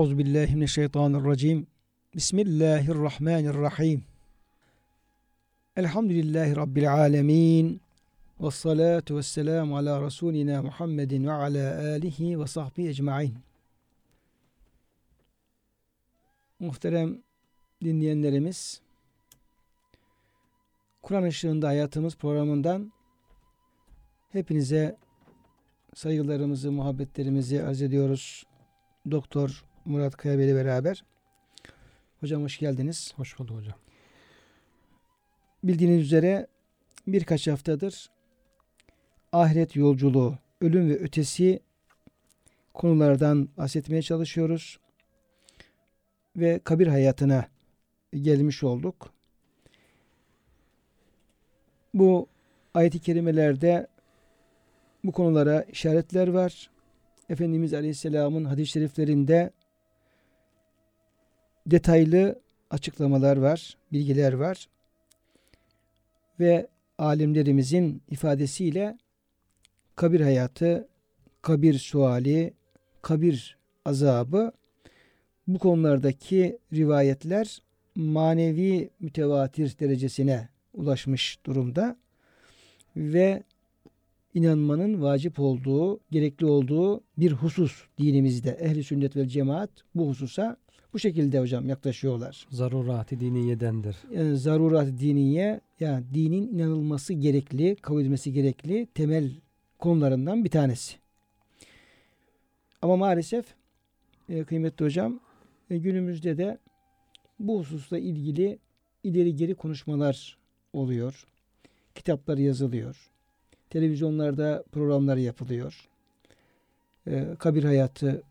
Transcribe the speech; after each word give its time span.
Euzu 0.00 0.18
billahi 0.18 0.54
mineşşeytanirracim. 0.54 1.66
Bismillahirrahmanirrahim. 2.14 4.04
Elhamdülillahi 5.76 6.56
rabbil 6.56 6.94
alamin. 6.94 7.80
Ves 8.40 8.54
salatu 8.54 9.16
vesselam 9.16 9.74
ala 9.74 10.02
rasulina 10.02 10.62
Muhammedin 10.62 11.26
ve 11.26 11.32
ala 11.32 11.78
alihi 11.78 12.40
ve 12.40 12.46
sahbihi 12.46 12.88
ecmaîn. 12.88 13.38
Muhterem 16.58 17.22
dinleyenlerimiz, 17.84 18.80
Kur'an 21.02 21.22
ışığında 21.22 21.68
hayatımız 21.68 22.16
programından 22.16 22.92
hepinize 24.32 24.96
saygılarımızı, 25.94 26.72
muhabbetlerimizi 26.72 27.62
arz 27.62 27.82
ediyoruz. 27.82 28.44
Doktor 29.10 29.69
Murat 29.90 30.16
Kaya 30.16 30.34
ile 30.34 30.54
beraber. 30.54 31.04
Hocam 32.20 32.42
hoş 32.42 32.58
geldiniz. 32.58 33.12
Hoş 33.16 33.38
bulduk 33.38 33.56
hocam. 33.56 33.74
Bildiğiniz 35.64 36.02
üzere 36.02 36.46
birkaç 37.06 37.48
haftadır 37.48 38.10
ahiret 39.32 39.76
yolculuğu, 39.76 40.38
ölüm 40.60 40.88
ve 40.88 40.98
ötesi 40.98 41.60
konulardan 42.74 43.48
bahsetmeye 43.58 44.02
çalışıyoruz. 44.02 44.78
Ve 46.36 46.60
kabir 46.64 46.86
hayatına 46.86 47.48
gelmiş 48.12 48.62
olduk. 48.62 49.12
Bu 51.94 52.28
ayet-i 52.74 52.98
kerimelerde 52.98 53.86
bu 55.04 55.12
konulara 55.12 55.62
işaretler 55.62 56.28
var. 56.28 56.70
Efendimiz 57.28 57.74
Aleyhisselam'ın 57.74 58.44
hadis-i 58.44 58.72
şeriflerinde 58.72 59.50
detaylı 61.70 62.40
açıklamalar 62.70 63.36
var, 63.36 63.76
bilgiler 63.92 64.32
var. 64.32 64.68
Ve 66.40 66.66
alimlerimizin 66.98 68.02
ifadesiyle 68.10 68.98
kabir 69.96 70.20
hayatı, 70.20 70.88
kabir 71.42 71.74
suali, 71.74 72.54
kabir 73.02 73.56
azabı 73.84 74.52
bu 75.48 75.58
konulardaki 75.58 76.58
rivayetler 76.72 77.62
manevi 77.94 78.90
mütevatir 79.00 79.78
derecesine 79.78 80.48
ulaşmış 80.74 81.38
durumda 81.46 81.96
ve 82.96 83.42
inanmanın 84.34 85.02
vacip 85.02 85.40
olduğu, 85.40 86.00
gerekli 86.10 86.46
olduğu 86.46 87.00
bir 87.18 87.32
husus 87.32 87.84
dinimizde. 87.98 88.50
Ehli 88.50 88.84
sünnet 88.84 89.16
ve 89.16 89.28
cemaat 89.28 89.70
bu 89.94 90.08
hususa 90.08 90.56
bu 90.92 90.98
şekilde 90.98 91.40
hocam 91.40 91.68
yaklaşıyorlar. 91.68 92.46
Zarurati 92.50 93.20
diniyedendir. 93.20 93.96
Yani 94.12 94.36
zarurat 94.36 94.86
diniye 94.86 95.60
yani 95.80 96.04
dinin 96.14 96.54
inanılması 96.54 97.12
gerekli, 97.12 97.76
kabul 97.76 98.00
edilmesi 98.00 98.32
gerekli 98.32 98.86
temel 98.94 99.30
konularından 99.78 100.44
bir 100.44 100.50
tanesi. 100.50 100.96
Ama 102.82 102.96
maalesef 102.96 103.46
e, 104.28 104.44
kıymetli 104.44 104.84
hocam 104.84 105.20
e, 105.70 105.78
günümüzde 105.78 106.38
de 106.38 106.58
bu 107.38 107.58
hususla 107.60 107.98
ilgili 107.98 108.58
ileri 109.04 109.36
geri 109.36 109.54
konuşmalar 109.54 110.38
oluyor. 110.72 111.26
Kitaplar 111.94 112.38
yazılıyor. 112.38 113.10
Televizyonlarda 113.70 114.64
programlar 114.72 115.16
yapılıyor. 115.16 115.88
E, 117.06 117.26
kabir 117.38 117.64
hayatı, 117.64 118.22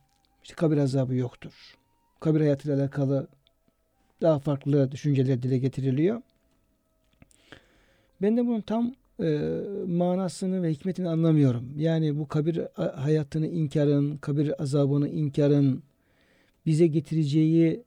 işte 0.43 0.55
kabir 0.55 0.77
azabı 0.77 1.15
yoktur. 1.15 1.78
Kabir 2.19 2.39
hayatıyla 2.39 2.77
alakalı 2.77 3.27
daha 4.21 4.39
farklı 4.39 4.91
düşünceler 4.91 5.43
dile 5.43 5.57
getiriliyor. 5.57 6.21
Ben 8.21 8.37
de 8.37 8.47
bunun 8.47 8.61
tam 8.61 8.93
e, 9.19 9.59
manasını 9.87 10.63
ve 10.63 10.71
hikmetini 10.71 11.09
anlamıyorum. 11.09 11.73
Yani 11.77 12.19
bu 12.19 12.27
kabir 12.27 12.61
hayatını 12.75 13.47
inkarın, 13.47 14.17
kabir 14.17 14.61
azabını 14.61 15.09
inkarın 15.09 15.83
bize 16.65 16.87
getireceği 16.87 17.83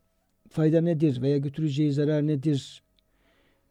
fayda 0.51 0.81
nedir 0.81 1.23
veya 1.23 1.39
götüreceği 1.39 1.93
zarar 1.93 2.27
nedir? 2.27 2.83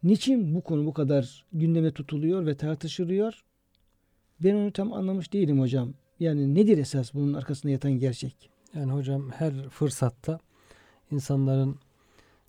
Niçin 0.03 0.55
bu 0.55 0.61
konu 0.61 0.85
bu 0.85 0.93
kadar 0.93 1.45
gündeme 1.53 1.91
tutuluyor 1.91 2.45
ve 2.45 2.55
tartışılıyor? 2.55 3.43
Ben 4.43 4.55
onu 4.55 4.71
tam 4.71 4.93
anlamış 4.93 5.33
değilim 5.33 5.59
hocam. 5.59 5.93
Yani 6.19 6.55
nedir 6.55 6.77
esas 6.77 7.13
bunun 7.13 7.33
arkasında 7.33 7.71
yatan 7.71 7.91
gerçek? 7.91 8.49
Yani 8.75 8.91
hocam 8.91 9.31
her 9.31 9.69
fırsatta 9.69 10.39
insanların 11.11 11.75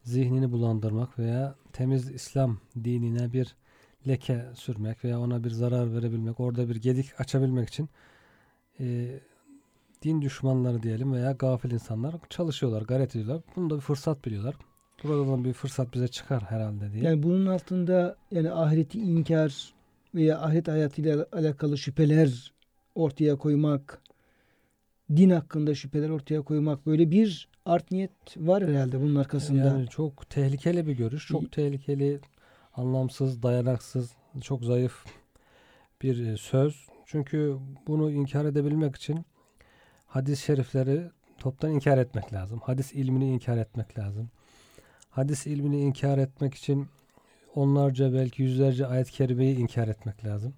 zihnini 0.05 0.53
bulandırmak 0.53 1.19
veya 1.19 1.55
temiz 1.73 2.11
İslam 2.11 2.59
dinine 2.85 3.33
bir 3.33 3.57
leke 4.09 4.47
sürmek 4.55 5.05
veya 5.05 5.21
ona 5.21 5.45
bir 5.45 5.51
zarar 5.51 5.95
verebilmek, 5.95 6.41
orada 6.41 6.69
bir 6.69 6.77
gedik 6.77 7.21
açabilmek 7.21 7.69
için 7.69 7.89
e, 8.81 9.19
din 10.03 10.23
düşmanları 10.23 10.83
diyelim 10.83 11.13
veya 11.13 11.33
gafil 11.33 11.71
insanlar 11.71 12.15
çalışıyorlar, 12.31 12.83
gayret 12.83 13.17
ediyorlar. 13.17 13.43
Bunu 13.57 13.71
da 13.71 13.77
bir 13.77 13.81
fırsat 13.81 14.25
biliyorlar. 14.25 14.55
Buradan 15.05 15.45
bir 15.45 15.53
fırsat 15.53 15.95
bize 15.95 16.09
çıkar 16.09 16.43
herhalde 16.43 16.93
diye. 16.93 17.05
Yani 17.05 17.23
bunun 17.23 17.47
altında 17.47 18.17
yani 18.31 18.51
ahireti 18.53 19.01
inkar 19.01 19.75
veya 20.15 20.41
ahiret 20.41 20.69
hayatıyla 20.69 21.27
alakalı 21.33 21.79
şüpheler 21.79 22.53
ortaya 22.95 23.37
koymak, 23.37 24.02
din 25.11 25.31
hakkında 25.31 25.75
şüpheler 25.75 26.09
ortaya 26.09 26.43
koymak 26.43 26.87
böyle 26.87 27.11
bir 27.11 27.49
art 27.67 27.91
niyet 27.91 28.11
var 28.37 28.69
herhalde 28.69 29.01
bunun 29.01 29.15
arkasında. 29.15 29.67
Yani 29.67 29.89
çok 29.89 30.31
tehlikeli 30.31 30.87
bir 30.87 30.93
görüş, 30.93 31.27
çok 31.27 31.53
tehlikeli, 31.53 32.21
anlamsız, 32.75 33.43
dayanaksız, 33.43 34.11
çok 34.41 34.65
zayıf 34.65 35.05
bir 36.03 36.27
e, 36.27 36.37
söz. 36.37 36.87
Çünkü 37.07 37.57
bunu 37.87 38.11
inkar 38.11 38.45
edebilmek 38.45 38.97
için 38.97 39.25
hadis-i 40.07 40.43
şerifleri 40.43 41.11
toptan 41.39 41.71
inkar 41.71 41.99
etmek 41.99 42.33
lazım. 42.33 42.61
Hadis 42.63 42.93
ilmini 42.93 43.31
inkar 43.31 43.57
etmek 43.57 43.99
lazım. 43.99 44.31
Hadis 45.11 45.47
ilmini 45.47 45.81
inkar 45.81 46.19
etmek 46.19 46.55
için 46.55 46.87
onlarca 47.55 48.13
belki 48.13 48.43
yüzlerce 48.43 48.87
ayet-i 48.87 49.13
kerimeyi 49.13 49.57
inkar 49.57 49.89
etmek 49.89 50.25
lazım. 50.25 50.55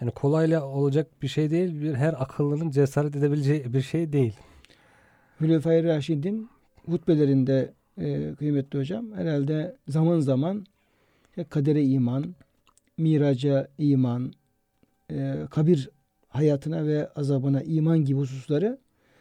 Yani 0.00 0.10
kolayla 0.10 0.66
olacak 0.66 1.22
bir 1.22 1.28
şey 1.28 1.50
değil. 1.50 1.80
Bir 1.80 1.94
her 1.94 2.22
akıllının 2.22 2.70
cesaret 2.70 3.16
edebileceği 3.16 3.74
bir 3.74 3.80
şey 3.80 4.12
değil. 4.12 4.32
Hülefai 5.40 5.84
Raşid'in 5.84 6.48
hutbelerinde 6.86 7.72
e, 7.98 8.34
kıymetli 8.34 8.78
hocam 8.78 9.12
herhalde 9.12 9.76
zaman 9.88 10.20
zaman 10.20 10.66
kadere 11.48 11.84
iman, 11.84 12.34
miraca 12.98 13.68
iman, 13.78 14.32
e, 15.10 15.34
kabir 15.50 15.90
hayatına 16.28 16.86
ve 16.86 17.08
azabına 17.08 17.62
iman 17.62 18.04
gibi 18.04 18.18
hususları 18.18 18.78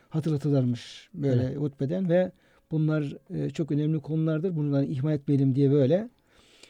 hatırlatırlarmış 0.09 1.09
böyle 1.13 1.43
evet. 1.43 1.57
hutbeden 1.57 2.09
ve 2.09 2.31
bunlar 2.71 3.15
e, 3.29 3.49
çok 3.49 3.71
önemli 3.71 3.99
konulardır. 3.99 4.55
Bunları 4.55 4.85
ihmal 4.85 5.13
etmeyelim 5.13 5.55
diye 5.55 5.71
böyle 5.71 6.09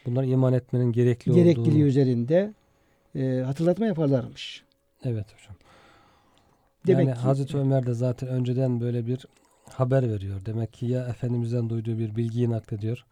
Bunlar 0.06 0.24
iman 0.24 0.52
etmenin 0.52 0.92
gerekli 0.92 1.32
gerekliliği 1.32 1.82
olduğu. 1.82 1.88
üzerinde 1.88 2.54
e, 3.14 3.42
hatırlatma 3.46 3.86
yaparlarmış. 3.86 4.64
Evet 5.04 5.26
hocam. 5.34 5.56
Demek 6.86 7.06
yani 7.06 7.16
ki, 7.16 7.22
Hazreti 7.22 7.56
Ömer 7.58 7.86
de 7.86 7.94
zaten 7.94 8.28
önceden 8.28 8.80
böyle 8.80 9.06
bir 9.06 9.26
haber 9.68 10.10
veriyor. 10.10 10.40
Demek 10.46 10.72
ki 10.72 10.86
ya 10.86 11.08
Efendimiz'den 11.08 11.70
duyduğu 11.70 11.98
bir 11.98 12.16
bilgiyi 12.16 12.50
naklediyor 12.50 13.04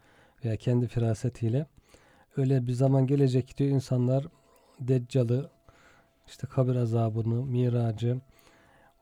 veya 0.44 0.56
kendi 0.56 0.86
firasetiyle 0.86 1.66
öyle 2.36 2.66
bir 2.66 2.72
zaman 2.72 3.06
gelecek 3.06 3.58
diyor 3.58 3.70
insanlar 3.70 4.26
Deccal'ı 4.80 5.50
işte 6.26 6.46
kabir 6.46 6.76
azabını, 6.76 7.46
miracı 7.46 8.20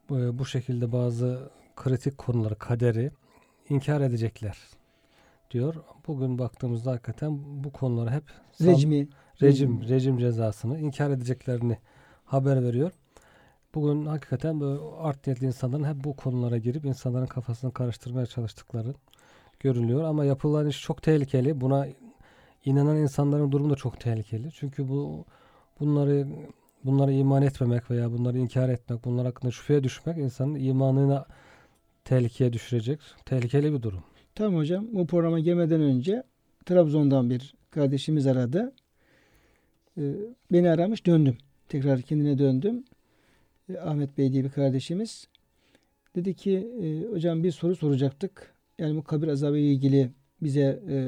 bu, 0.08 0.38
bu 0.38 0.46
şekilde 0.46 0.92
bazı 0.92 1.50
kritik 1.76 2.18
konuları, 2.18 2.54
kaderi 2.54 3.10
inkar 3.68 4.00
edecekler 4.00 4.58
diyor. 5.50 5.74
Bugün 6.06 6.38
baktığımızda 6.38 6.90
hakikaten 6.90 7.38
bu 7.64 7.72
konuları 7.72 8.10
hep 8.10 8.24
rejimi, 8.60 9.08
rejim, 9.42 9.88
rejim 9.88 10.18
cezasını 10.18 10.78
inkar 10.78 11.10
edeceklerini 11.10 11.78
haber 12.24 12.64
veriyor. 12.64 12.92
Bugün 13.74 14.06
hakikaten 14.06 14.60
böyle 14.60 14.80
art 14.98 15.26
niyetli 15.26 15.46
insanların 15.46 15.84
hep 15.84 16.04
bu 16.04 16.16
konulara 16.16 16.56
girip 16.56 16.84
insanların 16.84 17.26
kafasını 17.26 17.72
karıştırmaya 17.72 18.26
çalıştıkları 18.26 18.94
görülüyor. 19.60 20.04
Ama 20.04 20.24
yapılan 20.24 20.66
iş 20.66 20.82
çok 20.82 21.02
tehlikeli. 21.02 21.60
Buna 21.60 21.86
inanan 22.64 22.96
insanların 22.96 23.52
durumu 23.52 23.70
da 23.70 23.76
çok 23.76 24.00
tehlikeli. 24.00 24.52
Çünkü 24.52 24.88
bu 24.88 25.24
bunları 25.80 26.26
bunlara 26.84 27.12
iman 27.12 27.42
etmemek 27.42 27.90
veya 27.90 28.12
bunları 28.12 28.38
inkar 28.38 28.68
etmek, 28.68 29.04
bunlar 29.04 29.26
hakkında 29.26 29.52
şüpheye 29.52 29.84
düşmek 29.84 30.18
insanın 30.18 30.54
imanını 30.54 31.24
tehlikeye 32.04 32.52
düşürecek. 32.52 33.00
Tehlikeli 33.24 33.72
bir 33.72 33.82
durum. 33.82 34.02
Tamam 34.36 34.56
hocam. 34.56 34.88
Bu 34.92 35.06
programa 35.06 35.40
gelmeden 35.40 35.80
önce 35.80 36.22
Trabzon'dan 36.66 37.30
bir 37.30 37.54
kardeşimiz 37.70 38.26
aradı. 38.26 38.72
Ee, 39.98 40.12
beni 40.52 40.70
aramış 40.70 41.06
döndüm. 41.06 41.36
Tekrar 41.68 42.02
kendine 42.02 42.38
döndüm. 42.38 42.84
Ee, 43.68 43.78
Ahmet 43.78 44.18
Bey 44.18 44.32
diye 44.32 44.44
bir 44.44 44.50
kardeşimiz. 44.50 45.28
Dedi 46.16 46.34
ki 46.34 46.56
e, 46.82 47.12
hocam 47.12 47.44
bir 47.44 47.50
soru 47.52 47.76
soracaktık. 47.76 48.54
Yani 48.78 48.96
bu 48.96 49.04
kabir 49.04 49.28
azabı 49.28 49.58
ile 49.58 49.72
ilgili 49.72 50.10
bize 50.42 50.82
e, 50.88 50.98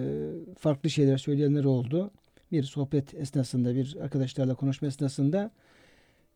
farklı 0.59 0.91
şeyler 0.91 1.19
söyleyenler 1.19 1.65
oldu. 1.65 2.11
Bir 2.53 2.63
sohbet 2.63 3.15
esnasında, 3.15 3.75
bir 3.75 3.97
arkadaşlarla 4.01 4.55
konuşma 4.55 4.89
esnasında 4.89 5.51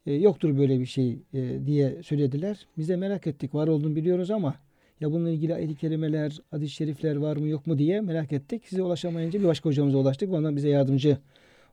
e, 0.07 0.13
yoktur 0.13 0.59
böyle 0.59 0.81
bir 0.81 0.87
şey 0.87 1.23
e, 1.35 1.67
diye 1.67 2.03
söylediler. 2.03 2.67
Biz 2.79 2.89
de 2.89 2.97
merak 2.97 3.27
ettik. 3.27 3.55
Var 3.55 3.69
olduğunu 3.69 3.97
biliyoruz 3.97 4.31
ama 4.31 4.55
ya 5.03 5.13
bununla 5.13 5.31
ilgili 5.31 5.55
ayet-i 5.55 5.75
kerimeler, 5.75 6.39
hadis-i 6.51 6.75
şerifler 6.75 7.17
var 7.17 7.37
mı 7.37 7.49
yok 7.49 7.67
mu 7.67 7.79
diye 7.79 8.01
merak 8.01 8.33
ettik. 8.33 8.63
Size 8.69 8.83
ulaşamayınca 8.83 9.41
bir 9.41 9.45
başka 9.45 9.69
hocamıza 9.69 9.99
ulaştık. 9.99 10.33
Ondan 10.33 10.57
bize 10.57 10.69
yardımcı 10.69 11.19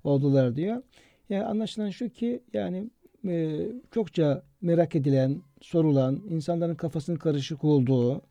oldular 0.04 0.56
diyor. 0.56 0.84
Yani 1.30 1.46
anlaşılan 1.46 1.90
şu 1.90 2.10
ki 2.10 2.44
yani 2.54 2.90
e, 3.28 3.60
çokça 3.92 4.44
merak 4.62 4.96
edilen, 4.96 5.42
sorulan, 5.62 6.22
insanların 6.30 6.76
kafasının 6.76 7.18
karışık 7.18 7.64
olduğu 7.64 8.22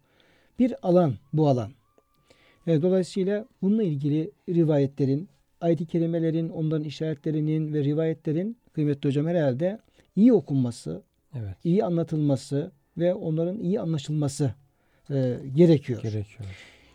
bir 0.58 0.74
alan 0.82 1.14
bu 1.32 1.48
alan. 1.48 1.70
E, 2.66 2.82
dolayısıyla 2.82 3.46
bununla 3.62 3.82
ilgili 3.82 4.30
rivayetlerin, 4.48 5.28
ayet-i 5.60 5.86
kerimelerin, 5.86 6.48
onların 6.48 6.84
işaretlerinin 6.84 7.74
ve 7.74 7.84
rivayetlerin 7.84 8.56
kıymetli 8.72 9.08
hocam 9.08 9.26
herhalde 9.26 9.78
iyi 10.16 10.32
okunması, 10.32 11.02
Evet. 11.34 11.56
iyi 11.64 11.84
anlatılması 11.84 12.72
ve 12.98 13.14
onların 13.14 13.58
iyi 13.60 13.80
anlaşılması 13.80 14.54
e, 15.10 15.40
gerekiyor. 15.54 16.02
Gerekiyor. 16.02 16.48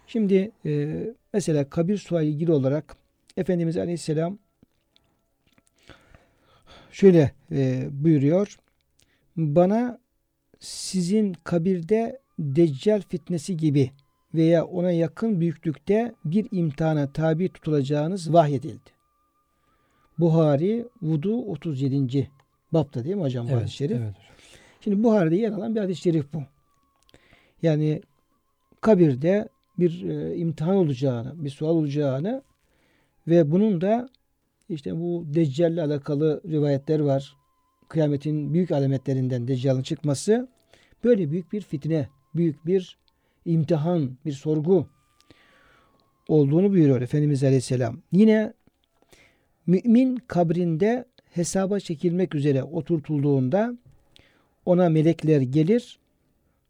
Şimdi 0.08 0.52
e, 0.66 1.04
mesela 1.34 1.70
kabir 1.70 1.98
suali 1.98 2.28
ilgili 2.28 2.52
olarak 2.52 2.96
Efendimiz 3.38 3.78
Aleyhisselam 3.78 4.38
şöyle 6.92 7.32
e, 7.52 7.88
buyuruyor. 7.92 8.58
Bana 9.38 10.00
sizin 10.60 11.34
kabirde 11.44 12.20
deccal 12.40 13.02
fitnesi 13.02 13.58
gibi 13.58 13.92
veya 14.34 14.66
ona 14.66 14.92
yakın 14.92 15.40
büyüklükte 15.40 16.16
bir 16.26 16.48
imtihana 16.52 17.12
tabi 17.14 17.50
tutulacağınız 17.50 18.34
vahyedildi. 18.34 18.90
Buhari 20.20 20.86
Vudu 21.02 21.38
37. 21.38 22.30
bapta 22.74 23.04
değil 23.04 23.16
mi 23.16 23.22
hocam 23.22 23.48
Evet, 23.50 23.62
hadis-i 23.62 23.76
şerif? 23.76 23.98
evet. 23.98 24.16
Şimdi 24.82 25.04
Buhari'de 25.04 25.36
yer 25.36 25.52
alan 25.52 25.76
bir 25.76 25.80
hadis-i 25.80 26.02
şerif 26.02 26.34
bu. 26.34 26.44
Yani 27.64 28.02
kabirde 28.82 29.50
bir 29.80 30.10
e, 30.10 30.36
imtihan 30.36 30.76
olacağını, 30.76 31.46
bir 31.46 31.50
sual 31.50 31.76
olacağını 31.76 32.44
ve 33.28 33.52
bunun 33.52 33.82
da 33.82 34.10
işte 34.70 35.00
bu 35.00 35.26
Deccal'le 35.34 35.78
alakalı 35.78 36.42
rivayetler 36.50 37.00
var. 37.00 37.36
Kıyametin 37.88 38.54
büyük 38.54 38.72
alametlerinden 38.72 39.48
Deccal'ın 39.48 39.82
çıkması 39.82 40.48
böyle 41.04 41.32
büyük 41.32 41.54
bir 41.54 41.62
fitne, 41.62 42.10
büyük 42.36 42.66
bir 42.66 42.98
imtihan, 43.46 44.18
bir 44.26 44.32
sorgu 44.32 44.88
olduğunu 46.28 46.72
buyuruyor 46.72 47.02
Efendimiz 47.02 47.44
Aleyhisselam. 47.44 48.02
Yine 48.12 48.54
mümin 49.68 50.16
kabrinde 50.16 51.06
hesaba 51.32 51.80
çekilmek 51.80 52.36
üzere 52.36 52.64
oturtulduğunda 52.64 53.78
ona 54.66 54.90
melekler 54.90 55.42
gelir. 55.42 56.00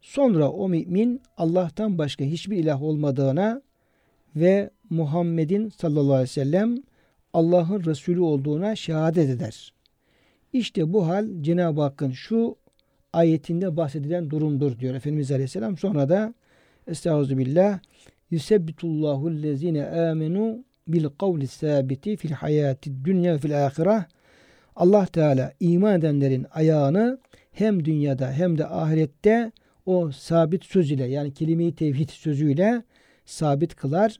Sonra 0.04 0.50
o 0.50 0.68
mümin 0.68 1.20
Allah'tan 1.36 1.98
başka 1.98 2.24
hiçbir 2.24 2.56
ilah 2.56 2.82
olmadığına 2.82 3.62
ve 4.36 4.70
Muhammed'in 4.90 5.68
sallallahu 5.68 6.12
aleyhi 6.12 6.22
ve 6.22 6.26
sellem 6.26 6.82
Allah'ın 7.32 7.84
Resulü 7.84 8.20
olduğuna 8.20 8.76
şehadet 8.76 9.30
eder. 9.30 9.72
İşte 10.52 10.92
bu 10.92 11.08
hal 11.08 11.28
Cenab-ı 11.40 11.80
Hakk'ın 11.80 12.10
şu 12.10 12.56
ayetinde 13.12 13.76
bahsedilen 13.76 14.30
durumdur 14.30 14.78
diyor 14.78 14.94
Efendimiz 14.94 15.32
Aleyhisselam. 15.32 15.76
Sonra 15.76 16.08
da 16.08 16.34
Estağfirullah 16.86 17.78
Yusebbitullahu 18.30 19.42
lezine 19.42 19.86
amenu 19.86 20.64
bil 20.88 21.06
kavli 21.18 21.46
sabiti 21.46 22.16
fil 22.16 22.30
hayati 22.30 23.04
dünya 23.04 23.38
fil 23.38 23.66
ahireh 23.66 24.04
Allah 24.76 25.06
Teala 25.06 25.52
iman 25.60 25.98
edenlerin 25.98 26.46
ayağını 26.50 27.18
hem 27.52 27.84
dünyada 27.84 28.32
hem 28.32 28.58
de 28.58 28.66
ahirette 28.66 29.52
o 29.86 30.10
sabit 30.12 30.64
söz 30.64 30.90
ile 30.90 31.04
yani 31.04 31.34
kelime-i 31.34 31.74
tevhid 31.74 32.08
sözüyle 32.08 32.82
sabit 33.24 33.74
kılar. 33.74 34.16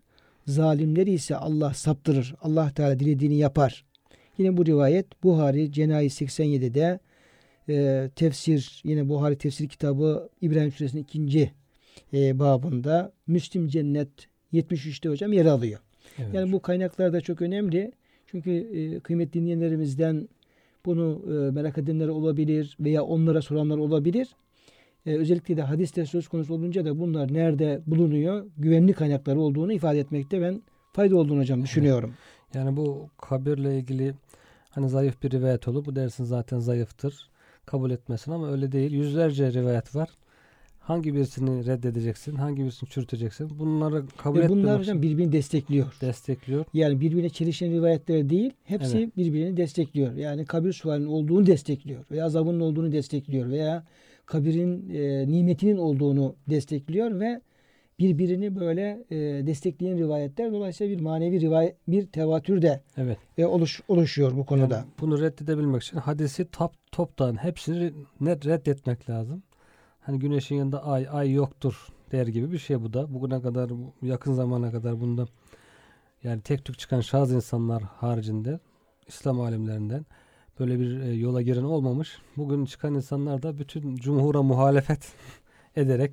Zalimleri 0.47 1.11
ise 1.11 1.37
Allah 1.37 1.75
saptırır. 1.75 2.35
Allah 2.41 2.71
Teala 2.75 2.99
dilediğini 2.99 3.37
yapar. 3.37 3.85
Yine 4.39 4.57
bu 4.57 4.67
rivayet 4.67 5.23
Buhari 5.23 5.73
Cenayi 5.73 6.09
87'de 6.09 6.99
e, 7.69 8.11
tefsir 8.17 8.83
yine 8.85 9.09
Buhari 9.09 9.39
tefsir 9.39 9.69
kitabı 9.69 10.29
İbrahim 10.41 10.73
Suresinin 10.73 11.03
ikinci 11.03 11.53
e, 12.13 12.39
babında 12.39 13.13
Müslim 13.27 13.69
Cennet 13.69 14.09
73'te 14.53 15.09
hocam 15.09 15.33
yer 15.33 15.47
alıyor. 15.47 15.81
Evet. 16.19 16.35
Yani 16.35 16.53
bu 16.53 16.63
kaynaklar 16.63 17.13
da 17.13 17.21
çok 17.21 17.43
önemli. 17.43 17.93
Çünkü 18.27 18.51
e, 18.51 19.01
kıymetli 19.01 19.41
dinleyenlerimizden 19.41 20.29
bunu 20.87 21.23
e, 21.27 21.51
merak 21.51 21.79
edenler 21.79 22.09
olabilir 22.09 22.77
veya 22.81 23.03
onlara 23.03 23.43
soranlar 23.43 23.79
olabilir. 23.79 24.29
E, 25.07 25.15
özellikle 25.15 25.57
de 25.57 25.63
hadiste 25.63 26.07
söz 26.07 26.29
konusu 26.29 26.55
olunca 26.55 26.85
da 26.85 26.99
bunlar 26.99 27.33
nerede 27.35 27.81
bulunuyor? 27.87 28.47
Güvenli 28.59 28.93
kaynakları 28.93 29.41
olduğunu 29.41 29.73
ifade 29.73 29.99
etmekte 29.99 30.41
ben 30.43 30.63
fayda 30.93 31.17
olduğunu 31.17 31.41
hocam 31.41 31.63
düşünüyorum. 31.63 32.15
Yani 32.55 32.77
bu 32.77 33.09
kabirle 33.19 33.79
ilgili 33.79 34.15
hani 34.71 34.89
zayıf 34.89 35.23
bir 35.23 35.31
rivayet 35.31 35.69
olur. 35.69 35.85
Bu 35.85 35.97
dersin 35.97 36.25
zaten 36.25 36.59
zayıftır. 36.59 37.29
Kabul 37.67 37.91
etmesin 37.91 38.33
ama 38.33 38.51
öyle 38.51 38.73
değil. 38.73 38.93
Yüzlerce 38.93 39.53
rivayet 39.53 39.95
var. 39.95 40.09
Hangi 40.81 41.15
birisini 41.15 41.67
reddedeceksin? 41.67 42.35
Hangi 42.35 42.63
birisini 42.63 42.89
çürüteceksin? 42.89 43.59
Bunları 43.59 44.05
kabul 44.17 44.39
etmemek 44.39 44.65
bunlar 44.65 44.79
hocam 44.79 45.03
birbirini 45.03 45.33
destekliyor. 45.33 45.87
destekliyor. 46.01 46.65
Yani 46.75 47.01
birbirine 47.01 47.29
çelişen 47.29 47.73
rivayetler 47.73 48.31
değil, 48.31 48.53
hepsi 48.65 48.99
Evet. 48.99 49.17
birbirini 49.17 49.57
destekliyor. 49.57 50.13
Yani 50.15 50.45
kabir 50.45 50.73
sualinin 50.73 51.09
olduğunu 51.09 51.47
destekliyor 51.47 52.05
veya 52.11 52.25
azabının 52.25 52.61
olduğunu 52.61 52.93
destekliyor 52.93 53.51
veya 53.51 53.85
kabirin 54.27 54.91
e, 54.91 55.29
nimetinin 55.29 55.77
olduğunu 55.77 56.37
destekliyor 56.49 57.21
ve 57.21 57.41
birbirini 57.99 58.57
böyle 58.57 59.05
e, 59.11 59.17
destekleyen 59.47 59.99
rivayetler 59.99 60.53
dolayısıyla 60.53 60.97
bir 60.99 61.03
manevi 61.03 61.41
rivayet 61.41 61.77
bir 61.89 62.07
tevatür 62.07 62.63
de 62.63 62.81
Evet. 62.97 63.19
e, 63.39 63.47
oluş, 63.47 63.81
oluşuyor 63.89 64.37
bu 64.37 64.47
konuda. 64.47 64.75
Yani 64.75 64.87
bunu 65.01 65.21
reddedebilmek 65.21 65.83
için 65.83 65.99
hadisi 65.99 66.51
top, 66.51 66.73
toptan 66.93 67.45
hepsini 67.45 67.93
net 68.21 68.47
reddetmek 68.47 69.11
lazım. 69.11 69.43
Hani 70.01 70.19
güneşin 70.19 70.57
yanında 70.57 70.85
ay, 70.85 71.07
ay 71.11 71.33
yoktur 71.33 71.87
der 72.13 72.27
gibi 72.27 72.53
bir 72.53 72.59
şey 72.59 72.83
bu 72.83 72.93
da. 72.93 73.15
Bugüne 73.15 73.41
kadar 73.41 73.71
yakın 74.03 74.33
zamana 74.33 74.71
kadar 74.71 75.01
bunda 75.01 75.27
yani 76.23 76.41
tek 76.41 76.65
tük 76.65 76.79
çıkan 76.79 77.01
şahıs 77.01 77.31
insanlar 77.31 77.83
haricinde 77.83 78.61
İslam 79.07 79.41
alimlerinden 79.41 80.07
böyle 80.61 80.81
bir 80.81 81.01
e, 81.01 81.13
yola 81.15 81.43
giren 81.43 81.63
olmamış. 81.63 82.19
Bugün 82.37 82.65
çıkan 82.65 82.95
insanlar 82.95 83.43
da 83.43 83.59
bütün 83.59 83.97
cumhura 83.97 84.43
muhalefet 84.43 85.13
ederek 85.77 86.13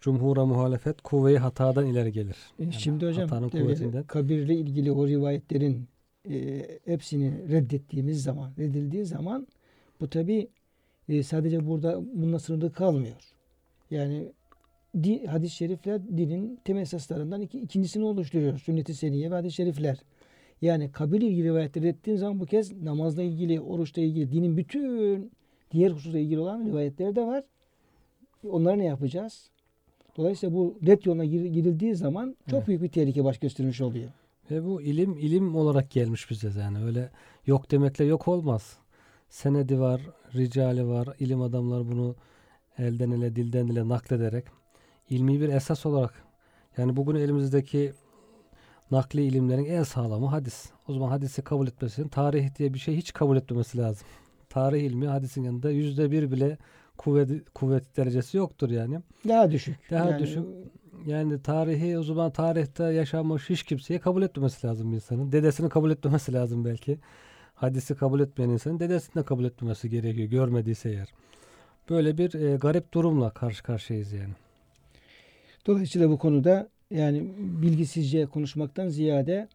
cumhura 0.00 0.46
muhalefet 0.46 1.02
kuvve-i 1.02 1.38
hatadan 1.38 1.86
ileri 1.86 2.12
gelir. 2.12 2.36
E, 2.58 2.62
Yani 2.62 2.72
Şimdi 2.72 3.06
hocam 3.06 3.22
hatanın 3.28 3.46
e, 3.46 3.50
kuvvetinden. 3.50 4.02
kabirle 4.02 4.54
ilgili 4.54 4.92
o 4.92 5.06
rivayetlerin 5.06 5.88
e, 6.30 6.66
hepsini 6.84 7.48
reddettiğimiz 7.48 8.22
zaman, 8.22 8.52
reddildiği 8.58 9.04
zaman 9.04 9.46
bu 10.00 10.10
tabi 10.10 10.48
sadece 11.24 11.66
burada 11.66 12.00
bununla 12.14 12.38
sınırlı 12.38 12.72
kalmıyor. 12.72 13.16
Yani 13.90 14.32
di, 15.02 15.26
hadis-i 15.26 15.56
şerifler 15.56 16.08
dinin 16.08 16.60
temel 16.64 16.82
esaslarından 16.82 17.40
iki, 17.40 17.60
ikincisini 17.60 18.04
oluşturuyor. 18.04 18.58
Sünnet-i 18.58 18.94
seniye 18.94 19.30
ve 19.30 19.34
hadis-i 19.34 19.54
şerifler. 19.56 19.98
Yani 20.62 20.92
kabirle 20.92 21.26
ilgili 21.26 21.44
rivayetleri 21.48 21.88
ettiğin 21.88 22.16
zaman 22.16 22.40
bu 22.40 22.46
kez 22.46 22.82
namazla 22.82 23.22
ilgili, 23.22 23.60
oruçla 23.60 24.02
ilgili, 24.02 24.32
dinin 24.32 24.56
bütün 24.56 25.30
diğer 25.72 25.90
hususla 25.90 26.18
ilgili 26.18 26.38
olan 26.40 26.66
rivayetler 26.66 27.16
de 27.16 27.26
var. 27.26 27.44
Onları 28.50 28.78
ne 28.78 28.84
yapacağız? 28.84 29.50
Dolayısıyla 30.16 30.54
bu 30.56 30.78
red 30.86 31.04
yoluna 31.04 31.24
gir- 31.24 31.44
girildiği 31.44 31.94
zaman 31.94 32.36
çok 32.46 32.58
Evet. 32.58 32.68
büyük 32.68 32.82
bir 32.82 32.88
tehlike 32.88 33.24
baş 33.24 33.38
göstermiş 33.38 33.80
oluyor. 33.80 34.10
Ve 34.50 34.64
bu 34.64 34.82
ilim 34.82 35.18
ilim 35.18 35.56
olarak 35.56 35.90
gelmiş 35.90 36.30
bize 36.30 36.60
yani 36.60 36.84
öyle 36.84 37.10
yok 37.46 37.70
demekle 37.70 38.04
yok 38.04 38.28
olmaz. 38.28 38.78
senedi 39.28 39.80
var, 39.80 40.00
ricali 40.34 40.86
var, 40.86 41.08
ilim 41.20 41.40
adamları 41.42 41.88
bunu 41.88 42.14
elden 42.78 43.10
ele, 43.10 43.36
dilden 43.36 43.68
dile 43.68 43.88
naklederek 43.88 44.44
ilmi 45.10 45.40
bir 45.40 45.48
esas 45.48 45.86
olarak 45.86 46.14
yani 46.76 46.96
bugün 46.96 47.14
elimizdeki 47.14 47.92
nakli 48.90 49.22
ilimlerin 49.22 49.64
en 49.64 49.82
sağlamı 49.82 50.26
hadis. 50.26 50.70
O 50.88 50.92
zaman 50.92 51.08
hadisi 51.08 51.42
kabul 51.42 51.66
etmesi 51.66 52.08
tarih 52.08 52.54
diye 52.58 52.74
bir 52.74 52.78
şey 52.78 52.96
hiç 52.96 53.12
kabul 53.12 53.36
etmemesi 53.36 53.78
lazım. 53.78 54.06
Tarih 54.48 54.82
ilmi 54.82 55.06
hadisin 55.06 55.42
yanında 55.42 55.70
yüzde 55.70 56.10
bir 56.10 56.30
bile 56.30 56.58
kuvvet, 56.96 57.50
kuvvet 57.54 57.96
derecesi 57.96 58.36
yoktur 58.36 58.70
yani. 58.70 59.00
Daha 59.28 59.50
düşük. 59.50 59.90
Daha 59.90 60.10
yani, 60.10 60.22
düşük. 60.22 60.44
Yani 61.06 61.42
tarihi 61.42 61.98
o 61.98 62.02
zaman 62.02 62.30
tarihte 62.30 62.84
yaşanmış 62.84 63.50
hiç 63.50 63.62
kimseye 63.62 64.00
kabul 64.00 64.22
etmemesi 64.22 64.66
lazım 64.66 64.90
bir 64.90 64.96
insanın. 64.96 65.32
Dedesini 65.32 65.68
kabul 65.68 65.90
etmemesi 65.90 66.32
lazım 66.32 66.64
belki. 66.64 66.98
Hadisi 67.54 67.94
kabul 67.94 68.20
etmeyen 68.20 68.50
insanın 68.50 68.80
dedesini 68.80 69.14
de 69.14 69.22
kabul 69.22 69.44
etmemesi 69.44 69.90
gerekiyor 69.90 70.28
görmediyse 70.28 70.90
eğer. 70.90 71.08
Böyle 71.90 72.18
bir 72.18 72.34
e, 72.34 72.56
garip 72.56 72.94
durumla 72.94 73.30
karşı 73.30 73.62
karşıyayız 73.62 74.12
yani. 74.12 74.34
Dolayısıyla 75.66 76.10
bu 76.10 76.18
konuda 76.18 76.68
yani 76.90 77.32
bilgisizce 77.38 78.26
konuşmaktan 78.26 78.88
ziyade 78.88 79.48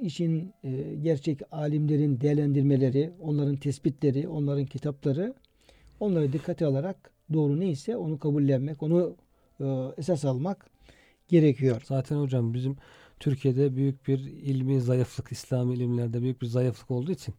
işin 0.00 0.52
e, 0.64 0.94
gerçek 1.02 1.40
alimlerin 1.52 2.20
değerlendirmeleri, 2.20 3.10
onların 3.20 3.56
tespitleri, 3.56 4.28
onların 4.28 4.66
kitapları 4.66 5.34
onları 6.00 6.32
dikkate 6.32 6.66
alarak 6.66 7.10
doğru 7.32 7.60
neyse 7.60 7.96
onu 7.96 8.18
kabullenmek, 8.18 8.82
onu 8.82 9.16
e, 9.60 9.64
esas 9.96 10.24
almak 10.24 10.66
gerekiyor. 11.28 11.82
Zaten 11.84 12.16
hocam 12.16 12.54
bizim 12.54 12.76
Türkiye'de 13.20 13.76
büyük 13.76 14.08
bir 14.08 14.18
ilmi 14.18 14.80
zayıflık, 14.80 15.32
İslami 15.32 15.74
ilimlerde 15.74 16.22
büyük 16.22 16.42
bir 16.42 16.46
zayıflık 16.46 16.90
olduğu 16.90 17.12
için 17.12 17.34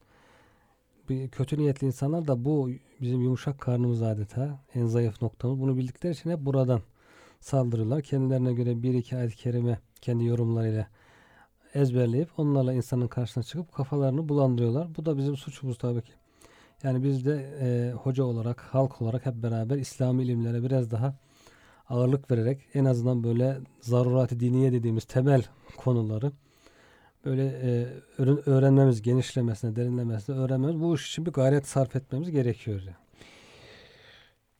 bir 1.09 1.29
kötü 1.29 1.57
niyetli 1.57 1.87
insanlar 1.87 2.27
da 2.27 2.45
bu 2.45 2.69
bizim 3.01 3.21
yumuşak 3.21 3.59
karnımız 3.59 4.01
adeta 4.01 4.59
en 4.75 4.85
zayıf 4.85 5.21
noktamız. 5.21 5.59
Bunu 5.59 5.77
bildikleri 5.77 6.13
için 6.13 6.29
hep 6.29 6.39
buradan 6.39 6.81
saldırırlar. 7.45 8.01
Kendilerine 8.01 8.53
göre 8.53 8.83
bir 8.83 8.93
iki 8.93 9.17
ayet-i 9.17 9.35
kerime 9.35 9.79
kendi 10.01 10.25
yorumlarıyla 10.25 10.87
ezberleyip 11.73 12.39
onlarla 12.39 12.73
insanın 12.73 13.07
karşısına 13.07 13.43
çıkıp 13.43 13.73
kafalarını 13.73 14.29
bulandırıyorlar. 14.29 14.95
Bu 14.97 15.05
da 15.05 15.17
bizim 15.17 15.37
suçumuz 15.37 15.77
tabii 15.77 16.01
ki. 16.01 16.11
Yani 16.83 17.03
biz 17.03 17.25
de 17.25 17.57
e, 17.61 17.91
hoca 17.91 18.23
olarak, 18.23 18.61
halk 18.61 19.01
olarak 19.01 19.25
hep 19.25 19.35
beraber 19.35 19.77
İslami 19.77 20.23
ilimlere 20.23 20.63
biraz 20.63 20.91
daha 20.91 21.15
ağırlık 21.89 22.31
vererek 22.31 22.61
en 22.73 22.85
azından 22.85 23.23
böyle 23.23 23.57
zarurat-ı 23.81 24.39
diniye 24.39 24.71
dediğimiz 24.71 25.05
temel 25.05 25.43
konuları 25.77 26.31
böyle 27.25 27.45
e, 27.45 27.87
öğrenmemiz, 28.45 29.01
genişlemesine, 29.01 29.75
derinlemesine 29.75 30.35
öğrenmemiz, 30.35 30.81
bu 30.81 30.95
iş 30.95 31.09
için 31.09 31.25
bir 31.25 31.31
gayret 31.31 31.67
sarf 31.67 31.95
etmemiz 31.95 32.31
gerekiyor. 32.31 32.81
Yani. 32.81 32.95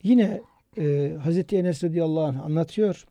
Yine 0.04 0.42
e, 0.78 1.16
Hazreti 1.24 1.58
Enes 1.58 1.84
radıyallahu 1.84 2.26
anh 2.26 2.46
anlatıyor. 2.46 3.06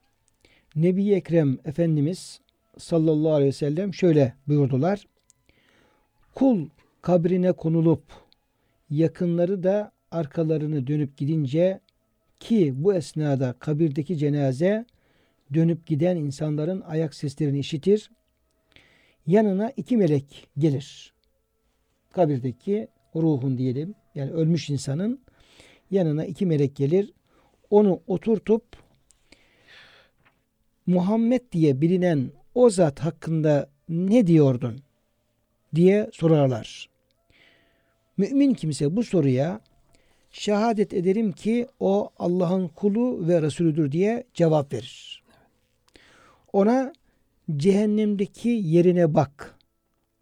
Nebi 0.77 1.13
Ekrem 1.13 1.59
Efendimiz 1.65 2.41
sallallahu 2.79 3.33
aleyhi 3.33 3.49
ve 3.49 3.53
sellem 3.53 3.95
şöyle 3.95 4.35
buyurdular. 4.49 5.07
Kul 6.35 6.69
kabrine 7.03 7.53
konulup 7.53 8.03
yakınları 8.91 9.63
da 9.63 9.93
arkalarını 10.11 10.87
dönüp 10.87 11.17
gidince 11.17 11.81
ki 12.41 12.75
bu 12.77 12.95
esnada 12.95 13.55
kabirdeki 13.59 14.19
cenaze 14.19 14.87
dönüp 15.55 15.87
giden 15.87 16.17
insanların 16.17 16.81
ayak 16.81 17.15
seslerini 17.15 17.59
işitir. 17.59 18.11
Yanına 19.27 19.71
iki 19.77 19.97
melek 19.97 20.49
gelir. 20.59 21.15
Kabirdeki 22.13 22.89
ruhun 23.17 23.59
diyelim 23.59 23.95
yani 24.15 24.31
ölmüş 24.31 24.71
insanın 24.71 25.21
yanına 25.91 26.25
iki 26.25 26.47
melek 26.47 26.77
gelir. 26.77 27.13
Onu 27.75 28.01
oturtup 28.07 28.63
Muhammed 30.87 31.41
diye 31.53 31.81
bilinen 31.81 32.31
o 32.55 32.71
zat 32.71 33.01
hakkında 33.01 33.71
ne 33.89 34.27
diyordun 34.27 34.81
diye 35.75 36.11
sorarlar. 36.13 36.89
Mümin 38.17 38.55
kimse 38.55 38.97
bu 38.97 39.03
soruya 39.03 39.61
şehadet 40.31 40.95
ederim 40.95 41.33
ki 41.33 41.67
o 41.81 42.11
Allah'ın 42.19 42.69
kulu 42.69 43.29
ve 43.29 43.43
Resulüdür 43.43 43.93
diye 43.93 44.25
cevap 44.35 44.73
verir. 44.73 45.23
Ona 46.53 46.93
cehennemdeki 47.57 48.49
yerine 48.49 49.15
bak. 49.15 49.59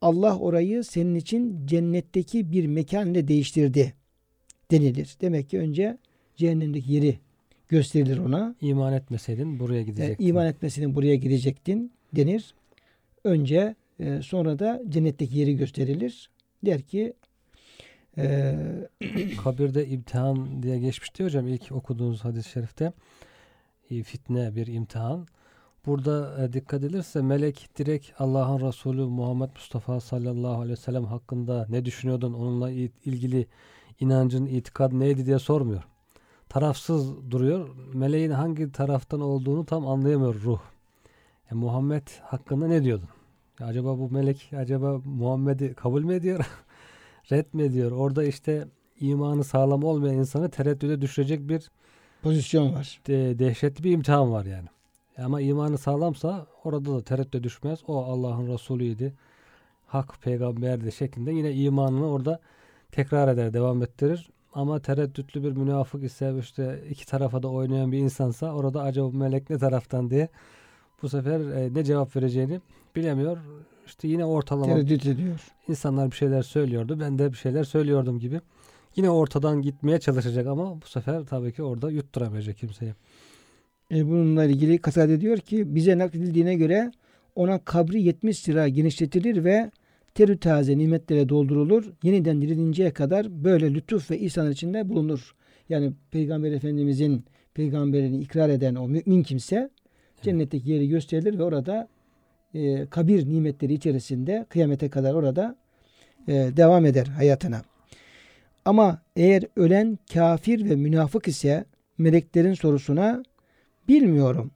Allah 0.00 0.38
orayı 0.38 0.84
senin 0.84 1.14
için 1.14 1.66
cennetteki 1.66 2.52
bir 2.52 2.66
mekanla 2.66 3.28
değiştirdi 3.28 3.94
denilir. 4.70 5.16
Demek 5.20 5.50
ki 5.50 5.58
önce 5.58 5.98
cehennemdeki 6.36 6.92
yeri 6.92 7.18
gösterilir 7.72 8.18
ona. 8.18 8.54
İman 8.60 8.92
etmeseydin 8.92 9.58
buraya 9.58 9.82
gidecektin. 9.82 10.24
E, 10.24 10.28
iman 10.28 10.46
etmeseydin 10.46 10.94
buraya 10.94 11.14
gidecektin 11.14 11.92
denir. 12.16 12.54
Önce 13.24 13.74
e, 14.00 14.22
sonra 14.22 14.58
da 14.58 14.82
cennetteki 14.88 15.38
yeri 15.38 15.56
gösterilir. 15.56 16.30
Der 16.64 16.82
ki 16.82 17.12
e, 18.18 18.54
kabirde 19.44 19.86
imtihan 19.86 20.62
diye 20.62 20.78
geçmişti 20.78 21.24
hocam 21.24 21.48
ilk 21.48 21.72
okuduğunuz 21.72 22.24
hadis-i 22.24 22.50
şerifte. 22.50 22.92
Fitne 24.04 24.56
bir 24.56 24.66
imtihan. 24.66 25.26
Burada 25.86 26.44
e, 26.44 26.52
dikkat 26.52 26.82
edilirse 26.82 27.22
melek 27.22 27.68
direkt 27.78 28.10
Allah'ın 28.18 28.68
Resulü 28.68 29.02
Muhammed 29.02 29.50
Mustafa 29.54 30.00
sallallahu 30.00 30.54
aleyhi 30.54 30.72
ve 30.72 30.76
sellem 30.76 31.04
hakkında 31.04 31.66
ne 31.68 31.84
düşünüyordun 31.84 32.32
onunla 32.32 32.70
ilgili 32.70 33.46
inancın, 34.00 34.46
itikad 34.46 34.92
neydi 34.92 35.26
diye 35.26 35.38
sormuyor. 35.38 35.91
Tarafsız 36.52 37.30
duruyor. 37.30 37.68
Meleğin 37.94 38.30
hangi 38.30 38.72
taraftan 38.72 39.20
olduğunu 39.20 39.66
tam 39.66 39.86
anlayamıyor 39.86 40.34
ruh. 40.34 40.60
Yani 41.50 41.60
Muhammed 41.60 42.02
hakkında 42.22 42.66
ne 42.66 42.84
diyordun? 42.84 43.08
Acaba 43.60 43.98
bu 43.98 44.10
melek 44.10 44.50
acaba 44.56 45.00
Muhammed'i 45.04 45.74
kabul 45.74 46.04
mü 46.04 46.14
ediyor? 46.14 46.46
Red 47.32 47.46
mi 47.52 47.62
ediyor? 47.62 47.92
Orada 47.92 48.24
işte 48.24 48.68
imanı 49.00 49.44
sağlam 49.44 49.84
olmayan 49.84 50.16
insanı 50.16 50.50
tereddüde 50.50 51.00
düşürecek 51.00 51.48
bir 51.48 51.70
pozisyon 52.22 52.74
var. 52.74 53.00
De, 53.06 53.38
dehşetli 53.38 53.84
bir 53.84 53.92
imtihan 53.92 54.32
var 54.32 54.44
yani. 54.44 54.68
Ama 55.18 55.40
imanı 55.40 55.78
sağlamsa 55.78 56.46
orada 56.64 56.94
da 56.94 57.02
tereddüde 57.02 57.44
düşmez. 57.44 57.80
O 57.86 58.04
Allah'ın 58.04 58.46
Resulüydü. 58.46 59.14
Hak 59.86 60.22
peygamberdi 60.22 60.92
şeklinde 60.92 61.32
yine 61.32 61.52
imanını 61.52 62.10
orada 62.10 62.40
tekrar 62.90 63.28
eder, 63.28 63.52
devam 63.52 63.82
ettirir. 63.82 64.30
Ama 64.52 64.80
tereddütlü 64.80 65.42
bir 65.42 65.52
münafık 65.52 66.04
ise 66.04 66.34
işte 66.40 66.84
iki 66.90 67.06
tarafa 67.06 67.42
da 67.42 67.48
oynayan 67.48 67.92
bir 67.92 67.98
insansa 67.98 68.52
orada 68.52 68.82
acaba 68.82 69.10
melek 69.10 69.50
ne 69.50 69.58
taraftan 69.58 70.10
diye 70.10 70.28
bu 71.02 71.08
sefer 71.08 71.40
e, 71.40 71.74
ne 71.74 71.84
cevap 71.84 72.16
vereceğini 72.16 72.60
bilemiyor. 72.96 73.38
İşte 73.86 74.08
yine 74.08 74.24
ortalama. 74.24 74.74
Tereddüt 74.74 75.06
ediyor. 75.06 75.40
İnsanlar 75.68 76.10
bir 76.10 76.16
şeyler 76.16 76.42
söylüyordu. 76.42 77.00
Ben 77.00 77.18
de 77.18 77.32
bir 77.32 77.36
şeyler 77.36 77.64
söylüyordum 77.64 78.18
gibi. 78.18 78.40
Yine 78.96 79.10
ortadan 79.10 79.62
gitmeye 79.62 80.00
çalışacak 80.00 80.46
ama 80.46 80.82
bu 80.82 80.86
sefer 80.86 81.24
tabii 81.24 81.52
ki 81.52 81.62
orada 81.62 81.90
yutturamayacak 81.90 82.56
kimseye. 82.56 82.94
E, 83.90 84.06
bununla 84.06 84.44
ilgili 84.44 84.78
Katade 84.78 85.20
diyor 85.20 85.38
ki 85.38 85.74
bize 85.74 85.98
nakledildiğine 85.98 86.54
göre 86.54 86.92
ona 87.34 87.58
kabri 87.58 88.02
70 88.02 88.48
lira 88.48 88.68
genişletilir 88.68 89.44
ve 89.44 89.70
terü 90.14 90.38
taze 90.38 90.78
nimetlere 90.78 91.28
doldurulur. 91.28 91.92
Yeniden 92.02 92.42
dirilinceye 92.42 92.90
kadar 92.92 93.44
böyle 93.44 93.74
lütuf 93.74 94.10
ve 94.10 94.18
ihsan 94.18 94.50
içinde 94.50 94.88
bulunur. 94.88 95.34
Yani 95.68 95.92
Peygamber 96.10 96.52
Efendimizin 96.52 97.24
peygamberini 97.54 98.18
ikrar 98.18 98.48
eden 98.48 98.74
o 98.74 98.88
mümin 98.88 99.22
kimse 99.22 99.70
cennetteki 100.22 100.70
yeri 100.70 100.88
gösterilir 100.88 101.38
ve 101.38 101.42
orada 101.42 101.88
e, 102.54 102.86
kabir 102.86 103.28
nimetleri 103.28 103.74
içerisinde 103.74 104.46
kıyamete 104.48 104.88
kadar 104.88 105.14
orada 105.14 105.56
e, 106.28 106.32
devam 106.32 106.86
eder 106.86 107.06
hayatına. 107.06 107.62
Ama 108.64 109.02
eğer 109.16 109.44
ölen 109.56 109.98
kafir 110.12 110.70
ve 110.70 110.76
münafık 110.76 111.28
ise 111.28 111.64
meleklerin 111.98 112.54
sorusuna 112.54 113.22
bilmiyorum. 113.88 114.50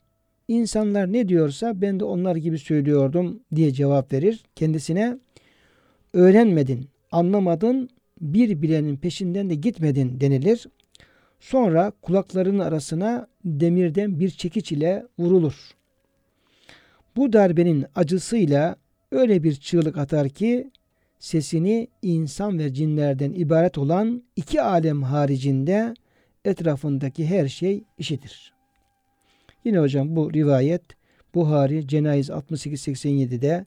İnsanlar 0.48 1.12
ne 1.12 1.28
diyorsa 1.28 1.80
ben 1.80 2.00
de 2.00 2.04
onlar 2.04 2.36
gibi 2.36 2.58
söylüyordum 2.58 3.40
diye 3.54 3.72
cevap 3.72 4.12
verir. 4.12 4.44
Kendisine 4.54 5.18
öğrenmedin, 6.16 6.88
anlamadın, 7.12 7.88
bir 8.20 8.62
bilenin 8.62 8.96
peşinden 8.96 9.50
de 9.50 9.54
gitmedin 9.54 10.20
denilir. 10.20 10.66
Sonra 11.40 11.92
kulaklarının 12.02 12.58
arasına 12.58 13.26
demirden 13.44 14.20
bir 14.20 14.30
çekiç 14.30 14.72
ile 14.72 15.06
vurulur. 15.18 15.70
Bu 17.16 17.32
darbenin 17.32 17.86
acısıyla 17.94 18.76
öyle 19.12 19.42
bir 19.42 19.54
çığlık 19.54 19.98
atar 19.98 20.28
ki 20.28 20.70
sesini 21.18 21.88
insan 22.02 22.58
ve 22.58 22.74
cinlerden 22.74 23.32
ibaret 23.32 23.78
olan 23.78 24.22
iki 24.36 24.62
alem 24.62 25.02
haricinde 25.02 25.94
etrafındaki 26.44 27.26
her 27.26 27.48
şey 27.48 27.84
işitir. 27.98 28.52
Yine 29.64 29.78
hocam 29.78 30.16
bu 30.16 30.32
rivayet 30.32 30.82
Buhari 31.34 31.88
Cenayiz 31.88 32.28
68-87'de 32.30 33.66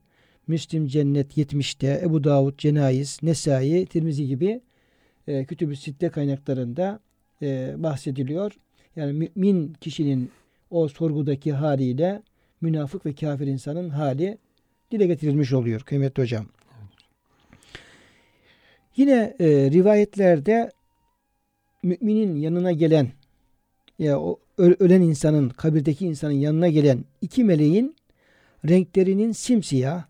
Müslim 0.50 0.88
Cennet 0.88 1.38
70'te, 1.38 2.02
Ebu 2.04 2.24
Davud 2.24 2.58
Cenayiz, 2.58 3.20
Nesai, 3.24 3.86
Tirmizi 3.86 4.28
gibi 4.28 4.62
e, 5.28 5.46
Kütüb-ü 5.46 5.76
Sitte 5.76 6.10
kaynaklarında 6.10 7.00
e, 7.42 7.76
bahsediliyor. 7.78 8.52
Yani 8.96 9.14
mümin 9.14 9.74
kişinin 9.74 10.32
o 10.70 10.88
sorgudaki 10.88 11.54
haliyle 11.54 12.22
münafık 12.62 13.06
ve 13.06 13.16
kafir 13.16 13.48
insanın 13.48 13.90
hali 13.90 14.38
dile 14.92 15.08
getirilmiş 15.08 15.54
oluyor 15.54 15.82
kıymetli 15.82 16.24
hocam. 16.24 16.46
Yine 18.98 19.36
e, 19.40 19.48
rivayetlerde 19.72 20.72
müminin 21.84 22.36
yanına 22.36 22.72
gelen 22.72 23.08
ya 24.00 24.20
o 24.20 24.40
ölen 24.58 25.02
insanın 25.02 25.50
kabirdeki 25.50 26.06
insanın 26.06 26.34
yanına 26.34 26.68
gelen 26.68 27.06
iki 27.22 27.44
meleğin 27.44 27.96
renklerinin 28.70 29.32
simsiyah, 29.32 30.04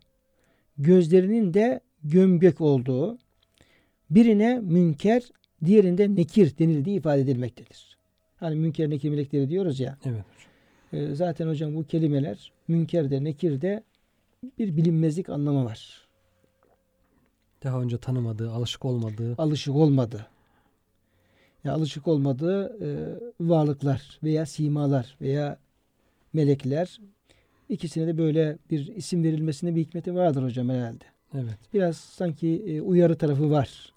gözlerinin 0.82 1.54
de 1.54 1.80
gömbek 2.04 2.60
olduğu, 2.60 3.18
birine 4.10 4.60
münker, 4.60 5.22
diğerinde 5.64 6.14
nekir 6.14 6.58
denildiği 6.58 6.98
ifade 6.98 7.20
edilmektedir. 7.20 7.96
Hani 8.36 8.56
münker 8.56 8.90
nekir 8.90 9.10
melekleri 9.10 9.50
diyoruz 9.50 9.80
ya. 9.80 9.98
Evet. 10.04 10.24
E, 10.92 11.14
zaten 11.14 11.48
hocam 11.48 11.74
bu 11.74 11.86
kelimeler 11.86 12.52
münker 12.68 13.10
de 13.10 13.24
nekir 13.24 13.60
de 13.60 13.82
bir 14.58 14.76
bilinmezlik 14.76 15.28
anlamı 15.28 15.64
var. 15.64 16.06
Daha 17.62 17.82
önce 17.82 17.98
tanımadığı, 17.98 18.50
alışık 18.50 18.84
olmadığı. 18.84 19.34
Alışık 19.38 19.74
olmadı. 19.74 20.26
Ya 21.64 21.72
alışık 21.72 22.08
olmadığı 22.08 22.84
e, 22.84 22.88
varlıklar 23.40 24.18
veya 24.22 24.46
simalar 24.46 25.16
veya 25.20 25.58
melekler 26.32 27.00
ikisine 27.70 28.06
de 28.06 28.18
böyle 28.18 28.58
bir 28.70 28.86
isim 28.86 29.24
verilmesinde 29.24 29.74
bir 29.74 29.80
hikmeti 29.80 30.14
vardır 30.14 30.42
hocam 30.42 30.68
herhalde. 30.68 31.04
Evet. 31.34 31.58
Biraz 31.74 31.96
sanki 31.96 32.64
e, 32.66 32.80
uyarı 32.80 33.16
tarafı 33.18 33.50
var. 33.50 33.92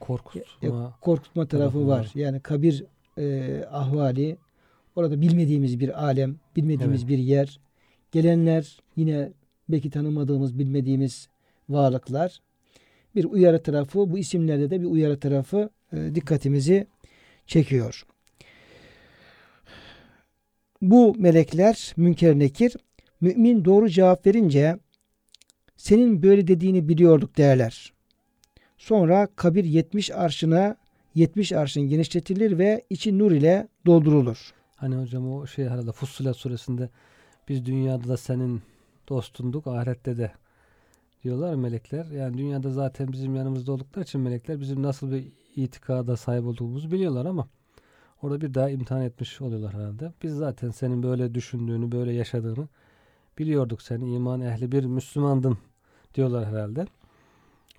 Korkutma. 0.00 0.98
korkutma 1.00 1.46
tarafı 1.46 1.72
tarafı 1.72 1.88
var. 1.88 1.98
var. 1.98 2.10
Yani 2.14 2.40
kabir 2.40 2.84
e, 3.18 3.64
ahvali 3.70 4.36
orada 4.96 5.20
bilmediğimiz 5.20 5.80
bir 5.80 6.04
alem, 6.04 6.36
bilmediğimiz 6.56 7.00
Evet. 7.00 7.10
bir 7.10 7.18
yer. 7.18 7.60
Gelenler 8.12 8.78
yine 8.96 9.32
belki 9.68 9.90
tanımadığımız, 9.90 10.58
bilmediğimiz 10.58 11.28
varlıklar. 11.68 12.40
Bir 13.14 13.24
uyarı 13.24 13.62
tarafı, 13.62 14.10
bu 14.10 14.18
isimlerde 14.18 14.70
de 14.70 14.80
bir 14.80 14.86
uyarı 14.86 15.20
tarafı 15.20 15.70
e, 15.92 16.14
dikkatimizi 16.14 16.86
çekiyor. 17.46 18.06
Bu 20.82 21.14
melekler 21.18 21.92
münker 21.96 22.38
nekir 22.38 22.76
mümin 23.20 23.64
doğru 23.64 23.88
cevap 23.88 24.26
verince 24.26 24.78
senin 25.76 26.22
böyle 26.22 26.46
dediğini 26.46 26.88
biliyorduk 26.88 27.36
derler. 27.36 27.92
Sonra 28.78 29.28
kabir 29.36 29.64
70 29.64 30.10
arşına 30.10 30.76
70 31.14 31.52
arşın 31.52 31.82
genişletilir 31.82 32.58
ve 32.58 32.84
içi 32.90 33.18
nur 33.18 33.32
ile 33.32 33.68
doldurulur. 33.86 34.52
Hani 34.76 34.96
hocam 34.96 35.32
o 35.32 35.46
şey 35.46 35.64
herhalde 35.64 35.92
Fussilet 35.92 36.36
suresinde 36.36 36.88
biz 37.48 37.66
dünyada 37.66 38.08
da 38.08 38.16
senin 38.16 38.62
dostunduk, 39.08 39.66
ahirette 39.66 40.16
de 40.16 40.32
diyorlar 41.24 41.54
melekler. 41.54 42.06
Yani 42.06 42.38
dünyada 42.38 42.70
zaten 42.70 43.12
bizim 43.12 43.36
yanımızda 43.36 43.72
oldukları 43.72 44.04
için 44.04 44.20
melekler 44.20 44.60
bizim 44.60 44.82
nasıl 44.82 45.12
bir 45.12 45.32
itikada 45.56 46.16
sahip 46.16 46.44
olduğumuzu 46.44 46.90
biliyorlar 46.90 47.26
ama 47.26 47.48
orada 48.22 48.40
bir 48.40 48.54
daha 48.54 48.70
imtihan 48.70 49.02
etmiş 49.02 49.40
oluyorlar 49.40 49.74
herhalde. 49.74 50.12
Biz 50.22 50.34
zaten 50.34 50.70
senin 50.70 51.02
böyle 51.02 51.34
düşündüğünü, 51.34 51.92
böyle 51.92 52.12
yaşadığını 52.12 52.68
biliyorduk. 53.38 53.82
Sen 53.82 54.00
iman 54.00 54.40
ehli 54.40 54.72
bir 54.72 54.84
Müslümandın 54.84 55.58
diyorlar 56.14 56.46
herhalde. 56.46 56.86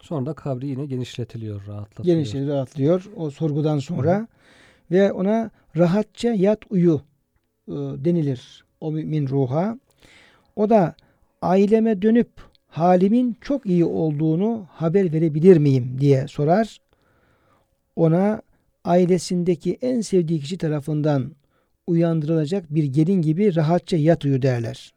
Sonra 0.01 0.25
da 0.25 0.33
kabri 0.33 0.67
yine 0.67 0.85
genişletiliyor, 0.85 1.67
rahatlatılıyor. 1.67 2.15
Genişleri 2.15 2.47
rahatlıyor 2.47 3.09
o 3.15 3.29
sorgudan 3.29 3.79
sonra 3.79 4.27
ve 4.91 5.11
ona 5.11 5.51
rahatça 5.77 6.33
yat 6.33 6.59
uyu 6.69 7.01
e, 7.67 7.73
denilir 7.75 8.65
o 8.81 8.91
mümin 8.91 9.27
ruha. 9.27 9.79
O 10.55 10.69
da 10.69 10.95
aileme 11.41 12.01
dönüp 12.01 12.29
halimin 12.67 13.37
çok 13.41 13.65
iyi 13.65 13.85
olduğunu 13.85 14.67
haber 14.69 15.13
verebilir 15.13 15.57
miyim 15.57 15.97
diye 15.99 16.27
sorar. 16.27 16.77
Ona 17.95 18.41
ailesindeki 18.83 19.77
en 19.81 20.01
sevdiği 20.01 20.39
kişi 20.39 20.57
tarafından 20.57 21.31
uyandırılacak 21.87 22.75
bir 22.75 22.83
gelin 22.83 23.21
gibi 23.21 23.55
rahatça 23.55 23.97
yat 23.97 24.25
uyu 24.25 24.41
derler. 24.41 24.93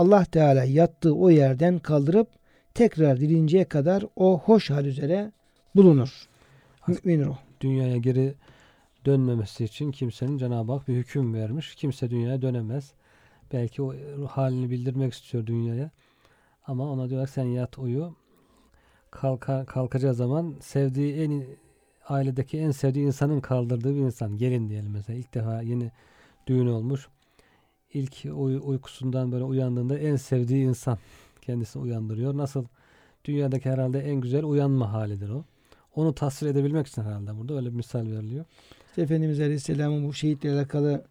Allah 0.00 0.24
Teala 0.24 0.64
yattığı 0.64 1.14
o 1.14 1.30
yerden 1.30 1.78
kaldırıp 1.78 2.28
tekrar 2.74 3.20
dirinceye 3.20 3.64
kadar 3.64 4.04
o 4.16 4.38
hoş 4.38 4.70
hal 4.70 4.84
üzere 4.84 5.32
bulunur. 5.76 6.28
Mümin 6.86 7.24
ruh. 7.24 7.36
dünyaya 7.60 7.96
geri 7.96 8.34
dönmemesi 9.06 9.64
için 9.64 9.90
kimsenin 9.90 10.38
Cenab-ı 10.38 10.72
Hak 10.72 10.88
bir 10.88 10.94
hüküm 10.94 11.34
vermiş. 11.34 11.74
Kimse 11.74 12.10
dünyaya 12.10 12.42
dönemez. 12.42 12.92
Belki 13.52 13.82
o 13.82 13.94
halini 14.28 14.70
bildirmek 14.70 15.12
istiyor 15.12 15.46
dünyaya. 15.46 15.90
Ama 16.66 16.90
ona 16.90 17.08
diyorlar 17.08 17.26
sen 17.26 17.44
yat 17.44 17.78
uyu. 17.78 18.14
Kalka, 19.10 19.64
kalkacağı 19.64 20.14
zaman 20.14 20.54
sevdiği 20.60 21.14
en 21.14 21.44
ailedeki 22.08 22.58
en 22.58 22.70
sevdiği 22.70 23.06
insanın 23.06 23.40
kaldırdığı 23.40 23.94
bir 23.94 24.00
insan. 24.00 24.38
Gelin 24.38 24.68
diyelim 24.68 24.92
mesela. 24.92 25.18
ilk 25.18 25.34
defa 25.34 25.62
yeni 25.62 25.90
düğün 26.46 26.66
olmuş. 26.66 27.08
İlk 27.94 28.24
uy- 28.24 28.60
uykusundan 28.64 29.32
böyle 29.32 29.44
uyandığında 29.44 29.98
en 29.98 30.16
sevdiği 30.16 30.64
insan 30.64 30.98
kendisini 31.42 31.82
uyandırıyor. 31.82 32.36
Nasıl 32.36 32.64
dünyadaki 33.24 33.70
herhalde 33.70 34.00
en 34.00 34.20
güzel 34.20 34.44
uyanma 34.44 34.92
halidir 34.92 35.28
o. 35.28 35.44
Onu 35.94 36.14
tasvir 36.14 36.48
edebilmek 36.48 36.86
için 36.86 37.02
herhalde 37.02 37.38
burada 37.38 37.54
öyle 37.54 37.70
bir 37.70 37.76
misal 37.76 38.06
veriliyor. 38.06 38.44
İşte 38.88 39.02
Efendimiz 39.02 39.40
Aleyhisselam'ın 39.40 40.08
bu 40.08 40.12
şehitle 40.14 40.52
alakalı 40.52 41.04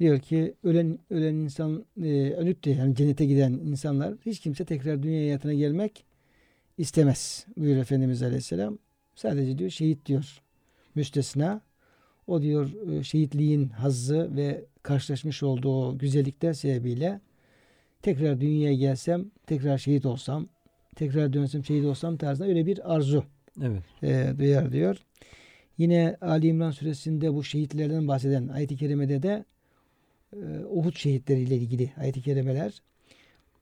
diyor 0.00 0.20
ki 0.20 0.54
ölen 0.64 0.98
ölen 1.10 1.34
insan 1.34 1.84
e, 2.02 2.32
ölüp 2.32 2.66
yani 2.66 2.94
cennete 2.94 3.24
giden 3.24 3.52
insanlar 3.52 4.14
hiç 4.26 4.40
kimse 4.40 4.64
tekrar 4.64 5.02
dünya 5.02 5.20
hayatına 5.20 5.54
gelmek 5.54 6.04
istemez 6.78 7.46
buyuruyor 7.56 7.82
Efendimiz 7.82 8.22
Aleyhisselam. 8.22 8.78
Sadece 9.14 9.58
diyor 9.58 9.70
şehit 9.70 10.06
diyor 10.06 10.42
müstesna. 10.94 11.60
O 12.26 12.42
diyor 12.42 12.90
e, 12.90 13.02
şehitliğin 13.04 13.68
hazzı 13.68 14.36
ve 14.36 14.64
karşılaşmış 14.84 15.42
olduğu 15.42 15.98
güzellikler 15.98 16.52
sebebiyle 16.52 17.20
tekrar 18.02 18.40
dünyaya 18.40 18.74
gelsem, 18.74 19.30
tekrar 19.46 19.78
şehit 19.78 20.06
olsam, 20.06 20.48
tekrar 20.96 21.32
dönsem 21.32 21.64
şehit 21.64 21.84
olsam 21.84 22.16
tarzında 22.16 22.48
öyle 22.48 22.66
bir 22.66 22.94
arzu 22.94 23.24
Evet. 23.62 23.82
e, 24.02 24.38
duyar 24.38 24.72
diyor. 24.72 24.96
Yine 25.78 26.16
Ali 26.20 26.46
İmran 26.46 26.70
suresinde 26.70 27.34
bu 27.34 27.44
şehitlerden 27.44 28.08
bahseden 28.08 28.48
ayet-i 28.48 28.76
kerimede 28.76 29.22
de 29.22 29.44
e, 30.32 30.64
Uhud 30.70 30.94
şehitleriyle 30.96 31.56
ilgili 31.56 31.92
ayet-i 32.00 32.22
kerimeler. 32.22 32.82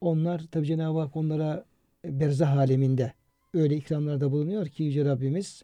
Onlar 0.01 0.41
tabi 0.51 0.65
Cenab-ı 0.65 0.99
Hak 0.99 1.15
onlara 1.15 1.65
berzah 2.05 2.57
aleminde 2.57 3.13
öyle 3.53 3.75
ikramlarda 3.75 4.31
bulunuyor 4.31 4.67
ki 4.67 4.83
Yüce 4.83 5.05
Rabbimiz 5.05 5.63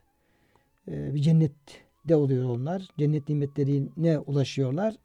e, 0.87 1.13
bir 1.13 1.21
cennette 1.21 2.15
oluyor 2.15 2.49
onlar. 2.49 2.87
Cennet 2.97 3.29
nimetlerine 3.29 4.19
ulaşıyorlar. 4.19 4.95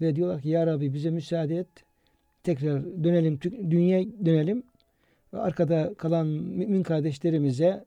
Ve 0.00 0.16
diyorlar 0.16 0.40
ki 0.42 0.48
Ya 0.48 0.66
Rabbi 0.66 0.94
bize 0.94 1.10
müsaade 1.10 1.56
et. 1.56 1.66
Tekrar 2.42 3.04
dönelim, 3.04 3.38
dünyaya 3.70 4.06
dönelim. 4.24 4.62
Ve 5.34 5.38
arkada 5.38 5.94
kalan 5.94 6.26
mümin 6.26 6.82
kardeşlerimize 6.82 7.84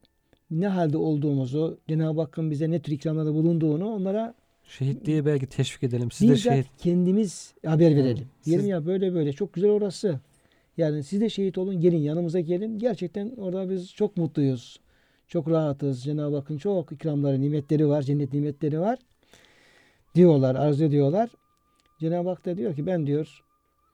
ne 0.52 0.68
halde 0.68 0.98
olduğumuzu, 0.98 1.80
Cenab-ı 1.88 2.22
Hakk'ın 2.22 2.52
bize 2.52 2.72
ne 2.72 2.80
tür 2.80 2.92
ikramlarda 2.92 3.34
bulunduğunu 3.34 3.90
onlara 3.94 4.34
Şehit 4.68 5.06
diye 5.06 5.26
belki 5.26 5.48
teşvik 5.48 5.84
edelim. 5.84 6.12
Siz 6.12 6.30
de 6.30 6.36
şehit. 6.38 6.68
kendimiz 6.78 7.54
haber 7.66 7.96
verelim. 7.96 8.28
Siz- 8.42 8.46
Diyelim 8.46 8.68
ya 8.68 8.86
böyle 8.86 9.14
böyle 9.14 9.34
çok 9.34 9.54
güzel 9.54 9.70
orası. 9.70 10.20
Yani 10.78 11.04
siz 11.04 11.22
de 11.22 11.30
şehit 11.30 11.58
olun 11.58 11.82
gelin 11.82 11.98
yanımıza 11.98 12.40
gelin. 12.40 12.80
Gerçekten 12.80 13.32
orada 13.38 13.70
biz 13.70 13.94
çok 13.94 14.18
mutluyuz. 14.18 14.80
Çok 15.28 15.50
rahatız. 15.50 16.04
Cenab-ı 16.04 16.36
Hakk'ın 16.36 16.58
çok 16.58 16.92
ikramları, 16.92 17.42
nimetleri 17.42 17.88
var. 17.88 18.02
Cennet 18.02 18.34
nimetleri 18.34 18.80
var. 18.80 19.00
Diyorlar, 20.16 20.56
arzu 20.56 20.84
ediyorlar. 20.84 21.30
Cenab-ı 22.00 22.30
Hak 22.30 22.46
da 22.46 22.58
diyor 22.58 22.76
ki 22.76 22.86
ben 22.86 23.08
diyor 23.08 23.44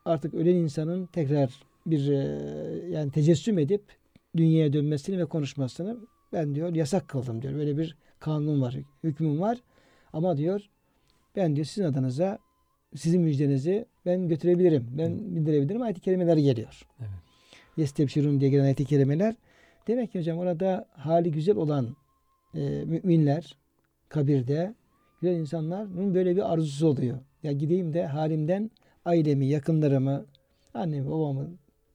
artık 0.06 0.34
ölen 0.34 0.56
insanın 0.56 1.06
tekrar 1.06 1.64
bir 1.86 2.10
e, 2.10 2.18
yani 2.90 3.12
tecessüm 3.12 3.60
edip 3.60 3.84
dünyaya 4.38 4.74
dönmesini 4.74 5.20
ve 5.20 5.26
konuşmasını 5.26 5.98
ben 6.34 6.56
diyor 6.56 6.76
yasak 6.76 7.08
kıldım 7.08 7.42
diyor. 7.42 7.56
Böyle 7.56 7.78
bir 7.78 7.98
kanun 8.20 8.62
var, 8.62 8.76
hükmüm 9.04 9.42
var. 9.42 9.58
Ama 10.14 10.38
diyor 10.38 10.70
ben 11.36 11.56
diyor 11.56 11.66
sizin 11.66 11.88
adınıza 11.88 12.40
sizin 12.96 13.22
müjdenizi 13.22 13.86
ben 14.06 14.28
götürebilirim. 14.28 14.88
Ben 14.98 15.36
bildirebilirim. 15.36 15.82
Ayet-i 15.82 16.02
kerimeler 16.02 16.38
geliyor. 16.38 16.82
Evet. 17.00 17.10
Yestebşirun 17.78 18.40
diye 18.40 18.50
gelen 18.50 18.64
ayet-i 18.64 18.86
kerimeler. 18.86 19.36
Demek 19.88 20.12
ki 20.12 20.20
hocam 20.20 20.38
orada 20.38 20.88
hali 20.92 21.32
güzel 21.32 21.56
olan 21.56 21.96
e, 22.56 22.60
müminler 22.86 23.58
kabirde 24.10 24.76
güzel 25.22 25.36
insanların 25.36 26.16
böyle 26.16 26.36
bir 26.36 26.54
arzusu 26.54 26.88
oluyor. 26.88 27.18
Ya 27.44 27.52
gideyim 27.52 27.94
de 27.94 28.06
halimden 28.06 28.72
ailemi, 29.06 29.46
yakınlarımı, 29.46 30.26
annemi, 30.74 31.10
babamı 31.10 31.50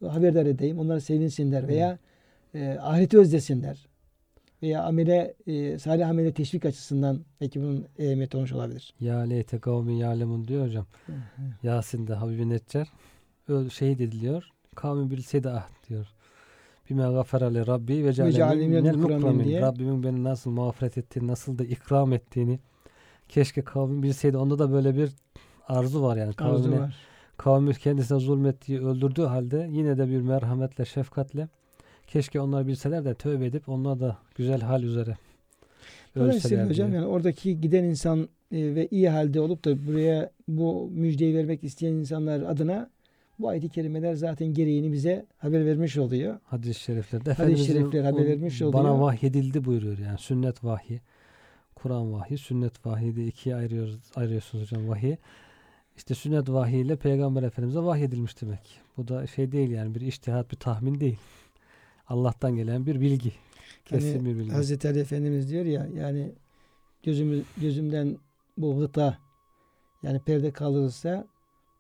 haberdar 0.07 0.47
edeyim. 0.47 0.79
Onları 0.79 1.01
sevinsinler 1.01 1.69
veya 1.69 1.99
e, 2.55 2.79
ahireti 2.81 3.19
özlesinler. 3.19 3.89
veya 4.63 4.83
amele 4.83 5.35
e, 5.47 5.79
salih 5.79 6.09
amele 6.09 6.33
teşvik 6.33 6.65
açısından 6.65 7.21
belki 7.41 7.61
bunun 7.61 7.87
ehemmiyeti 7.99 8.37
olmuş 8.37 8.53
olabilir. 8.53 8.95
Ya 9.01 9.19
leyte 9.19 9.59
kavmi 9.59 9.99
ya'lemun 9.99 10.49
diyor 10.49 10.67
hocam. 10.67 10.87
Yasin'de 11.63 12.15
Habibi 12.15 12.49
Neccar 12.49 12.89
şehit 13.71 14.01
ediliyor. 14.01 14.51
Kavmi 14.75 15.11
bilseydi 15.11 15.49
ah 15.49 15.69
diyor. 15.89 16.07
Bime 16.91 17.03
gaferale 17.03 17.67
Rabbi 17.67 18.05
ve 18.05 18.13
cealeni 18.13 18.69
minel 18.69 18.97
mukramin. 18.97 19.61
Rabbimin 19.61 20.03
beni 20.03 20.25
nasıl 20.25 20.51
mağfiret 20.51 20.99
ettiğini, 20.99 21.27
nasıl 21.27 21.59
da 21.59 21.65
ikram 21.65 22.13
ettiğini 22.13 22.59
keşke 23.29 23.63
kavmim 23.63 24.03
bilseydi. 24.03 24.37
Onda 24.37 24.59
da 24.59 24.73
böyle 24.73 24.97
bir 24.97 25.11
arzu 25.69 26.03
var 26.03 26.17
yani. 26.17 26.35
Arzu 26.39 26.63
Kavmine, 26.63 26.81
var. 26.81 26.97
kavmi 27.37 27.75
kendisine 27.75 28.21
zulmettiği, 28.21 28.81
öldürdüğü 28.81 29.23
halde 29.23 29.69
yine 29.73 29.99
de 29.99 30.09
bir 30.09 30.21
merhametle, 30.21 30.85
şefkatle 30.85 31.49
keşke 32.07 32.41
onlar 32.41 32.67
bilseler 32.67 33.05
de 33.05 33.15
tövbe 33.15 33.47
edip 33.47 33.69
onlar 33.69 34.01
da 34.01 34.19
güzel 34.35 34.61
hal 34.61 34.83
üzere 34.83 35.17
Dolayısıyla 36.17 36.69
hocam 36.69 36.95
yani 36.95 37.07
oradaki 37.07 37.61
giden 37.61 37.85
insan 37.85 38.29
e, 38.53 38.75
ve 38.75 38.89
iyi 38.91 39.09
halde 39.09 39.41
olup 39.41 39.65
da 39.65 39.87
buraya 39.87 40.31
bu 40.49 40.91
müjdeyi 40.93 41.37
vermek 41.37 41.65
isteyen 41.65 41.93
insanlar 41.93 42.43
adına 42.43 42.91
bu 43.39 43.49
ayet-i 43.49 43.69
kerimeler 43.69 44.15
zaten 44.15 44.55
gereğini 44.55 44.93
bize 44.93 45.27
haber 45.37 45.67
vermiş 45.67 45.97
oluyor. 45.97 46.39
Hadis-i 46.45 46.81
şeriflerde 46.81 47.33
Hadis-i 47.33 47.65
şerifler 47.65 48.05
haber 48.05 48.27
vermiş 48.27 48.63
oluyor. 48.63 48.85
Bana 48.85 49.01
vahyedildi 49.01 49.65
buyuruyor 49.65 49.99
yani 49.99 50.19
sünnet 50.19 50.65
vahyi. 50.65 51.01
Kur'an 51.83 52.13
vahyi, 52.13 52.39
sünnet 52.39 52.87
vahyi 52.87 53.17
diye 53.17 53.27
ikiye 53.27 53.57
ayırıyoruz, 53.57 54.01
ayırıyorsunuz 54.17 54.65
hocam 54.65 54.89
vahyi. 54.89 55.19
İşte 55.97 56.15
sünnet 56.15 56.49
vahyi 56.49 56.85
ile 56.85 56.97
Peygamber 56.97 57.43
Efendimiz'e 57.43 57.81
vahyedilmiş 57.81 58.43
demek. 58.43 58.81
Bu 58.97 59.09
da 59.09 59.27
şey 59.27 59.53
değil 59.53 59.71
yani 59.71 59.95
bir 59.95 60.01
iştihat, 60.01 60.51
bir 60.51 60.57
tahmin 60.57 61.01
değil. 61.01 61.19
Allah'tan 62.07 62.57
gelen 62.57 62.87
bir 62.87 63.01
bilgi. 63.01 63.33
Kesin 63.85 64.19
Hani 64.19 64.29
bir 64.29 64.39
bilgi. 64.39 64.51
Hazreti 64.51 64.89
Ali 64.89 64.99
Efendimiz 64.99 65.51
diyor 65.51 65.65
ya 65.65 65.87
yani 65.95 66.33
gözümü, 67.03 67.43
gözümden 67.57 68.19
bu 68.59 68.79
gıta 68.79 69.19
yani 70.03 70.21
perde 70.21 70.51
kaldırılsa 70.51 71.27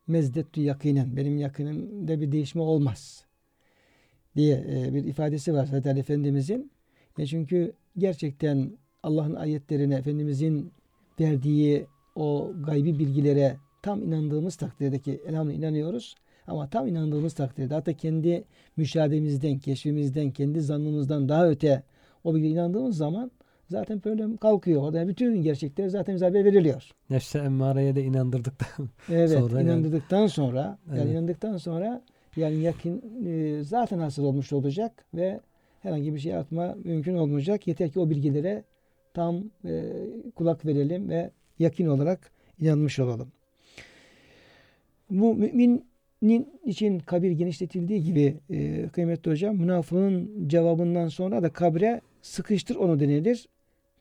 mezdettu 0.06 0.60
yakinen 0.60 1.16
benim 1.16 1.38
yakınımda 1.38 2.20
bir 2.20 2.32
değişme 2.32 2.62
olmaz 2.62 3.24
diye 4.36 4.64
e, 4.68 4.94
bir 4.94 5.04
ifadesi 5.04 5.54
var 5.54 5.66
Hazreti 5.66 5.90
Ali 5.90 6.00
Efendimizin. 6.00 6.72
E 7.18 7.26
çünkü 7.26 7.72
gerçekten 7.98 8.78
Allah'ın 9.02 9.34
ayetlerine 9.34 9.94
Efendimizin 9.94 10.70
verdiği 11.20 11.86
o 12.16 12.52
gaybi 12.66 12.98
bilgilere 12.98 13.56
tam 13.82 14.02
inandığımız 14.02 14.56
takdirde 14.56 14.98
ki 14.98 15.20
elhamdülillah 15.26 15.58
inanıyoruz. 15.58 16.14
Ama 16.46 16.68
tam 16.70 16.86
inandığımız 16.86 17.34
takdirde 17.34 17.74
hatta 17.74 17.92
kendi 17.92 18.44
müşahedemizden, 18.76 19.58
keşfimizden, 19.58 20.30
kendi 20.30 20.60
zannımızdan 20.60 21.28
daha 21.28 21.48
öte 21.48 21.82
o 22.24 22.34
bilgiye 22.34 22.52
inandığımız 22.52 22.96
zaman 22.96 23.30
zaten 23.70 24.00
problem 24.00 24.36
kalkıyor. 24.36 24.82
Orada 24.82 25.08
bütün 25.08 25.42
gerçekler 25.42 25.88
zaten 25.88 26.14
bize 26.14 26.24
haber 26.26 26.44
veriliyor. 26.44 26.90
Nefse 27.10 27.38
emmareye 27.38 27.96
de 27.96 28.02
inandırdık 28.04 28.60
da. 28.60 28.64
Evet, 29.10 29.30
Sonra 29.30 29.60
yani- 29.60 29.70
inandıktan 29.70 30.26
sonra, 30.26 30.78
yani 30.88 31.00
Evet. 31.00 31.12
inandıktan 31.12 31.56
sonra 31.56 32.02
yani 32.36 32.56
yakın 32.56 33.02
e, 33.26 33.62
zaten 33.62 33.98
hasıl 33.98 34.24
olmuş 34.24 34.52
olacak 34.52 35.04
ve 35.14 35.40
herhangi 35.80 36.14
bir 36.14 36.18
şey 36.18 36.36
atma 36.36 36.74
mümkün 36.84 37.14
olmayacak. 37.14 37.66
Yeter 37.66 37.90
ki 37.90 38.00
o 38.00 38.10
bilgilere 38.10 38.64
tam 39.18 39.44
e, 39.64 39.82
kulak 40.34 40.66
verelim 40.66 41.08
ve 41.08 41.30
yakin 41.58 41.86
olarak 41.86 42.30
inanmış 42.60 42.98
olalım. 42.98 43.32
Bu 45.10 45.34
müminin 45.34 46.60
için 46.64 46.98
kabir 46.98 47.30
genişletildiği 47.30 48.02
gibi 48.02 48.36
e, 48.50 48.88
kıymetli 48.88 49.30
hocam 49.30 49.56
münafığın 49.56 50.48
cevabından 50.48 51.08
sonra 51.08 51.42
da 51.42 51.52
kabre 51.52 52.00
sıkıştır 52.22 52.76
onu 52.76 53.00
denilir. 53.00 53.48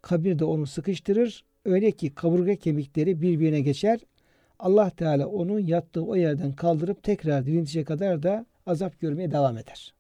Kabir 0.02 0.40
de 0.40 0.46
onu 0.46 0.66
sıkıştırır. 0.66 1.44
Öyle 1.66 1.92
ki 1.92 2.16
kaburga 2.16 2.56
kemikleri 2.56 3.22
birbirine 3.22 3.62
geçer. 3.62 4.00
Allah 4.60 4.90
Teala 4.90 5.28
onu 5.28 5.60
yattığı 5.60 6.06
o 6.06 6.16
yerden 6.16 6.52
kaldırıp 6.52 7.04
tekrar 7.04 7.46
diriltecek 7.46 7.88
kadar 7.88 8.24
da 8.24 8.46
azap 8.66 9.00
görmeye 9.00 9.32
devam 9.32 9.58
eder. 9.58 9.97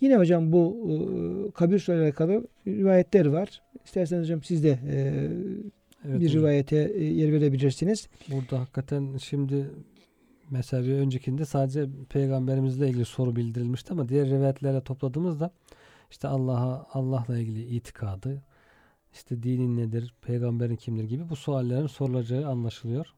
Yine 0.00 0.16
hocam 0.16 0.52
bu 0.52 0.88
e, 0.90 1.50
kabir 1.50 1.78
soruyla 1.78 2.04
alakalı 2.04 2.46
rivayetler 2.66 3.26
var. 3.26 3.62
İsterseniz 3.84 4.22
hocam 4.24 4.42
siz 4.42 4.64
de 4.64 4.78
e, 4.88 5.28
Evet 6.08 6.20
bir 6.20 6.26
hocam. 6.28 6.40
rivayete 6.42 6.76
e, 6.94 7.04
yer 7.04 7.32
verebilirsiniz. 7.32 8.08
Burada 8.30 8.60
hakikaten 8.60 9.16
şimdi 9.16 9.70
mesela 10.50 10.84
bir 10.84 10.92
öncekinde 10.92 11.44
sadece 11.44 11.86
peygamberimizle 12.08 12.88
ilgili 12.88 13.04
soru 13.04 13.36
bildirilmişti 13.36 13.92
ama 13.92 14.08
diğer 14.08 14.28
rivayetlerle 14.28 14.80
topladığımızda 14.80 15.50
işte 16.10 16.28
Allah'a 16.28 16.86
Allah'la 16.92 17.38
ilgili 17.38 17.62
itikadı, 17.64 18.42
işte 19.12 19.42
dinin 19.42 19.76
nedir, 19.76 20.14
peygamberin 20.22 20.76
kimdir 20.76 21.04
gibi 21.04 21.28
bu 21.28 21.36
suallerin 21.36 21.86
sorulacağı 21.86 22.46
anlaşılıyor 22.46 23.14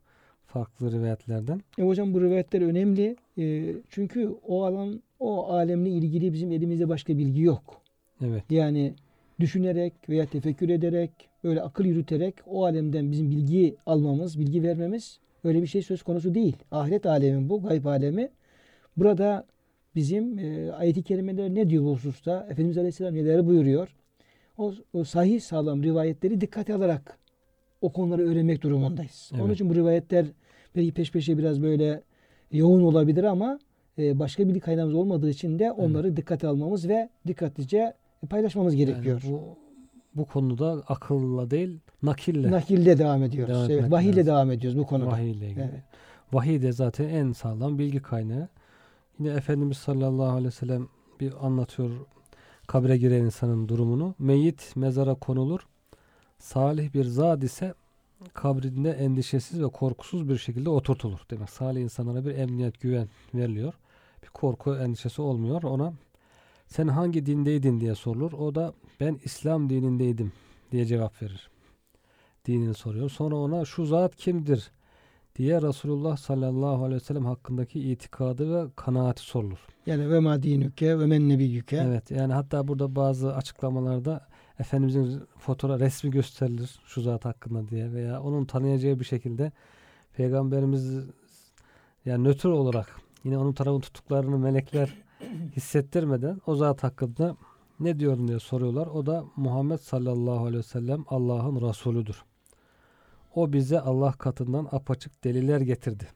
farklı 0.53 0.93
rivayetlerden. 0.93 1.61
E 1.79 1.83
hocam 1.83 2.15
bu 2.15 2.21
rivayetler 2.21 2.61
önemli. 2.61 3.17
E, 3.39 3.75
çünkü 3.91 4.29
o 4.47 4.65
alan, 4.65 5.03
o 5.21 5.53
alemle 5.53 5.91
ilgili 5.91 6.33
bizim 6.33 6.53
elimizde 6.53 6.89
başka 6.89 7.19
bilgi 7.19 7.43
yok. 7.43 7.83
Evet. 8.25 8.45
Yani 8.51 8.95
düşünerek 9.41 9.93
veya 10.09 10.27
tefekkür 10.27 10.69
ederek, 10.69 11.11
böyle 11.45 11.63
akıl 11.63 11.85
yürüterek 11.85 12.35
o 12.47 12.65
alemden 12.65 13.11
bizim 13.11 13.31
bilgi 13.31 13.77
almamız, 13.87 14.39
bilgi 14.39 14.63
vermemiz 14.63 15.19
öyle 15.45 15.63
bir 15.63 15.67
şey 15.67 15.83
söz 15.83 16.03
konusu 16.03 16.35
değil. 16.35 16.57
Ahiret 16.71 17.07
alemi 17.07 17.49
bu, 17.49 17.63
gayb 17.63 17.85
alemi. 17.85 18.29
Burada 18.97 19.47
bizim 19.95 20.39
e, 20.39 20.73
ayet-i 20.73 21.03
kerimeler 21.03 21.55
ne 21.55 21.71
diyor 21.71 21.85
bu 21.85 21.93
hususta? 21.93 22.47
Efendimiz 22.51 22.79
Aleyhisselam 22.79 23.15
neler 23.15 23.47
buyuruyor? 23.47 23.97
O, 24.59 24.73
o 24.93 25.05
sahih 25.05 25.41
sağlam 25.41 25.83
rivayetleri 25.83 26.41
dikkate 26.41 26.75
alarak 26.75 27.19
o 27.81 27.93
konuları 27.93 28.23
öğrenmek 28.23 28.63
durumundayız. 28.63 29.31
Onun 29.35 29.45
Evet. 29.45 29.55
için 29.55 29.71
bu 29.71 29.75
rivayetler 29.75 30.27
belki 30.77 30.93
peş 30.93 31.13
peşe 31.13 31.39
biraz 31.39 31.63
böyle 31.63 32.03
yoğun 32.53 32.83
olabilir 32.83 33.25
ama 33.25 33.59
e, 33.99 34.19
başka 34.19 34.49
bilgi 34.49 34.61
kaynağımız 34.61 34.95
olmadığı 34.95 35.31
için 35.31 35.59
de 35.59 35.73
onları 35.73 36.17
dikkate 36.17 36.47
almamız 36.47 36.89
ve 36.89 37.09
dikkatlice 37.27 37.95
paylaşmamız 38.31 38.77
gerekiyor. 38.77 39.21
Yani 39.25 39.33
bu 39.33 39.57
bu 40.15 40.25
konuda 40.25 40.83
akılla 40.89 41.51
değil 41.51 41.79
nakille 42.03 42.51
Nakilde 42.51 42.99
devam 42.99 43.23
ediyoruz. 43.23 43.55
Devam 43.55 43.71
evet, 43.71 43.91
vahiyle 43.91 44.17
lazım. 44.17 44.27
devam 44.27 44.51
ediyoruz 44.51 44.79
bu 44.79 44.87
konuda. 44.87 45.07
vahiy 45.07 45.31
ile 45.31 45.47
ilgili. 45.47 45.61
Evet. 45.61 45.83
Vahiy 46.33 46.63
de 46.63 46.73
zaten 46.73 47.09
en 47.09 47.33
sağlam 47.33 47.79
bilgi 47.79 48.03
kaynağı. 48.03 48.49
Yine 49.19 49.31
Efendimiz 49.31 49.77
sallallahu 49.77 50.31
aleyhi 50.31 50.47
ve 50.47 50.51
sellem 50.51 50.89
bir 51.21 51.47
anlatıyor 51.47 51.91
kabre 52.67 52.97
giren 52.97 53.25
insanın 53.25 53.69
durumunu. 53.69 54.15
Meyyit 54.19 54.77
mezara 54.77 55.15
konulur. 55.15 55.67
Salih 56.39 56.95
bir 56.95 57.05
zat 57.05 57.45
ise 57.45 57.75
kabrinde 58.35 58.91
endişesiz 58.91 59.63
ve 59.63 59.69
korkusuz 59.69 60.29
bir 60.29 60.39
şekilde 60.39 60.71
oturtulur. 60.71 61.21
Demek 61.31 61.51
salih 61.51 61.83
insanlara 61.83 62.25
bir 62.25 62.35
emniyet, 62.35 62.81
güven 62.81 63.09
veriliyor. 63.35 63.75
Bir 64.23 64.29
korku, 64.29 64.77
endişesi 64.77 65.23
olmuyor. 65.23 65.63
Ona 65.63 65.93
sen 66.67 66.89
hangi 66.89 67.27
dindeydin 67.27 67.81
diye 67.81 67.95
sorulur. 67.95 68.33
O 68.33 68.55
da 68.55 68.75
ben 69.01 69.21
İslam 69.25 69.71
dinindeydim 69.71 70.33
diye 70.73 70.85
cevap 70.85 71.23
verir. 71.23 71.51
Dinini 72.47 72.75
soruyor. 72.75 73.11
Sonra 73.11 73.37
ona 73.37 73.65
şu 73.65 73.85
zat 73.85 74.17
kimdir 74.17 74.71
diye 75.37 75.63
Resulullah 75.63 76.17
sallallahu 76.17 76.85
aleyhi 76.85 77.01
ve 77.01 77.05
sellem 77.05 77.25
hakkındaki 77.25 77.81
itikadı 77.81 78.55
ve 78.55 78.71
kanaati 78.77 79.23
sorulur. 79.23 79.59
Yani 79.87 80.11
ve 80.11 80.19
ma 80.19 80.43
dinüke 80.43 80.99
ve 80.99 81.07
men 81.07 81.29
nebiyyüke. 81.29 81.77
Evet 81.77 82.11
yani 82.11 82.33
hatta 82.33 82.69
burada 82.69 82.97
bazı 82.97 83.35
açıklamalarda 83.35 84.27
Efendimizin 84.59 85.23
fotoğraf 85.39 85.81
resmi 85.81 86.11
gösterilir 86.11 86.81
şu 86.85 87.01
zat 87.01 87.25
hakkında 87.25 87.69
diye 87.69 87.93
veya 87.93 88.23
onun 88.23 88.45
tanıyacağı 88.45 89.01
bir 89.01 89.05
şekilde 89.05 89.53
Peygamberimiz 90.17 91.05
yani 92.05 92.25
nötr 92.25 92.47
olarak 92.47 93.01
yine 93.25 93.39
onun 93.39 93.53
tarafın 93.53 93.81
tutuklarını 93.81 94.39
melekler 94.39 94.95
hissettirmeden 95.57 96.41
o 96.47 96.55
zat 96.57 96.83
hakkında 96.83 97.37
ne 97.81 97.99
diyor 97.99 98.29
diye 98.29 98.39
soruyorlar. 98.39 98.87
O 98.87 99.07
da 99.07 99.25
Muhammed 99.37 99.79
sallallahu 99.79 100.41
aleyhi 100.45 100.59
ve 100.59 100.63
sellem 100.63 101.05
Allah'ın 101.09 101.69
Resulüdür. 101.69 102.25
O 103.35 103.53
bize 103.53 103.81
Allah 103.81 104.13
katından 104.13 104.69
apaçık 104.73 105.25
deliller 105.25 105.61
getirdi. 105.61 106.09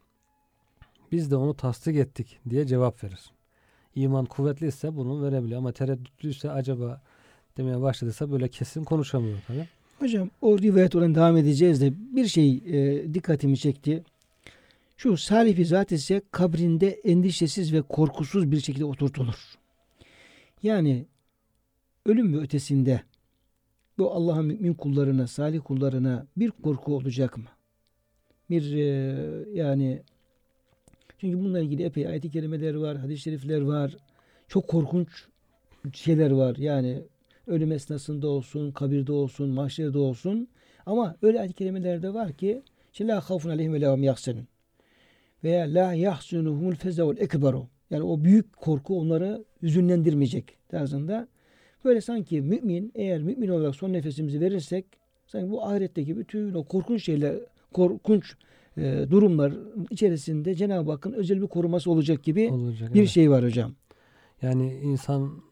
Biz 1.13 1.31
de 1.31 1.37
onu 1.37 1.55
tasdik 1.55 1.97
ettik 1.97 2.41
diye 2.51 2.67
cevap 2.67 3.05
verir. 3.05 3.31
İman 3.95 4.25
kuvvetliyse 4.25 4.97
bunu 4.97 5.23
verebiliyor 5.23 5.59
ama 5.59 5.73
tereddütlüyse 5.73 6.51
acaba 6.51 7.03
demeye 7.57 7.81
başladıysa 7.81 8.31
böyle 8.31 8.49
kesin 8.49 8.85
konuşamıyor 8.85 9.39
tabii. 9.47 9.67
Hocam 9.99 10.31
o 10.43 10.59
rivayet 10.59 10.95
olan 10.95 11.15
devam 11.15 11.37
edeceğiz 11.37 11.81
de 11.81 11.93
bir 12.17 12.27
şey 12.27 12.57
e, 12.67 13.15
dikkatimi 13.15 13.59
çekti. 13.59 14.03
Şu 14.97 15.17
salih 15.17 15.59
bir 15.59 15.65
zat 15.65 15.93
ise 15.93 16.23
kabrinde 16.31 16.89
endişesiz 16.89 17.73
ve 17.73 17.83
korkusuz 17.83 18.53
bir 18.53 18.61
şekilde 18.61 18.85
oturtulur. 18.85 19.55
Yani 20.63 21.07
ölüm 22.07 22.35
ve 22.35 22.39
ötesinde 22.39 23.01
bu 23.99 24.13
Allah'ın 24.13 24.47
mümin 24.47 24.75
kullarına, 24.75 25.27
salih 25.27 25.61
kullarına 25.65 26.27
bir 26.37 26.51
korku 26.51 26.97
olacak 26.97 27.37
mı? 27.37 27.45
Bir 28.51 28.73
e, 28.73 28.85
yani 29.53 30.03
çünkü 31.19 31.39
bununla 31.39 31.61
ilgili 31.61 31.85
epey 31.85 32.07
ayet-i 32.07 32.31
kerimeler 32.31 32.75
var, 32.75 32.97
hadis-i 32.97 33.23
şerifler 33.23 33.61
var. 33.61 33.97
Çok 34.49 34.69
korkunç 34.69 35.09
şeyler 35.93 36.31
var. 36.31 36.57
Yani 36.57 37.03
ölüm 37.47 37.73
esnasında 37.73 38.29
olsun, 38.29 38.73
kabirde 38.73 39.13
olsun, 39.13 39.49
mahşerde 39.49 39.99
olsun. 39.99 40.49
Ama 40.87 41.17
öyle 41.23 41.41
ayet-i 41.41 41.55
kerimelerde 41.55 42.15
var 42.15 42.33
ki 42.33 42.63
işte 42.93 43.07
la 43.07 43.21
havfun 43.21 43.51
aleyhim 43.51 43.75
ve 43.75 43.81
la 43.81 43.97
yahsenun. 43.99 44.49
Veya 45.45 45.75
la 45.75 45.93
yahsunuhumul 45.93 46.75
fezaul 46.75 47.17
ekberu. 47.17 47.67
Yani 47.91 48.03
o 48.03 48.25
büyük 48.25 48.57
korku 48.57 49.01
onları 49.01 49.45
hüzünlendirmeyecek 49.63 50.57
tarzında. 50.69 51.29
Böyle 51.85 52.01
sanki 52.01 52.41
mümin 52.41 52.93
eğer 52.95 53.23
mümin 53.23 53.49
olarak 53.49 53.75
son 53.75 53.93
nefesimizi 53.93 54.41
verirsek 54.41 54.87
sanki 55.27 55.51
bu 55.51 55.65
ahiretteki 55.65 56.17
bütün 56.17 56.55
o 56.55 56.65
korkunç 56.65 57.05
şeyler, 57.05 57.37
korkunç 57.73 58.35
e, 58.77 59.07
durumlar 59.11 59.53
içerisinde 59.91 60.55
Cenab-ı 60.55 60.91
Hakk'ın 60.91 61.13
özel 61.13 61.43
bir 61.43 61.47
koruması 61.47 61.91
olacak 61.91 62.25
gibi 62.25 62.51
olacak. 62.51 62.95
bir 62.95 62.99
evet. 62.99 63.09
şey 63.09 63.31
var 63.31 63.45
hocam. 63.45 63.73
Yani 64.43 64.75
insan 64.75 65.43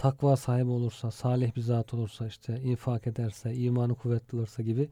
takva 0.00 0.36
sahibi 0.36 0.70
olursa, 0.70 1.10
salih 1.10 1.56
bir 1.56 1.60
zat 1.60 1.94
olursa, 1.94 2.26
işte 2.26 2.60
infak 2.64 3.06
ederse, 3.06 3.54
imanı 3.54 3.94
kuvvetli 3.94 4.38
olursa 4.38 4.62
gibi 4.62 4.88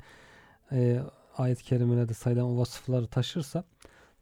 e, 0.72 1.00
ayet-i 1.36 1.64
kerimede 1.64 2.14
sayılan 2.14 2.44
o 2.44 2.58
vasıfları 2.58 3.06
taşırsa 3.06 3.64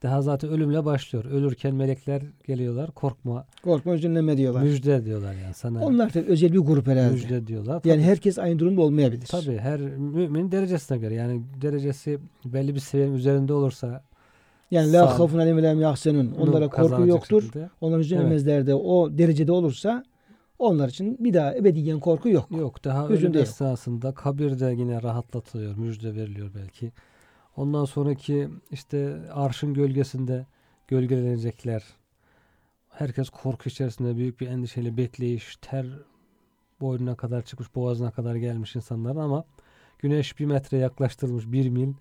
daha 0.03 0.23
zaten 0.23 0.51
ölümle 0.51 0.85
başlıyor. 0.85 1.25
Ölürken 1.25 1.75
melekler 1.75 2.23
geliyorlar. 2.47 2.91
Korkma, 2.91 3.47
Korkma 3.63 3.93
hüzünlenme 3.95 4.37
diyorlar. 4.37 4.63
müjde 4.63 5.05
diyorlar 5.05 5.35
yani 5.35 5.55
sana. 5.55 5.85
Onlar 5.85 6.15
da 6.15 6.21
özel 6.21 6.53
bir 6.53 6.59
grup 6.59 6.87
herhalde. 6.87 7.13
müjde 7.13 7.47
diyorlar. 7.47 7.81
Yani 7.85 7.97
Tabii- 8.01 8.03
herkes 8.11 8.39
aynı 8.39 8.59
durumda 8.59 8.81
olmayabilir. 8.81 9.27
Tabii 9.27 9.59
her 9.59 9.81
mümin 9.81 10.53
derecesine 10.53 10.99
göre 10.99 11.15
yani 11.15 11.43
derecesi 11.63 12.19
belli 12.45 12.75
bir 12.75 12.81
seviyenin 12.81 13.15
üzerinde 13.15 13.53
olursa 13.53 14.03
Yani 14.71 14.93
la 14.93 15.19
havfun 15.19 15.39
aleyhim 15.39 15.57
ve 15.57 15.63
la 15.63 15.95
Onlara 16.41 16.69
korku 16.69 17.07
yoktur. 17.07 17.43
şekilde- 17.43 17.71
Onlar 17.81 18.01
hüzünlenmezler 18.01 18.67
de 18.67 18.75
o 18.75 19.19
derecede 19.19 19.53
olursa 19.53 20.05
onlar 20.59 20.89
için 20.89 21.25
bir 21.25 21.35
daha 21.35 21.55
ebediyen 21.55 22.01
korku 22.01 22.29
yok. 22.29 22.51
Yok 22.51 22.85
daha 22.85 23.09
Hüzün 23.09 23.27
ölüm 23.27 23.33
yok. 23.33 23.43
esnasında 23.43 24.15
kabirde 24.15 24.75
yine 24.79 25.03
rahatlatılıyor, 25.03 25.77
müjde 25.77 26.15
veriliyor 26.15 26.51
belki. 26.55 26.93
Ondan 27.57 27.85
sonraki 27.85 28.49
işte 28.71 29.17
arşın 29.33 29.75
gölgesinde 29.75 30.47
gölgelenecekler. 30.89 31.85
Herkes 32.89 33.31
korku 33.31 33.69
içerisinde 33.69 34.17
büyük 34.17 34.41
bir 34.41 34.47
endişeyle 34.47 34.97
bekleyiş, 34.97 35.57
ter 35.57 35.87
boynuna 36.81 37.15
kadar 37.15 37.43
çıkmış, 37.43 37.75
boğazına 37.75 38.11
kadar 38.11 38.35
gelmiş 38.35 38.77
insanların 38.77 39.17
ama 39.17 39.45
güneş 39.99 40.39
bir 40.39 40.45
metre 40.47 40.79
yaklaştırılmış, 40.79 41.53
bir 41.53 41.69
mil 41.69 41.93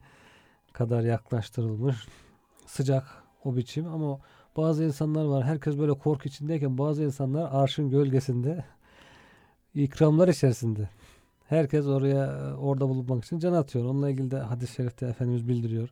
kadar 0.74 1.02
yaklaştırılmış. 1.02 2.08
Sıcak 2.66 3.24
o 3.44 3.56
biçim 3.56 3.88
ama 3.88 4.20
bazı 4.58 4.84
insanlar 4.84 5.26
var. 5.26 5.44
Herkes 5.44 5.78
böyle 5.78 5.94
korku 5.94 6.28
içindeyken 6.28 6.78
bazı 6.78 7.04
insanlar 7.04 7.50
arşın 7.52 7.90
gölgesinde 7.90 8.66
ikramlar 9.76 10.28
içerisinde. 10.28 10.90
Herkes 11.46 11.86
oraya 11.88 12.56
orada 12.58 12.90
bulunmak 12.90 13.26
için 13.26 13.40
can 13.40 13.54
atıyor. 13.54 13.86
Onunla 13.86 14.10
ilgili 14.10 14.32
de 14.32 14.38
hadis-i 14.38 14.74
şerifte 14.74 15.06
Efendimiz 15.06 15.48
bildiriyor. 15.48 15.90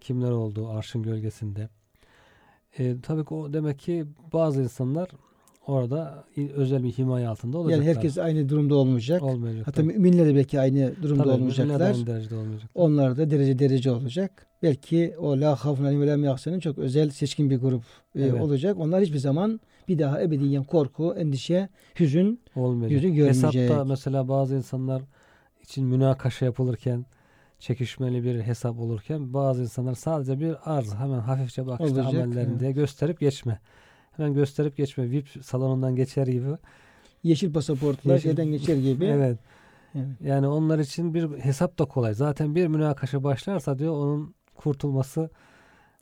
Kimler 0.00 0.30
olduğu 0.30 0.68
arşın 0.68 1.02
gölgesinde. 1.02 1.68
E, 2.78 3.00
tabii 3.00 3.24
ki 3.24 3.34
o 3.34 3.52
demek 3.52 3.78
ki 3.78 4.06
bazı 4.32 4.62
insanlar 4.62 5.08
orada 5.68 6.24
özel 6.54 6.82
bir 6.82 6.92
himaye 6.92 7.28
altında 7.28 7.58
olacaklar. 7.58 7.84
Yani 7.84 7.96
herkes 7.96 8.18
aynı 8.18 8.48
durumda 8.48 8.74
olmayacak. 8.74 9.22
olmayacak. 9.22 9.66
Hatta 9.66 9.82
müminler 9.82 10.26
de 10.26 10.34
belki 10.34 10.60
aynı 10.60 10.92
durumda 11.02 11.22
Tabii, 11.22 11.32
olmayacaklar. 11.32 11.80
aynı 11.80 12.06
derecede 12.06 12.34
olmayacak. 12.34 12.70
Onlar 12.74 13.16
da 13.16 13.30
derece 13.30 13.58
derece 13.58 13.90
olacak. 13.90 14.46
Belki 14.62 15.14
o 15.18 15.40
la 15.40 15.56
havfun 15.56 15.84
aleyhim 15.84 16.02
ve 16.02 16.22
la 16.22 16.60
çok 16.60 16.78
özel 16.78 17.10
seçkin 17.10 17.50
bir 17.50 17.56
grup 17.56 17.82
e, 18.14 18.22
Evet. 18.22 18.40
olacak. 18.40 18.76
Onlar 18.78 19.02
hiçbir 19.02 19.18
zaman 19.18 19.60
bir 19.88 19.98
daha 19.98 20.22
ebediyen 20.22 20.64
korku, 20.64 21.14
endişe, 21.14 21.68
hüzün 22.00 22.40
Olmayacak. 22.56 22.90
yüzü 23.02 23.14
görmeyecek. 23.14 23.54
Hesapta 23.54 23.84
mesela 23.84 24.28
bazı 24.28 24.56
insanlar 24.56 25.02
için 25.62 25.84
münakaşa 25.84 26.44
yapılırken 26.44 27.06
çekişmeli 27.58 28.24
bir 28.24 28.40
hesap 28.42 28.78
olurken 28.78 29.34
bazı 29.34 29.62
insanlar 29.62 29.94
sadece 29.94 30.40
bir 30.40 30.56
arz 30.64 30.94
hemen 30.94 31.18
hafifçe 31.18 31.66
bak 31.66 31.80
işte 31.86 32.02
amellerin 32.02 32.60
diye 32.60 32.72
gösterip 32.72 33.20
geçme. 33.20 33.60
Hemen 34.18 34.34
gösterip 34.34 34.76
geçme. 34.76 35.10
VIP 35.10 35.28
salonundan 35.44 35.96
geçer 35.96 36.26
gibi. 36.26 36.48
yeşil 37.22 37.52
pasaportlar 37.52 38.14
Yeşil- 38.14 38.22
şeyden 38.22 38.46
geçer 38.46 38.76
gibi. 38.76 39.04
Evet. 39.14 39.38
Evet. 39.94 40.06
Yani 40.20 40.46
onlar 40.48 40.78
için 40.78 41.14
bir 41.14 41.38
hesap 41.38 41.78
da 41.78 41.84
kolay. 41.84 42.14
Zaten 42.14 42.54
bir 42.54 42.66
münakaşa 42.66 43.24
başlarsa 43.24 43.78
diyor 43.78 43.92
onun 43.92 44.34
kurtulması 44.54 45.30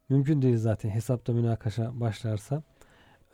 mümkün 0.09 0.43
değil 0.43 0.57
zaten 0.57 0.91
hesapta 0.91 1.33
münakaşa 1.33 2.01
başlarsa. 2.01 2.63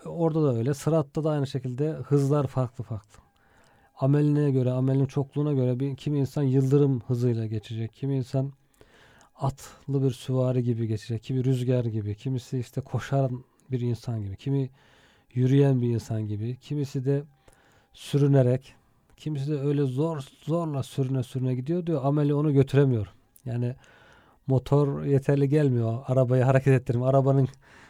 Orada 0.06 0.42
da 0.44 0.56
öyle. 0.56 0.74
Sıratta 0.74 1.24
da 1.24 1.30
aynı 1.30 1.46
şekilde 1.46 1.90
hızlar 1.92 2.46
farklı 2.46 2.84
farklı. 2.84 3.22
Ameline 4.00 4.50
göre, 4.50 4.70
amelin 4.70 5.06
çokluğuna 5.06 5.52
göre 5.52 5.80
bir 5.80 5.96
kimi 5.96 6.18
insan 6.18 6.42
yıldırım 6.42 7.00
hızıyla 7.00 7.46
geçecek. 7.46 7.92
Kimi 7.92 8.16
insan 8.16 8.52
atlı 9.36 10.02
bir 10.04 10.10
süvari 10.10 10.62
gibi 10.62 10.86
geçecek. 10.86 11.22
Kimi 11.22 11.44
rüzgar 11.44 11.84
gibi. 11.84 12.14
Kimisi 12.14 12.58
işte 12.58 12.80
koşan 12.80 13.44
bir 13.72 13.80
insan 13.80 14.22
gibi. 14.22 14.36
Kimi 14.36 14.70
yürüyen 15.34 15.80
bir 15.82 15.88
insan 15.88 16.28
gibi. 16.28 16.56
Kimisi 16.56 17.04
de 17.04 17.22
sürünerek 17.92 18.74
Kimisi 19.16 19.50
de 19.50 19.60
öyle 19.60 19.82
zor 19.82 20.20
zorla 20.44 20.82
sürüne 20.82 21.22
sürüne 21.22 21.54
gidiyor 21.54 21.86
diyor. 21.86 22.04
Ameli 22.04 22.34
onu 22.34 22.52
götüremiyor. 22.52 23.06
Yani 23.44 23.74
motor 24.46 25.02
yeterli 25.04 25.48
gelmiyor. 25.48 25.98
Arabayı 26.06 26.42
hareket 26.42 26.72
ettirme. 26.80 27.04
Arabanın 27.06 27.48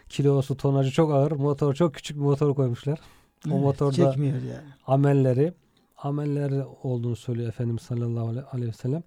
kilosu 0.08 0.56
tonajı 0.56 0.90
çok 0.90 1.12
ağır. 1.12 1.32
Motor 1.32 1.74
çok 1.74 1.94
küçük 1.94 2.16
bir 2.16 2.22
motor 2.22 2.54
koymuşlar. 2.54 2.98
O 3.46 3.50
Evet, 3.50 3.60
motorda 3.60 3.92
çekmiyor 3.92 4.34
yani. 4.34 4.68
amelleri 4.86 5.52
amelleri 5.98 6.64
olduğunu 6.82 7.16
söylüyor 7.16 7.48
Efendimiz 7.48 7.82
sallallahu 7.82 8.28
aleyhi- 8.28 8.68
ve 8.68 8.72
sellem. 8.72 9.02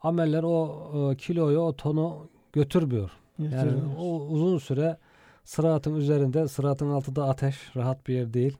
Ameller 0.00 0.42
o 0.42 0.90
e, 1.12 1.16
kiloyu 1.16 1.58
o 1.58 1.72
tonu 1.76 2.28
götürmüyor. 2.52 3.10
Yani 3.38 3.72
o 3.98 4.18
uzun 4.26 4.58
süre 4.58 4.96
sıratın 5.44 5.94
üzerinde 5.94 6.48
sıratın 6.48 6.90
altında 6.90 7.28
ateş 7.28 7.56
rahat 7.76 8.06
bir 8.06 8.14
yer 8.14 8.34
değil. 8.34 8.56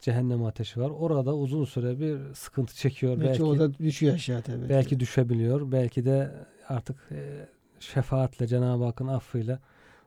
Cehennem 0.00 0.44
ateşi 0.44 0.80
var. 0.80 0.90
Orada 0.90 1.36
uzun 1.36 1.64
süre 1.64 2.00
bir 2.00 2.34
sıkıntı 2.34 2.76
çekiyor. 2.76 3.20
Belki 3.20 3.38
çoğu 3.38 3.58
da 3.58 3.78
düşüyor 3.78 4.14
aşağı 4.14 4.42
tabii. 4.42 4.68
belki 4.68 5.00
düşebiliyor. 5.00 5.72
Belki 5.72 6.04
de 6.04 6.30
artık 6.68 6.96
e, 7.10 7.48
şefaatle 7.80 8.46
Cenab-ı 8.46 8.84
Hakk'ın 8.84 9.08
affıyla 9.08 9.60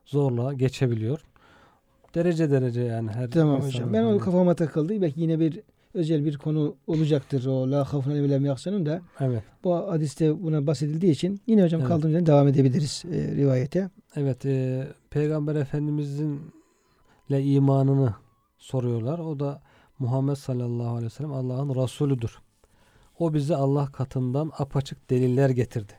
zorla 0.04 0.52
geçebiliyor. 0.52 1.20
Derece 2.14 2.50
derece 2.50 2.80
yani 2.80 3.10
her 3.10 3.30
Tamam 3.30 3.60
hocam. 3.60 3.92
Ben 3.92 4.04
o 4.04 4.18
kafama 4.18 4.54
takıldı. 4.54 5.02
Belki 5.02 5.20
yine 5.20 5.40
bir 5.40 5.60
özel 5.94 6.24
bir 6.24 6.36
konu 6.36 6.76
olacaktır 6.86 7.46
o 7.46 7.70
la 7.70 7.88
aleyhim 7.92 8.24
ve 8.24 8.30
la 8.30 8.36
hum 8.36 8.44
yahsenun 8.44 8.86
da. 8.86 9.00
Evet. 9.20 9.42
Bu 9.64 9.74
hadiste 9.74 10.42
buna 10.42 10.66
bahsedildiği 10.66 11.12
için 11.12 11.40
yine 11.46 11.62
hocam 11.62 11.80
Evet. 11.80 11.88
kaldığımız 11.88 12.12
yerden 12.12 12.26
devam 12.26 12.48
edebiliriz 12.48 13.02
e, 13.12 13.36
rivayete. 13.36 13.90
Evet, 14.16 14.46
e, 14.46 14.88
Peygamber 15.10 15.54
Efendimizin 15.54 16.52
ile 17.28 17.44
imanını 17.44 18.14
soruyorlar. 18.58 19.18
O 19.18 19.40
da 19.40 19.62
Muhammed 19.98 20.34
sallallahu 20.34 20.88
aleyhi 20.88 21.04
ve 21.04 21.10
sellem 21.10 21.32
Allah'ın 21.32 21.82
Resulüdür. 21.82 22.38
O 23.18 23.34
bize 23.34 23.56
Allah 23.56 23.86
katından 23.92 24.52
apaçık 24.58 25.10
deliller 25.10 25.50
getirdi. 25.50 25.92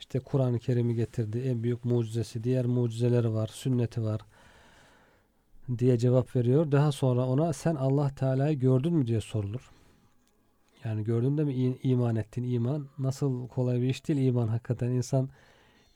İşte 0.00 0.20
Kur'an-ı 0.20 0.58
Kerim'i 0.58 0.94
getirdi. 0.94 1.38
En 1.38 1.62
büyük 1.62 1.84
mucizesi, 1.84 2.44
diğer 2.44 2.66
mucizeleri 2.66 3.34
var, 3.34 3.46
sünneti 3.46 4.02
var 4.02 4.20
diye 5.78 5.98
cevap 5.98 6.36
veriyor. 6.36 6.72
Daha 6.72 6.92
sonra 6.92 7.26
ona 7.26 7.52
sen 7.52 7.74
Allah 7.74 8.14
Teala'yı 8.14 8.58
gördün 8.58 8.94
mü 8.94 9.06
diye 9.06 9.20
sorulur. 9.20 9.70
Yani 10.84 11.04
gördün 11.04 11.38
de 11.38 11.44
mi 11.44 11.78
iman 11.82 12.16
ettin? 12.16 12.42
İman 12.42 12.86
nasıl 12.98 13.48
kolay 13.48 13.80
bir 13.80 13.88
iş 13.88 14.08
değil 14.08 14.26
iman 14.26 14.48
hakikaten. 14.48 14.90
insan 14.90 15.28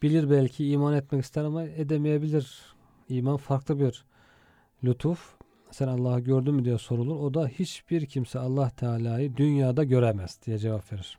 bilir 0.03 0.31
belki 0.31 0.69
iman 0.69 0.95
etmek 0.95 1.25
ister 1.25 1.45
ama 1.45 1.63
edemeyebilir. 1.63 2.75
İman 3.09 3.37
farklı 3.37 3.81
bir 3.81 4.05
lütuf. 4.85 5.37
Sen 5.71 5.89
Allah'ı 5.89 6.21
gördün 6.21 6.55
mü 6.55 6.65
diye 6.65 6.79
sorulur. 6.79 7.17
O 7.17 7.35
da 7.35 7.49
hiçbir 7.49 8.07
kimse 8.07 8.39
Allah 8.39 8.71
Teala'yı 8.71 9.37
dünyada 9.37 9.85
göremez 9.85 10.41
diye 10.47 10.59
cevap 10.59 10.93
verir. 10.93 11.19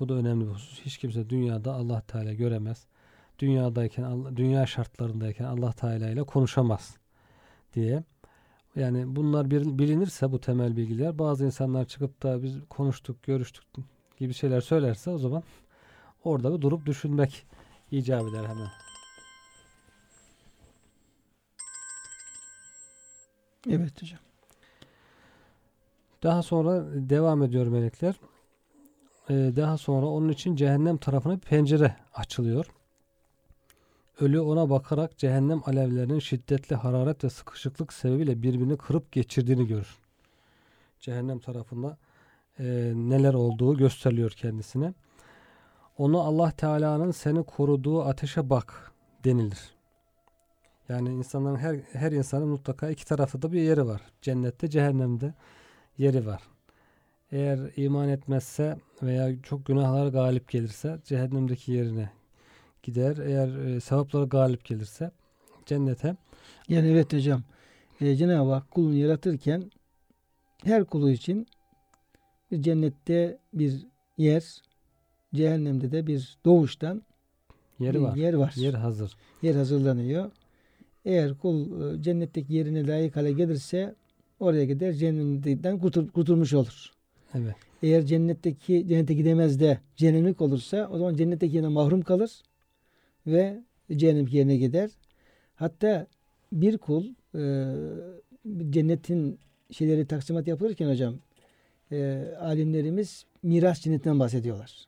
Bu 0.00 0.08
da 0.08 0.14
önemli 0.14 0.44
bir 0.44 0.50
husus. 0.50 0.80
Hiç 0.80 0.98
kimse 0.98 1.30
dünyada 1.30 1.74
Allah 1.74 2.00
Teala 2.00 2.32
göremez. 2.32 2.86
Dünyadayken, 3.38 4.36
dünya 4.36 4.66
şartlarındayken 4.66 5.44
Allah 5.44 5.72
Teala 5.72 6.10
ile 6.10 6.22
konuşamaz 6.22 6.96
diye. 7.74 8.04
Yani 8.76 9.16
bunlar 9.16 9.50
bilinirse 9.50 10.32
bu 10.32 10.40
temel 10.40 10.76
bilgiler 10.76 11.18
bazı 11.18 11.44
insanlar 11.44 11.84
çıkıp 11.84 12.22
da 12.22 12.42
biz 12.42 12.58
konuştuk, 12.70 13.22
görüştük 13.22 13.64
gibi 14.18 14.34
şeyler 14.34 14.60
söylerse 14.60 15.10
o 15.10 15.18
zaman 15.18 15.42
orada 16.24 16.56
bir 16.56 16.60
durup 16.60 16.86
düşünmek 16.86 17.46
icap 17.90 18.28
eder 18.28 18.44
hemen. 18.44 18.68
Evet 23.70 24.02
hocam. 24.02 24.18
Daha 26.22 26.42
sonra 26.42 26.84
devam 27.10 27.42
ediyor 27.42 27.66
melekler. 27.66 28.14
Ee, 29.30 29.34
daha 29.56 29.78
sonra 29.78 30.06
onun 30.06 30.28
için 30.28 30.56
cehennem 30.56 30.96
tarafına 30.96 31.36
bir 31.36 31.40
pencere 31.40 31.96
açılıyor. 32.14 32.66
Ölü 34.20 34.40
ona 34.40 34.70
bakarak 34.70 35.18
cehennem 35.18 35.62
alevlerinin 35.66 36.18
şiddetli 36.18 36.76
hararet 36.76 37.24
ve 37.24 37.30
sıkışıklık 37.30 37.92
sebebiyle 37.92 38.42
birbirini 38.42 38.76
kırıp 38.76 39.12
geçirdiğini 39.12 39.66
görür. 39.66 39.98
Cehennem 41.00 41.38
tarafında 41.38 41.98
e, 42.58 42.64
neler 42.94 43.34
olduğu 43.34 43.76
gösteriliyor 43.76 44.30
kendisine. 44.30 44.94
Onu 45.98 46.20
Allah 46.20 46.50
Teala'nın 46.50 47.10
seni 47.10 47.42
koruduğu 47.42 48.02
ateşe 48.02 48.50
bak 48.50 48.92
denilir. 49.24 49.74
Yani 50.88 51.08
insanların 51.08 51.56
her 51.56 51.76
her 51.92 52.12
insanın 52.12 52.48
mutlaka 52.48 52.90
iki 52.90 53.04
tarafta 53.04 53.42
da 53.42 53.52
bir 53.52 53.60
yeri 53.60 53.86
var. 53.86 54.00
Cennette, 54.22 54.70
cehennemde 54.70 55.34
yeri 55.98 56.26
var. 56.26 56.42
Eğer 57.32 57.70
iman 57.76 58.08
etmezse 58.08 58.76
veya 59.02 59.42
çok 59.42 59.66
günahlar 59.66 60.08
galip 60.08 60.48
gelirse 60.48 60.98
cehennemdeki 61.04 61.72
yerine 61.72 62.10
gider. 62.82 63.16
Eğer 63.16 63.48
e, 63.48 63.80
sevapları 63.80 64.24
galip 64.24 64.64
gelirse 64.64 65.10
cennete. 65.66 66.16
Yani 66.68 66.88
evet 66.90 67.12
hocam. 67.12 67.42
E, 68.00 68.16
Cenab-ı 68.16 68.52
Hak 68.52 68.70
kulunu 68.70 68.94
yaratırken 68.94 69.70
her 70.64 70.84
kulu 70.84 71.10
için 71.10 71.46
bir 72.50 72.62
cennette 72.62 73.38
bir 73.52 73.86
yer, 74.18 74.62
cehennemde 75.34 75.92
de 75.92 76.06
bir 76.06 76.36
doğuştan 76.44 77.02
Yeri 77.80 78.02
var. 78.02 78.16
yer 78.16 78.34
var. 78.34 78.52
Yer 78.56 78.74
hazır. 78.74 79.16
yer 79.42 79.54
hazırlanıyor. 79.54 80.30
Eğer 81.04 81.34
kul 81.34 81.82
e, 81.98 82.02
cennetteki 82.02 82.54
yerine 82.54 82.86
layık 82.86 83.16
hale 83.16 83.32
gelirse 83.32 83.94
oraya 84.40 84.64
gider 84.64 84.92
cehennemden 84.92 85.78
kurtul- 85.78 86.08
kurtulmuş 86.10 86.52
olur. 86.54 86.90
Evet. 87.34 87.54
Eğer 87.82 88.06
cennetteki 88.06 88.86
cennete 88.88 89.14
gidemez 89.14 89.60
de 89.60 89.78
cehennemlik 89.96 90.40
olursa 90.40 90.88
o 90.92 90.98
zaman 90.98 91.16
cennetteki 91.16 91.56
yerine 91.56 91.68
mahrum 91.68 92.02
kalır 92.02 92.42
ve 93.26 93.62
cehennem 93.96 94.26
yerine 94.26 94.56
gider. 94.56 94.90
Hatta 95.54 96.06
bir 96.52 96.78
kul 96.78 97.04
e, 97.34 97.40
cennetin 98.70 99.38
şeyleri 99.70 100.06
taksimat 100.06 100.46
yapılırken 100.46 100.88
hocam 100.90 101.14
e, 101.92 102.24
alimlerimiz 102.40 103.24
miras 103.42 103.80
cennetinden 103.80 104.18
bahsediyorlar. 104.20 104.84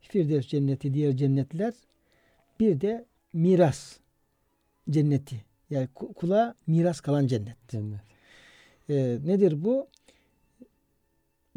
Firdevs 0.00 0.46
cenneti, 0.46 0.94
diğer 0.94 1.16
cennetler 1.16 1.74
bir 2.60 2.80
de 2.80 3.04
miras 3.32 3.96
cenneti. 4.90 5.36
Yani 5.70 5.88
ku- 5.96 6.14
kula 6.14 6.54
miras 6.66 7.00
kalan 7.00 7.26
cennet. 7.26 7.56
Cennet. 7.68 8.00
Ee, 8.90 9.18
nedir 9.24 9.64
bu? 9.64 9.86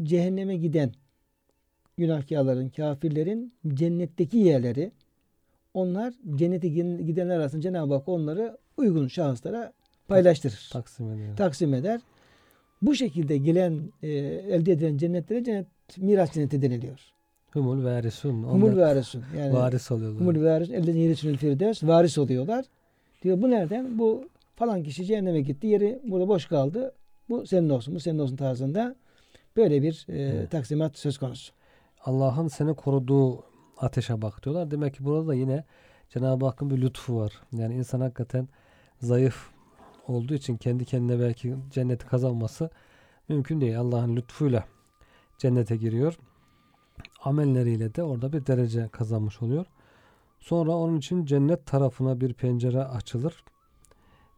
Cehenneme 0.03 0.55
giden 0.55 0.91
günahkarların, 1.97 2.69
kafirlerin 2.69 3.53
cennetteki 3.67 4.37
yerleri 4.37 4.91
onlar 5.73 6.13
cennete 6.35 6.67
giden- 6.67 7.05
gidenler 7.05 7.39
arasında 7.39 7.61
Cenab-ı 7.61 7.93
Hak 7.93 8.07
onları 8.07 8.57
uygun 8.77 9.07
şahıslara 9.07 9.73
paylaştırır. 10.07 10.69
Taksim 10.71 11.11
ediyor. 11.13 11.37
Taksim 11.37 11.73
eder. 11.73 12.01
Bu 12.81 12.95
şekilde 12.95 13.37
gelen 13.37 13.91
e, 14.03 14.07
elde 14.09 14.71
edilen 14.71 14.97
cennetlere 14.97 15.43
cennet 15.43 15.67
miras 15.97 16.33
cenneti 16.33 16.61
deniliyor. 16.61 16.99
Humul 17.53 17.85
verisun. 17.85 18.43
Humul 18.43 18.67
Onlar 18.67 18.77
varisun. 18.77 19.23
Yani 19.37 19.53
varis 19.53 19.91
oluyorlar. 19.91 20.21
Humul 20.21 20.43
varisun. 20.45 20.73
Elde 20.73 20.91
yerisünül 20.91 21.37
firdevs. 21.37 21.83
Varis 21.83 22.17
oluyorlar. 22.17 22.65
Diyor 23.23 23.41
bu 23.41 23.49
nereden? 23.49 23.99
Bu 23.99 24.29
falan 24.55 24.83
kişi 24.83 25.05
cehenneme 25.05 25.41
gitti. 25.41 25.67
Yeri 25.67 25.99
burada 26.03 26.27
boş 26.27 26.45
kaldı. 26.45 26.93
Bu 27.29 27.45
senin 27.47 27.69
olsun. 27.69 27.95
Bu 27.95 27.99
senin 27.99 28.19
olsun 28.19 28.35
tarzında 28.35 28.95
böyle 29.55 29.81
bir 29.81 30.05
e, 30.09 30.21
Evet. 30.21 30.51
taksimat 30.51 30.97
söz 30.97 31.17
konusu. 31.17 31.53
Allah'ın 32.05 32.47
seni 32.47 32.75
koruduğu 32.75 33.43
ateşe 33.77 34.21
bak 34.21 34.43
diyorlar. 34.45 34.71
Demek 34.71 34.95
ki 34.95 35.05
burada 35.05 35.27
da 35.27 35.33
yine 35.33 35.63
Cenab-ı 36.09 36.45
Hakk'ın 36.45 36.69
bir 36.69 36.81
lütfu 36.81 37.17
var. 37.17 37.33
Yani 37.51 37.75
insan 37.75 38.01
hakikaten 38.01 38.47
zayıf 39.01 39.49
olduğu 40.07 40.33
için 40.33 40.57
kendi 40.57 40.85
kendine 40.85 41.19
belki 41.19 41.55
cenneti 41.71 42.05
kazanması 42.05 42.69
mümkün 43.29 43.61
değil. 43.61 43.79
Allah'ın 43.79 44.15
lütfuyla 44.15 44.65
cennete 45.37 45.75
giriyor. 45.75 46.17
Amelleriyle 47.23 47.95
de 47.95 48.03
orada 48.03 48.33
bir 48.33 48.45
derece 48.45 48.87
kazanmış 48.87 49.41
oluyor. 49.41 49.65
Sonra 50.39 50.71
onun 50.71 50.97
için 50.97 51.25
cennet 51.25 51.65
tarafına 51.65 52.21
bir 52.21 52.33
pencere 52.33 52.83
açılır. 52.83 53.43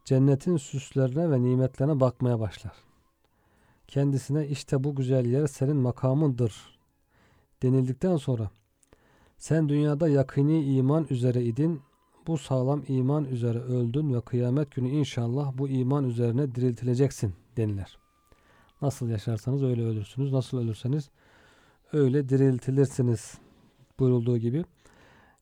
Cennetin 0.04 0.56
süslerine 0.56 1.30
ve 1.30 1.42
nimetlerine 1.42 2.00
bakmaya 2.00 2.40
başlar. 2.40 2.72
Kendisine 3.88 4.46
işte 4.46 4.84
bu 4.84 4.94
güzel 4.94 5.26
yer 5.26 5.46
senin 5.46 5.76
makamındır 5.76 6.78
denildikten 7.62 8.16
sonra 8.16 8.50
sen 9.38 9.68
dünyada 9.68 10.08
yakini 10.08 10.64
iman 10.64 11.06
üzere 11.10 11.42
idin. 11.42 11.82
Bu 12.26 12.38
sağlam 12.38 12.82
iman 12.88 13.24
üzere 13.24 13.58
öldün 13.58 14.14
ve 14.14 14.20
kıyamet 14.20 14.70
günü 14.70 14.88
inşallah 14.88 15.58
bu 15.58 15.68
iman 15.68 16.04
üzerine 16.04 16.54
diriltileceksin 16.54 17.34
denilir. 17.56 17.98
Nasıl 18.82 19.08
yaşarsanız 19.08 19.62
öyle 19.62 19.84
ölürsünüz. 19.84 20.32
Nasıl 20.32 20.58
ölürseniz 20.58 21.10
öyle 21.92 22.28
diriltilirsiniz 22.28 23.34
buyurulduğu 23.98 24.38
gibi. 24.38 24.64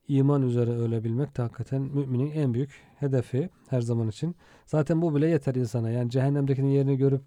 iman 0.08 0.42
üzere 0.42 0.70
ölebilmek 0.70 1.36
de 1.36 1.42
hakikaten 1.42 1.82
müminin 1.82 2.30
en 2.30 2.54
büyük 2.54 2.82
hedefi 2.96 3.50
her 3.68 3.80
zaman 3.80 4.08
için. 4.08 4.36
Zaten 4.66 5.02
bu 5.02 5.16
bile 5.16 5.28
yeter 5.28 5.54
insana. 5.54 5.90
Yani 5.90 6.10
cehennemdekinin 6.10 6.68
yerini 6.68 6.96
görüp 6.96 7.22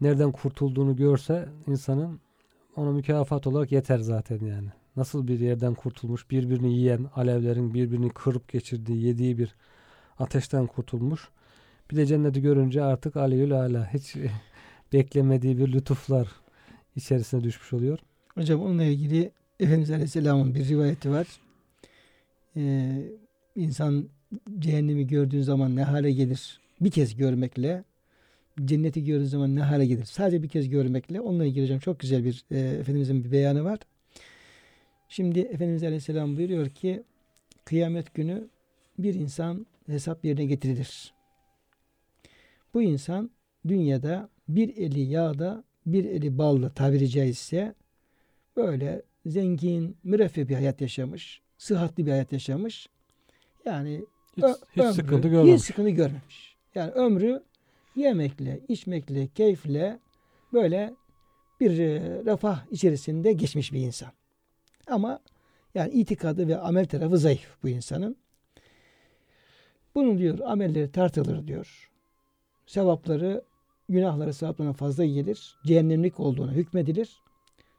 nereden 0.00 0.32
kurtulduğunu 0.32 0.96
görse 0.96 1.48
insanın 1.66 2.20
ona 2.76 2.90
mükafat 2.92 3.46
olarak 3.46 3.72
yeter 3.72 3.98
zaten 3.98 4.46
yani. 4.46 4.68
Nasıl 4.96 5.28
bir 5.28 5.40
yerden 5.40 5.74
kurtulmuş, 5.74 6.30
birbirini 6.30 6.72
yiyen, 6.74 7.06
alevlerin 7.14 7.74
birbirini 7.74 8.10
kırıp 8.10 8.48
geçirdiği, 8.48 9.06
yediği 9.06 9.38
bir 9.38 9.54
ateşten 10.18 10.66
kurtulmuş. 10.66 11.28
Bir 11.90 11.96
de 11.96 12.06
cenneti 12.06 12.42
görünce 12.42 12.82
artık 12.82 13.16
aleyhül 13.16 13.52
ala 13.52 13.94
hiç 13.94 14.16
beklemediği 14.92 15.58
bir 15.58 15.72
lütuflar 15.72 16.28
içerisine 16.96 17.44
düşmüş 17.44 17.72
oluyor. 17.72 17.98
Hocam 18.38 18.62
onunla 18.62 18.84
ilgili 18.84 19.30
Efendimiz 19.60 19.90
Aleyhisselam'ın 19.90 20.54
bir 20.54 20.68
rivayeti 20.68 21.10
var. 21.10 21.26
Ee, 22.56 23.02
insan 23.56 24.08
cehennemi 24.58 25.06
gördüğün 25.06 25.42
zaman 25.42 25.76
ne 25.76 25.82
hale 25.82 26.12
gelir? 26.12 26.60
Bir 26.80 26.90
kez 26.90 27.16
görmekle 27.16 27.84
cenneti 28.64 29.04
gördüğün 29.04 29.24
zaman 29.24 29.56
ne 29.56 29.60
hale 29.60 29.86
gelir? 29.86 30.04
Sadece 30.04 30.42
bir 30.42 30.48
kez 30.48 30.68
görmekle 30.68 31.20
onunla 31.20 31.44
ilgili 31.44 31.64
hocam 31.64 31.78
çok 31.78 32.00
güzel 32.00 32.24
bir 32.24 32.44
e, 32.50 32.58
Efendimizin 32.58 33.24
bir 33.24 33.32
beyanı 33.32 33.64
var. 33.64 33.78
Şimdi 35.08 35.40
Efendimiz 35.40 35.82
Aleyhisselam 35.82 36.36
buyuruyor 36.36 36.68
ki 36.68 37.02
kıyamet 37.64 38.14
günü 38.14 38.48
bir 38.98 39.14
insan 39.14 39.66
hesap 39.86 40.24
yerine 40.24 40.44
getirilir. 40.44 41.12
Bu 42.74 42.82
insan 42.82 43.30
dünyada 43.68 44.28
bir 44.48 44.76
eli 44.76 45.00
yağda 45.00 45.64
bir 45.86 46.04
eli 46.04 46.38
ballı 46.38 46.70
tabiri 46.70 47.08
caizse 47.08 47.74
böyle 48.58 49.02
zengin, 49.26 49.96
müreffeh 50.04 50.48
bir 50.48 50.54
hayat 50.54 50.80
yaşamış, 50.80 51.42
sıhhatli 51.58 52.06
bir 52.06 52.10
hayat 52.10 52.32
yaşamış. 52.32 52.88
Yani 53.64 54.04
Hiç, 54.36 54.44
Ö- 54.44 54.54
hiç 54.76 54.82
ömrü 54.82 54.92
sıkıntı 54.92 55.28
görmemiş. 55.28 55.60
Hiç 55.60 55.66
sıkıntı 55.66 55.90
görmemiş. 55.90 56.56
Yani 56.74 56.90
ömrü 56.90 57.42
yemekle, 57.96 58.60
içmekle, 58.68 59.28
keyifle 59.28 59.98
böyle 60.52 60.94
bir 61.60 61.78
e, 61.78 62.00
refah 62.24 62.66
içerisinde 62.70 63.32
geçmiş 63.32 63.72
bir 63.72 63.80
insan. 63.80 64.12
Ama 64.86 65.20
yani 65.74 65.92
itikadı 65.92 66.48
ve 66.48 66.58
amel 66.58 66.86
tarafı 66.86 67.18
zayıf 67.18 67.56
bu 67.62 67.68
insanın. 67.68 68.16
Bunun 69.94 70.18
diyor 70.18 70.38
amelleri 70.38 70.92
tartılır 70.92 71.46
diyor. 71.46 71.90
Sevapları, 72.66 73.42
günahları 73.88 74.34
sevaplarına 74.34 74.72
fazla 74.72 75.04
gelir. 75.04 75.56
Cehennemlik 75.66 76.20
olduğuna 76.20 76.52
hükmedilir. 76.52 77.22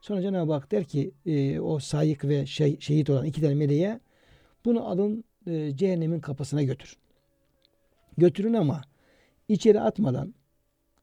Sonra 0.00 0.22
Cenab-ı 0.22 0.52
Hak 0.52 0.70
der 0.70 0.84
ki 0.84 1.10
e, 1.26 1.60
o 1.60 1.78
sayık 1.78 2.24
ve 2.24 2.46
şey, 2.46 2.80
şehit 2.80 3.10
olan 3.10 3.24
iki 3.24 3.40
tane 3.40 3.54
meleğe 3.54 4.00
bunu 4.64 4.88
alın 4.88 5.24
e, 5.46 5.76
cehennemin 5.76 6.20
kapısına 6.20 6.62
götür. 6.62 6.96
Götürün 8.18 8.54
ama 8.54 8.82
içeri 9.48 9.80
atmadan 9.80 10.34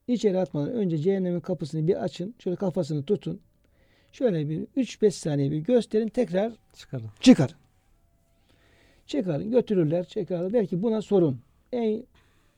içeri 0.08 0.40
atmadan 0.40 0.72
önce 0.72 0.98
cehennemin 0.98 1.40
kapısını 1.40 1.88
bir 1.88 2.04
açın. 2.04 2.36
Şöyle 2.40 2.56
kafasını 2.56 3.04
tutun. 3.04 3.40
Şöyle 4.12 4.50
bir 4.50 4.68
3-5 4.78 5.12
saniye 5.12 5.52
bir 5.52 5.58
gösterin. 5.58 6.08
Tekrar 6.08 6.54
Çıkarın. 6.74 7.10
çıkarın. 7.20 7.56
Çıkarın. 9.06 9.52
Götürürler. 9.52 10.06
Çıkarır. 10.06 10.54
Der 10.54 10.68
ki 10.68 10.82
buna 10.82 11.02
sorun. 11.02 11.40
Ey 11.72 12.06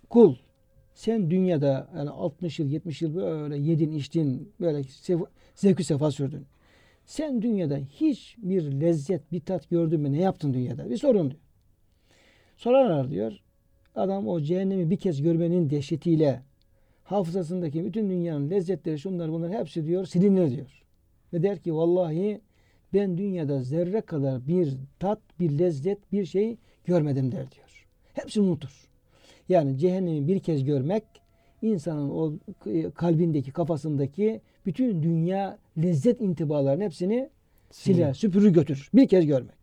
kul 0.09 0.36
sen 0.93 1.32
dünyada 1.32 1.89
yani 1.95 2.09
60 2.09 2.59
yıl 2.59 2.68
70 2.68 3.01
yıl 3.01 3.16
böyle 3.16 3.57
yedin 3.57 3.91
içtin 3.91 4.51
böyle 4.59 4.84
zevkü 5.60 5.84
sefa 5.84 6.12
sürdün. 6.12 6.45
Sen 7.05 7.41
dünyada 7.41 7.78
hiç 7.78 8.36
bir 8.38 8.64
lezzet 8.82 9.32
bir 9.32 9.39
tat 9.39 9.70
gördün 9.70 10.01
mü 10.01 10.12
ne 10.12 10.22
yaptın 10.22 10.53
dünyada 10.53 10.89
bir 10.89 10.97
sorun 10.97 11.32
diyor. 11.32 11.41
Sorarlar 12.57 13.12
diyor. 13.12 13.39
Adam 13.95 14.28
o 14.28 14.41
cehennemi 14.41 14.89
bir 14.89 14.97
kez 14.97 15.22
görmenin 15.22 15.70
dehşetiyle 15.70 16.41
hafızasındaki 17.03 17.86
bütün 17.86 18.10
dünyanın 18.10 18.49
lezzetleri 18.49 18.99
şunlar 18.99 19.32
bunlar 19.32 19.51
hepsi 19.51 19.86
diyor 19.86 20.05
silinir 20.05 20.51
diyor. 20.51 20.84
Ve 21.34 21.43
der 21.43 21.60
ki 21.60 21.76
vallahi 21.76 22.41
ben 22.93 23.18
dünyada 23.18 23.62
zerre 23.62 24.01
kadar 24.01 24.47
bir 24.47 24.78
tat, 24.99 25.20
bir 25.39 25.60
lezzet, 25.60 26.12
bir 26.12 26.26
şey 26.26 26.57
görmedim 26.86 27.32
der 27.32 27.51
diyor. 27.51 27.88
Hepsini 28.14 28.43
unutur. 28.43 28.89
Yani 29.49 29.78
cehennemi 29.78 30.28
bir 30.28 30.39
kez 30.39 30.64
görmek 30.64 31.03
insanın 31.62 32.10
o 32.10 32.34
kalbindeki, 32.95 33.51
kafasındaki 33.51 34.41
bütün 34.66 35.03
dünya 35.03 35.57
lezzet 35.78 36.22
intibalarının 36.22 36.84
hepsini 36.84 37.30
siler, 37.72 38.14
süpürür 38.14 38.49
götürür. 38.49 38.89
Bir 38.93 39.07
kez 39.07 39.26
görmek. 39.26 39.55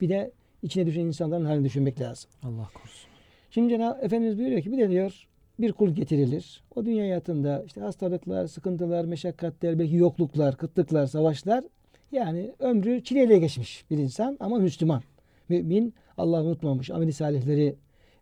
Bir 0.00 0.08
de 0.08 0.32
içine 0.62 0.86
düşen 0.86 1.00
insanların 1.00 1.44
halini 1.44 1.64
düşünmek 1.64 2.00
lazım. 2.00 2.30
Allah 2.42 2.68
korusun. 2.74 3.10
Şimdi 3.50 3.68
Cenab-ı 3.68 4.04
Efendimiz 4.04 4.38
buyuruyor 4.38 4.62
ki 4.62 4.72
bir 4.72 4.78
de 4.78 4.90
diyor 4.90 5.28
bir 5.58 5.72
kul 5.72 5.90
getirilir. 5.90 6.62
O 6.76 6.84
dünya 6.84 7.02
hayatında 7.02 7.62
işte 7.66 7.80
hastalıklar, 7.80 8.46
sıkıntılar, 8.46 9.04
meşakkatler, 9.04 9.78
belki 9.78 9.96
yokluklar, 9.96 10.56
kıtlıklar, 10.56 11.06
savaşlar 11.06 11.64
yani 12.12 12.52
ömrü 12.58 13.04
çileyle 13.04 13.38
geçmiş 13.38 13.84
bir 13.90 13.98
insan 13.98 14.36
ama 14.40 14.58
Müslüman. 14.58 15.02
Mümin, 15.48 15.94
Allah'ı 16.16 16.44
unutmamış, 16.44 16.90
ameli 16.90 17.12
salihleri 17.12 17.76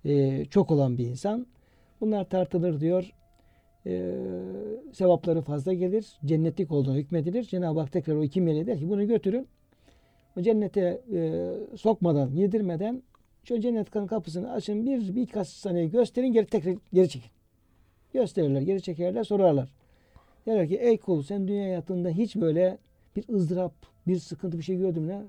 e, 0.04 0.44
çok 0.44 0.70
olan 0.70 0.98
bir 0.98 1.06
insan. 1.06 1.46
Bunlar 2.00 2.24
tartılır 2.24 2.80
diyor. 2.80 3.10
E, 3.86 4.14
sevapları 4.92 5.42
fazla 5.42 5.72
gelir. 5.72 6.06
Cennetlik 6.24 6.72
olduğunu 6.72 6.96
hükmedilir. 6.96 7.42
Cenab-ı 7.42 7.80
Hak 7.80 7.92
tekrar 7.92 8.14
o 8.14 8.24
iki 8.24 8.40
meleğe 8.40 8.66
der 8.66 8.78
ki 8.78 8.88
bunu 8.90 9.06
götürün. 9.06 9.46
O 10.36 10.42
cennete 10.42 11.00
e, 11.12 11.50
sokmadan, 11.76 12.30
yedirmeden 12.30 13.02
şu 13.44 13.60
cennet 13.60 13.90
kapısını 13.90 14.52
açın 14.52 14.86
bir 14.86 15.16
birkaç 15.16 15.48
saniye 15.48 15.86
gösterin 15.86 16.32
geri 16.32 16.46
tekrar 16.46 16.76
geri 16.92 17.08
çekin. 17.08 17.30
Gösterirler, 18.12 18.60
geri 18.60 18.82
çekerler, 18.82 19.24
sorarlar. 19.24 19.68
Derler 20.46 20.68
ki 20.68 20.76
ey 20.76 20.98
kul 20.98 21.22
sen 21.22 21.48
dünya 21.48 21.64
hayatında 21.64 22.08
hiç 22.08 22.36
böyle 22.36 22.78
bir 23.16 23.28
ızdırap, 23.28 23.72
bir 24.06 24.18
sıkıntı 24.18 24.58
bir 24.58 24.62
şey 24.62 24.76
gördün 24.76 25.02
mü? 25.02 25.26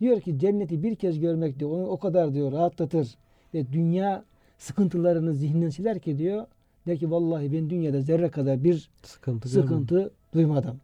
Diyor 0.00 0.20
ki 0.20 0.38
cenneti 0.38 0.82
bir 0.82 0.94
kez 0.94 1.20
görmek 1.20 1.58
diyor 1.58 1.70
onu 1.70 1.86
o 1.86 1.98
kadar 1.98 2.34
diyor 2.34 2.52
rahatlatır 2.52 3.14
ve 3.54 3.72
dünya 3.72 4.24
sıkıntılarını 4.58 5.34
zihninden 5.34 5.68
siler 5.68 5.98
ki 5.98 6.18
diyor. 6.18 6.46
Der 6.86 6.98
ki 6.98 7.10
vallahi 7.10 7.52
ben 7.52 7.70
dünyada 7.70 8.00
zerre 8.00 8.30
kadar 8.30 8.64
bir 8.64 8.90
Sıkıntı, 9.02 9.48
sıkıntı 9.48 10.10
duymadım. 10.34 10.80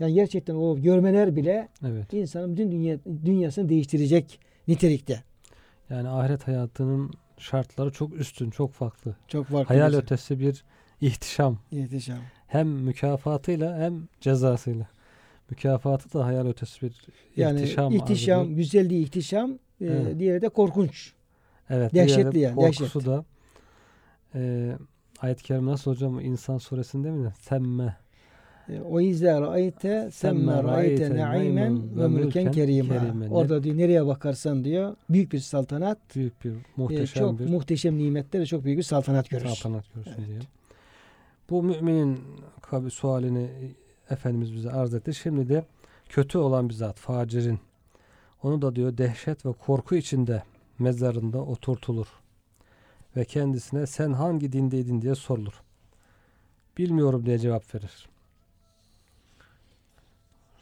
Yani 0.00 0.14
gerçekten 0.14 0.54
o 0.54 0.80
görmeler 0.80 1.36
bile 1.36 1.68
Evet. 1.86 2.12
insanın 2.12 2.52
bütün 2.52 2.72
dünya, 2.72 2.98
dünyasını 3.24 3.68
değiştirecek 3.68 4.38
nitelikte. 4.68 5.22
Yani 5.90 6.08
ahiret 6.08 6.48
hayatının 6.48 7.10
şartları 7.38 7.90
çok 7.92 8.14
üstün, 8.14 8.50
çok 8.50 8.72
farklı. 8.72 9.16
Çok 9.28 9.46
farklı. 9.46 9.74
Hayal 9.74 9.92
bir- 9.92 9.96
ötesi 9.98 10.40
bir 10.40 10.64
ihtişam. 11.00 11.58
İhtişam. 11.72 12.18
Hem 12.46 12.68
mükafatıyla 12.68 13.78
hem 13.78 14.08
cezasıyla. 14.20 14.86
Mükafatı 15.50 16.12
da 16.18 16.26
hayal 16.26 16.46
ötesi 16.46 16.82
bir 16.86 16.92
Yani 17.36 17.60
ihtişam. 17.60 17.92
ihtişam, 17.92 18.38
arz 18.40 18.46
ediyor. 18.46 18.56
güzelliği 18.56 19.02
ihtişam, 19.04 19.50
e, 19.52 19.56
Evet. 19.80 20.18
diğeri 20.18 20.42
de 20.42 20.48
korkunç. 20.48 21.12
Evet. 21.70 21.94
Dehşetli 21.94 22.38
yani, 22.38 22.54
Korkusu 22.54 22.84
dehşet. 22.84 23.06
da 23.06 23.24
e, 24.34 24.72
ayet-i 25.22 25.42
kerime 25.42 25.70
nasıl 25.72 25.90
hocam? 25.90 26.20
İnsan 26.20 26.58
suresinde 26.58 27.10
mi? 27.10 27.32
Semme. 27.40 27.96
E, 28.68 28.80
O 28.80 29.00
izle 29.00 29.40
ra'ayte 29.40 30.10
semme 30.12 30.62
ra'ayte 30.62 31.16
na'imen 31.16 31.98
ve 31.98 32.08
mülken 32.08 32.52
kerima. 32.52 32.94
Orada 33.30 33.62
diyor 33.62 33.76
nereye 33.76 34.06
bakarsan 34.06 34.64
diyor 34.64 34.96
büyük 35.10 35.32
bir 35.32 35.38
saltanat, 35.38 35.98
Büyük 36.16 36.44
bir 36.44 36.50
e, 36.50 36.54
muhteşem 36.76 37.22
çok 37.22 37.38
bir 37.38 37.48
muhteşem 37.50 37.98
nimetler 37.98 38.46
çok 38.46 38.64
büyük 38.64 38.78
bir 38.78 38.82
saltanat 38.82 39.30
görürsün. 39.30 39.54
saltanat 39.54 39.84
görsün 39.94 40.26
diye. 40.26 40.38
Bu 41.50 41.62
müminin 41.62 42.20
kabi 42.60 42.90
sualini 42.90 43.50
Efendimiz 44.10 44.54
bize 44.54 44.70
arz 44.70 44.94
etti. 44.94 45.14
Şimdi 45.14 45.48
de 45.48 45.64
kötü 46.08 46.38
olan 46.38 46.68
bir 46.68 46.74
zat, 46.74 46.98
facirin. 46.98 47.58
Onu 48.42 48.62
da 48.62 48.76
diyor 48.76 48.98
dehşet 48.98 49.46
ve 49.46 49.52
korku 49.52 49.94
içinde 49.96 50.42
mezarında 50.78 51.38
oturtulur. 51.42 52.06
Ve 53.16 53.24
kendisine 53.24 53.86
sen 53.86 54.12
hangi 54.12 54.52
dindeydin 54.52 55.02
diye 55.02 55.14
sorulur. 55.14 55.62
Bilmiyorum 56.78 57.26
diye 57.26 57.38
cevap 57.38 57.74
verir. 57.74 58.08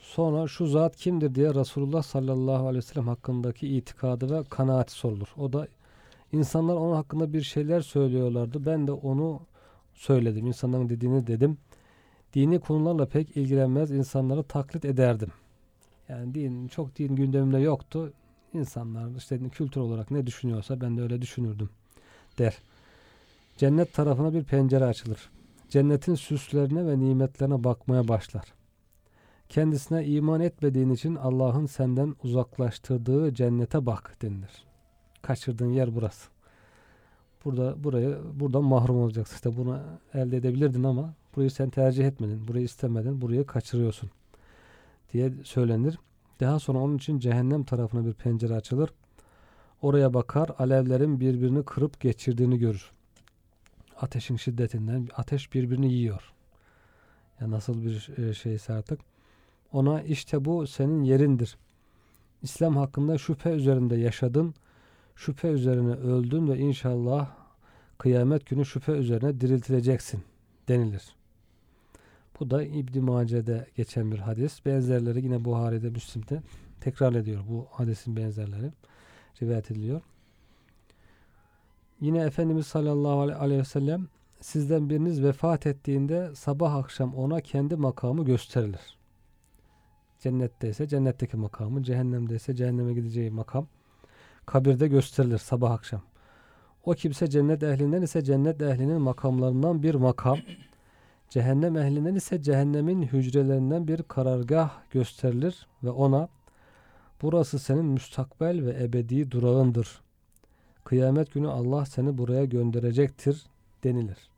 Sonra 0.00 0.48
şu 0.48 0.66
zat 0.66 0.96
kimdir 0.96 1.34
diye 1.34 1.54
Resulullah 1.54 2.02
sallallahu 2.02 2.66
aleyhi 2.66 2.76
ve 2.76 2.82
sellem 2.82 3.08
hakkındaki 3.08 3.68
itikadı 3.68 4.30
ve 4.30 4.44
kanaati 4.44 4.92
sorulur. 4.92 5.34
O 5.36 5.52
da 5.52 5.68
insanlar 6.32 6.76
onun 6.76 6.94
hakkında 6.94 7.32
bir 7.32 7.42
şeyler 7.42 7.80
söylüyorlardı. 7.80 8.66
Ben 8.66 8.86
de 8.86 8.92
onu 8.92 9.40
söyledim. 9.94 10.46
İnsanların 10.46 10.88
dediğini 10.88 11.26
dedim. 11.26 11.58
Dini 12.34 12.60
konularla 12.60 13.06
pek 13.06 13.36
ilgilenmez 13.36 13.90
insanları 13.90 14.42
taklit 14.42 14.84
ederdim. 14.84 15.32
Yani 16.08 16.34
din 16.34 16.68
çok 16.68 16.98
din 16.98 17.16
gündemimde 17.16 17.58
yoktu. 17.58 18.12
İnsanlar 18.52 19.16
işte 19.16 19.48
kültür 19.48 19.80
olarak 19.80 20.10
ne 20.10 20.26
düşünüyorsa 20.26 20.80
ben 20.80 20.96
de 20.96 21.02
öyle 21.02 21.22
düşünürdüm 21.22 21.70
der. 22.38 22.58
Cennet 23.56 23.94
tarafına 23.94 24.34
bir 24.34 24.44
pencere 24.44 24.84
açılır. 24.84 25.30
Cennetin 25.68 26.14
süslerine 26.14 26.86
ve 26.86 26.98
nimetlerine 26.98 27.64
bakmaya 27.64 28.08
başlar. 28.08 28.44
Kendisine 29.48 30.06
iman 30.06 30.40
etmediğin 30.40 30.90
için 30.90 31.16
Allah'ın 31.16 31.66
senden 31.66 32.16
uzaklaştırdığı 32.24 33.34
cennete 33.34 33.86
bak 33.86 34.16
denilir. 34.22 34.64
Kaçırdığın 35.22 35.72
yer 35.72 35.94
burası. 35.94 36.30
Burada 37.44 37.84
buraya 37.84 38.18
buradan 38.40 38.64
mahrum 38.64 38.96
olacaksın. 38.96 39.34
İşte 39.34 39.56
bunu 39.56 39.80
elde 40.14 40.36
edebilirdin 40.36 40.84
ama 40.84 41.14
burayı 41.36 41.50
sen 41.50 41.70
tercih 41.70 42.06
etmedin. 42.06 42.48
Burayı 42.48 42.64
istemedin. 42.64 43.20
Burayı 43.20 43.46
kaçırıyorsun 43.46 44.10
diye 45.12 45.32
söylenir. 45.44 45.98
Daha 46.40 46.58
sonra 46.58 46.78
onun 46.78 46.96
için 46.96 47.18
cehennem 47.18 47.64
tarafına 47.64 48.06
bir 48.06 48.12
pencere 48.12 48.54
açılır. 48.54 48.90
Oraya 49.82 50.14
bakar, 50.14 50.50
alevlerin 50.58 51.20
birbirini 51.20 51.64
kırıp 51.64 52.00
geçirdiğini 52.00 52.58
görür. 52.58 52.90
Ateşin 54.00 54.36
şiddetinden 54.36 55.08
ateş 55.16 55.52
birbirini 55.52 55.92
yiyor. 55.92 56.32
Ya 57.40 57.50
nasıl 57.50 57.82
bir 57.84 58.18
e, 58.18 58.34
şeyse 58.34 58.72
artık. 58.72 59.00
Ona 59.72 60.02
işte 60.02 60.44
bu 60.44 60.66
senin 60.66 61.02
yerindir. 61.02 61.56
İslam 62.42 62.76
hakkında 62.76 63.18
şüphe 63.18 63.50
üzerinde 63.50 63.96
yaşadın. 63.96 64.54
Şüphe 65.16 65.48
üzerine 65.48 65.92
öldün 65.92 66.48
ve 66.48 66.58
inşallah 66.58 67.30
kıyamet 67.98 68.46
günü 68.46 68.66
şüphe 68.66 68.92
üzerine 68.92 69.40
diriltileceksin 69.40 70.22
denilir. 70.68 71.14
Bu 72.40 72.50
da 72.50 72.62
İbn 72.62 73.00
Mace'de 73.00 73.66
geçen 73.76 74.12
bir 74.12 74.18
hadis. 74.18 74.66
Benzerleri 74.66 75.24
yine 75.24 75.44
Buhari'de, 75.44 75.90
Müslim'de 75.90 76.42
tekrar 76.80 77.14
ediyor 77.14 77.42
bu 77.48 77.66
hadisin 77.70 78.16
benzerleri. 78.16 78.72
Rivayet 79.42 79.70
ediliyor. 79.70 80.00
Yine 82.00 82.22
Efendimiz 82.22 82.66
sallallahu 82.66 83.20
aleyhi 83.20 83.60
ve 83.60 83.64
sellem 83.64 84.08
sizden 84.40 84.90
biriniz 84.90 85.22
vefat 85.22 85.66
ettiğinde 85.66 86.34
sabah 86.34 86.74
akşam 86.74 87.14
ona 87.14 87.40
kendi 87.40 87.76
makamı 87.76 88.24
gösterilir. 88.24 88.98
Cennette 90.18 90.68
ise 90.68 90.88
cennetteki 90.88 91.36
makamı, 91.36 91.82
cehennemde 91.82 92.34
ise 92.34 92.56
cehenneme 92.56 92.94
gideceği 92.94 93.30
makam 93.30 93.66
kabirde 94.46 94.88
gösterilir 94.88 95.38
sabah 95.38 95.70
akşam. 95.70 96.02
O 96.84 96.92
kimse 96.92 97.26
cennet 97.26 97.62
ehlinden 97.62 98.02
ise 98.02 98.24
cennet 98.24 98.62
ehlinin 98.62 99.00
makamlarından 99.00 99.82
bir 99.82 99.94
makam, 99.94 100.38
cehennem 101.28 101.76
ehlinden 101.76 102.14
ise 102.14 102.42
cehennemin 102.42 103.02
hücrelerinden 103.02 103.88
bir 103.88 104.02
karargah 104.02 104.70
gösterilir 104.90 105.66
ve 105.84 105.90
ona 105.90 106.28
burası 107.22 107.58
senin 107.58 107.84
müstakbel 107.84 108.66
ve 108.66 108.84
ebedi 108.84 109.30
durağındır. 109.30 110.00
Kıyamet 110.84 111.32
günü 111.32 111.48
Allah 111.48 111.86
seni 111.86 112.18
buraya 112.18 112.44
gönderecektir 112.44 113.46
denilir. 113.84 114.30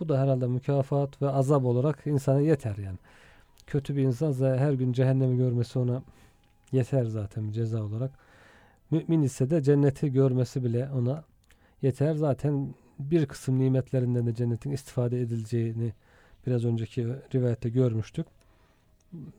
Bu 0.00 0.08
da 0.08 0.20
herhalde 0.20 0.46
mükafat 0.46 1.22
ve 1.22 1.28
azap 1.28 1.64
olarak 1.64 2.06
insana 2.06 2.40
yeter 2.40 2.76
yani. 2.76 2.98
Kötü 3.66 3.96
bir 3.96 4.02
insan 4.02 4.56
her 4.56 4.72
gün 4.72 4.92
cehennemi 4.92 5.36
görmesi 5.36 5.78
ona 5.78 6.02
yeter 6.72 7.04
zaten 7.04 7.50
ceza 7.50 7.82
olarak. 7.82 8.10
Mümin 8.90 9.22
ise 9.22 9.50
de 9.50 9.62
cenneti 9.62 10.12
görmesi 10.12 10.64
bile 10.64 10.88
ona 10.90 11.24
yeter. 11.82 12.14
Zaten 12.14 12.74
bir 12.98 13.26
kısım 13.26 13.58
nimetlerinden 13.58 14.26
de 14.26 14.34
cennetin 14.34 14.70
istifade 14.70 15.20
edileceğini 15.20 15.92
biraz 16.46 16.64
önceki 16.64 17.06
rivayette 17.34 17.68
görmüştük. 17.68 18.26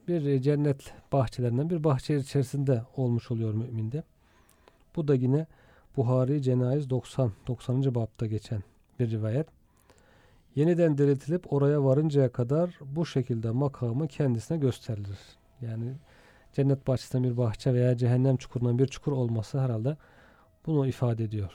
Bir 0.07 0.41
cennet 0.41 0.93
bahçelerinden 1.11 1.69
bir 1.69 1.83
bahçe 1.83 2.17
içerisinde 2.17 2.81
olmuş 2.95 3.31
oluyor 3.31 3.53
müminde. 3.53 4.03
Bu 4.95 5.07
da 5.07 5.15
yine 5.15 5.45
Buhari 5.97 6.41
Cenayiz 6.41 6.89
90 6.89 7.31
90. 7.47 7.95
babda 7.95 8.25
geçen 8.25 8.63
bir 8.99 9.11
rivayet. 9.11 9.47
Yeniden 10.55 10.97
diriltilip 10.97 11.53
oraya 11.53 11.83
varıncaya 11.83 12.31
kadar 12.31 12.79
bu 12.81 13.05
şekilde 13.05 13.51
makamı 13.51 14.07
kendisine 14.07 14.57
gösterilir. 14.57 15.17
Yani 15.61 15.93
cennet 16.53 16.87
bahçesinden 16.87 17.31
bir 17.31 17.37
bahçe 17.37 17.73
veya 17.73 17.97
cehennem 17.97 18.37
çukurundan 18.37 18.79
bir 18.79 18.87
çukur 18.87 19.11
olması 19.11 19.59
herhalde 19.59 19.97
bunu 20.65 20.87
ifade 20.87 21.23
ediyor. 21.23 21.51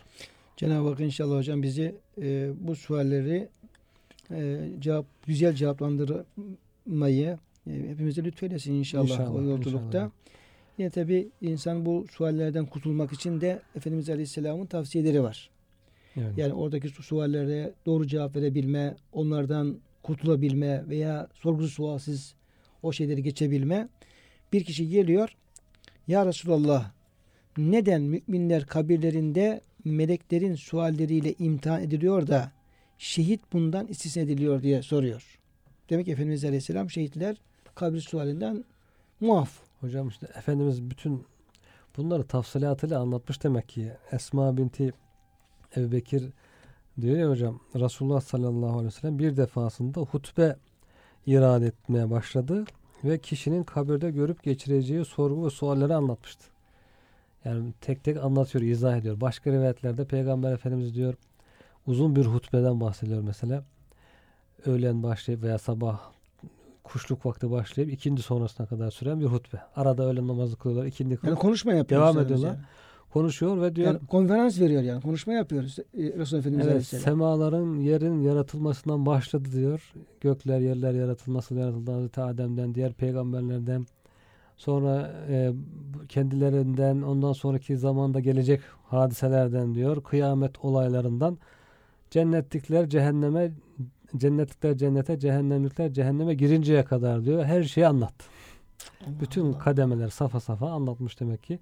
Cenab-ı 0.56 0.88
Hak 0.88 1.00
inşallah 1.00 1.36
hocam 1.36 1.62
bizi 1.62 1.94
e, 2.18 2.50
bu 2.60 2.76
sualleri 2.76 3.48
e, 4.30 4.68
cevap 4.78 5.06
güzel 5.26 5.54
cevaplandırmayı 5.54 7.26
e, 7.26 7.38
hepimize 7.88 8.24
lütfeylesin 8.24 8.74
inşallah, 8.74 9.02
İnşallah, 9.10 9.34
o 9.34 9.42
yolculukta. 9.42 9.86
inşallah. 9.88 10.10
Yine 10.78 10.90
tabi 10.90 11.28
insan 11.40 11.86
bu 11.86 12.06
suallerden 12.10 12.66
kurtulmak 12.66 13.12
için 13.12 13.40
de 13.40 13.62
Efendimiz 13.76 14.10
Aleyhisselam'ın 14.10 14.66
tavsiyeleri 14.66 15.22
var. 15.22 15.50
Evet. 16.16 16.38
Yani 16.38 16.52
oradaki 16.52 16.88
su- 16.88 17.02
suallere 17.02 17.72
doğru 17.86 18.06
cevap 18.06 18.36
verebilme, 18.36 18.96
onlardan 19.12 19.76
kurtulabilme 20.02 20.88
veya 20.88 21.28
sorgusuz 21.34 21.72
sualsiz 21.72 22.34
o 22.82 22.92
şeyleri 22.92 23.22
geçebilme. 23.22 23.88
Bir 24.52 24.64
kişi 24.64 24.88
geliyor. 24.88 25.36
Ya 26.08 26.26
Resulallah 26.26 26.90
neden 27.58 28.02
müminler 28.02 28.66
kabirlerinde 28.66 29.60
meleklerin 29.84 30.54
sualleriyle 30.54 31.34
imtihan 31.38 31.82
ediliyor 31.82 32.26
da 32.26 32.52
şehit 32.98 33.40
bundan 33.52 33.86
istisna 33.86 34.22
ediliyor 34.22 34.62
diye 34.62 34.82
soruyor. 34.82 35.38
Demek 35.90 36.06
ki 36.06 36.12
Efendimiz 36.12 36.44
Aleyhisselam 36.44 36.90
şehitler 36.90 37.36
kabir 37.80 38.00
sualinden 38.00 38.64
muaf. 39.20 39.50
Hocam 39.80 40.08
işte 40.08 40.26
Efendimiz 40.38 40.90
bütün 40.90 41.24
bunları 41.96 42.26
tafsilatıyla 42.26 43.00
anlatmış 43.00 43.42
demek 43.42 43.68
ki. 43.68 43.92
Esma 44.12 44.56
binti 44.56 44.92
Ebu 45.76 45.92
Bekir 45.92 46.30
diyor 47.00 47.16
ya 47.16 47.28
hocam 47.30 47.60
Resulullah 47.74 48.20
sallallahu 48.20 48.70
aleyhi 48.70 48.86
ve 48.86 48.90
sellem 48.90 49.18
bir 49.18 49.36
defasında 49.36 50.00
hutbe 50.00 50.56
irade 51.26 51.66
etmeye 51.66 52.10
başladı 52.10 52.64
ve 53.04 53.18
kişinin 53.18 53.64
kabirde 53.64 54.10
görüp 54.10 54.42
geçireceği 54.42 55.04
sorgu 55.04 55.46
ve 55.46 55.50
sualleri 55.50 55.94
anlatmıştı. 55.94 56.44
Yani 57.44 57.72
tek 57.80 58.04
tek 58.04 58.16
anlatıyor, 58.16 58.64
izah 58.64 58.96
ediyor. 58.96 59.20
Başka 59.20 59.52
rivayetlerde 59.52 60.04
Peygamber 60.04 60.52
Efendimiz 60.52 60.94
diyor 60.94 61.14
uzun 61.86 62.16
bir 62.16 62.24
hutbeden 62.24 62.80
bahsediyor 62.80 63.22
mesela. 63.22 63.64
Öğlen 64.66 65.02
başlayıp 65.02 65.42
veya 65.42 65.58
sabah 65.58 66.19
kuşluk 66.92 67.26
vakti 67.26 67.50
başlayıp 67.50 67.92
ikindi 67.92 68.22
sonrasına 68.22 68.66
kadar 68.66 68.90
süren 68.90 69.20
bir 69.20 69.26
hutbe. 69.26 69.60
Arada 69.76 70.04
öğlen 70.04 70.28
namazı 70.28 70.56
kılıyorlar, 70.56 70.86
ikindi 70.86 71.16
kılıyorlar. 71.16 71.38
Yani 71.38 71.42
konuşma 71.42 71.72
yapıyor. 71.72 72.00
Devam 72.00 72.18
ediyorlar. 72.18 72.48
yani. 72.48 72.58
konuşuyor 73.10 73.62
ve 73.62 73.76
diyor 73.76 73.86
Yani 73.86 74.06
konferans 74.06 74.60
veriyor 74.60 74.82
yani. 74.82 75.02
Konuşma 75.02 75.32
yapıyoruz. 75.32 75.78
e, 75.78 75.84
Resulullah 75.94 76.40
Efendimiz 76.40 76.66
evet, 76.66 76.86
semaların 76.86 77.80
yerin 77.80 78.20
yaratılmasından 78.20 79.06
başladı 79.06 79.48
diyor. 79.52 79.92
Gökler 80.20 80.60
yerler 80.60 80.94
yaratılması 80.94 81.54
yaratıldı 81.54 81.90
Hazreti 81.90 82.20
Adem'den 82.20 82.74
diğer 82.74 82.92
peygamberlerden 82.92 83.86
sonra 84.56 85.12
e, 85.28 85.52
kendilerinden 86.08 87.02
ondan 87.02 87.32
sonraki 87.32 87.76
zamanda 87.76 88.20
gelecek 88.20 88.60
hadiselerden 88.84 89.74
diyor. 89.74 90.02
Kıyamet 90.02 90.64
olaylarından 90.64 91.38
cennetlikler 92.10 92.88
cehenneme 92.88 93.52
cennetlikler 94.16 94.76
cennete 94.76 95.18
cehennemlikler 95.18 95.92
cehenneme 95.92 96.34
girinceye 96.34 96.84
kadar 96.84 97.24
diyor. 97.24 97.44
Her 97.44 97.62
şeyi 97.62 97.86
anlattı. 97.86 98.24
Allah 99.06 99.20
Bütün 99.20 99.52
Allah. 99.52 99.58
kademeler 99.58 100.08
safa 100.08 100.40
safa 100.40 100.70
anlatmış 100.70 101.20
demek 101.20 101.42
ki. 101.42 101.58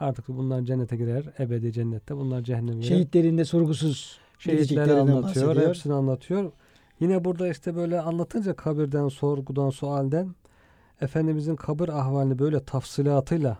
Artık 0.00 0.28
bunlar 0.28 0.62
cennete 0.62 0.96
girer. 0.96 1.24
Ebedi 1.38 1.72
cennette. 1.72 2.16
Bunlar 2.16 2.42
cehenneme 2.42 2.76
girer. 2.80 2.88
Şehitlerinde 2.88 3.44
sorgusuz 3.44 4.18
Şehitleri 4.38 4.92
anlatıyor. 4.92 5.22
bahsediyor. 5.22 5.68
Hepsini 5.68 5.92
anlatıyor. 5.92 6.52
Yine 7.00 7.24
burada 7.24 7.48
işte 7.48 7.76
böyle 7.76 8.00
anlatınca 8.00 8.56
kabirden, 8.56 9.08
sorgudan, 9.08 9.70
sualden 9.70 10.34
Efendimizin 11.00 11.56
kabir 11.56 11.88
ahvalini 11.88 12.38
böyle 12.38 12.64
tafsilatıyla 12.64 13.58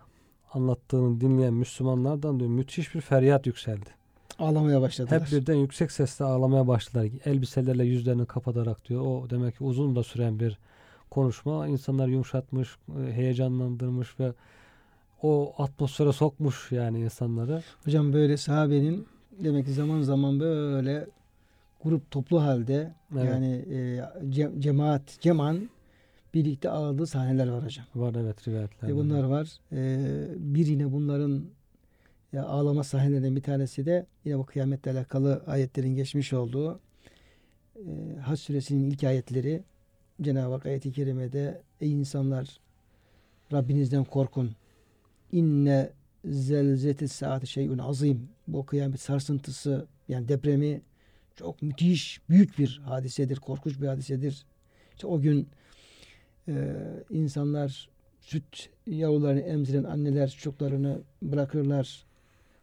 anlattığını 0.52 1.20
dinleyen 1.20 1.54
Müslümanlardan 1.54 2.40
diyor 2.40 2.50
müthiş 2.50 2.94
bir 2.94 3.00
feryat 3.00 3.46
yükseldi. 3.46 3.90
Ağlamaya 4.38 4.80
başladılar. 4.80 5.20
Hep 5.20 5.32
birden 5.32 5.54
yüksek 5.54 5.92
sesle 5.92 6.24
ağlamaya 6.24 6.68
başladılar. 6.68 7.10
Elbiselerle 7.24 7.84
yüzlerini 7.84 8.26
kapatarak 8.26 8.88
diyor. 8.88 9.02
O 9.02 9.30
demek 9.30 9.58
ki 9.58 9.64
uzun 9.64 9.96
da 9.96 10.02
süren 10.02 10.40
bir 10.40 10.58
konuşma. 11.10 11.66
İnsanlar 11.66 12.08
yumuşatmış, 12.08 12.68
e, 13.08 13.12
heyecanlandırmış 13.12 14.20
ve 14.20 14.32
o 15.22 15.54
atmosfere 15.58 16.12
sokmuş 16.12 16.72
yani 16.72 17.00
insanları. 17.00 17.62
Hocam 17.84 18.12
böyle 18.12 18.36
sahabenin 18.36 19.06
demek 19.44 19.66
ki 19.66 19.72
zaman 19.72 20.00
zaman 20.02 20.40
böyle 20.40 21.06
grup 21.84 22.10
toplu 22.10 22.42
halde 22.42 22.94
Evet. 23.12 23.24
yani 23.24 23.54
e, 23.70 23.76
ce- 24.30 24.60
cemaat, 24.60 25.02
ceman 25.20 25.68
birlikte 26.34 26.70
ağladığı 26.70 27.06
sahneler 27.06 27.48
var 27.48 27.64
hocam. 27.64 27.86
Var 27.94 28.14
evet 28.18 28.48
rivayetlerde. 28.48 28.92
E 28.92 28.96
bunlar 28.96 29.22
var. 29.22 29.48
E, 29.72 30.00
bir 30.38 30.66
yine 30.66 30.92
bunların 30.92 31.44
ya 32.32 32.44
ağlama 32.44 32.84
sahnelerinden 32.84 33.36
bir 33.36 33.42
tanesi 33.42 33.86
de 33.86 34.06
yine 34.24 34.38
bu 34.38 34.46
kıyametle 34.46 34.90
alakalı 34.90 35.42
ayetlerin 35.46 35.96
geçmiş 35.96 36.32
olduğu 36.32 36.80
e, 37.76 38.16
Hac 38.20 38.40
suresinin 38.40 38.90
ilk 38.90 39.04
ayetleri 39.04 39.62
Cenab-ı 40.22 40.52
Hak 40.52 40.66
ayeti 40.66 40.92
kerimede 40.92 41.62
ey 41.80 41.92
insanlar 41.92 42.60
Rabbinizden 43.52 44.04
korkun. 44.04 44.50
İnne 45.32 45.90
zelzeti 46.24 47.08
saati 47.08 47.46
şeyun 47.46 47.78
azim. 47.78 48.28
Bu 48.48 48.66
kıyamet 48.66 49.00
sarsıntısı 49.00 49.86
yani 50.08 50.28
depremi 50.28 50.82
çok 51.36 51.62
müthiş, 51.62 52.20
büyük 52.28 52.58
bir 52.58 52.80
hadisedir, 52.84 53.36
korkunç 53.36 53.80
bir 53.80 53.86
hadisedir. 53.86 54.44
İşte 54.94 55.06
o 55.06 55.20
gün 55.20 55.48
e, 56.48 56.74
insanlar 57.10 57.88
süt 58.20 58.68
yavrularını 58.86 59.40
emziren 59.40 59.84
anneler 59.84 60.28
çocuklarını 60.30 61.00
bırakırlar. 61.22 62.04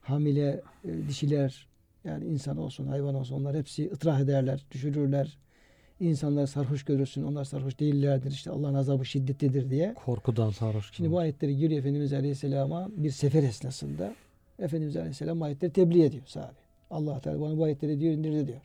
Hamile 0.09 0.61
e, 0.85 1.07
dişiler 1.07 1.67
yani 2.03 2.25
insan 2.25 2.57
olsun, 2.57 2.87
hayvan 2.87 3.15
olsun 3.15 3.35
onlar 3.35 3.57
hepsi 3.57 3.91
ıtrah 3.91 4.19
ederler, 4.19 4.65
düşürürler. 4.71 5.37
İnsanlar 5.99 6.47
sarhoş 6.47 6.85
görürsün, 6.85 7.23
onlar 7.23 7.43
sarhoş 7.43 7.79
değillerdir. 7.79 8.31
İşte 8.31 8.51
Allah'ın 8.51 8.73
azabı 8.73 9.05
şiddetlidir 9.05 9.69
diye. 9.69 9.93
Korkudan 9.93 10.49
sarhoş. 10.49 10.93
Şimdi 10.93 11.11
bu 11.11 11.19
ayetleri 11.19 11.57
giriyor 11.57 11.79
Efendimiz 11.79 12.13
Aleyhisselam'a 12.13 12.89
bir 12.97 13.11
sefer 13.11 13.43
esnasında. 13.43 14.15
Efendimiz 14.59 14.97
Aleyhisselam 14.97 15.41
ayetleri 15.41 15.73
tebliğ 15.73 16.03
ediyor 16.03 16.23
sahabe. 16.25 16.59
Allah 16.91 17.19
Teala 17.19 17.41
bana 17.41 17.57
bu 17.57 17.63
ayetleri 17.63 17.99
diyor 17.99 18.13
indirdi 18.13 18.47
diyor. 18.47 18.61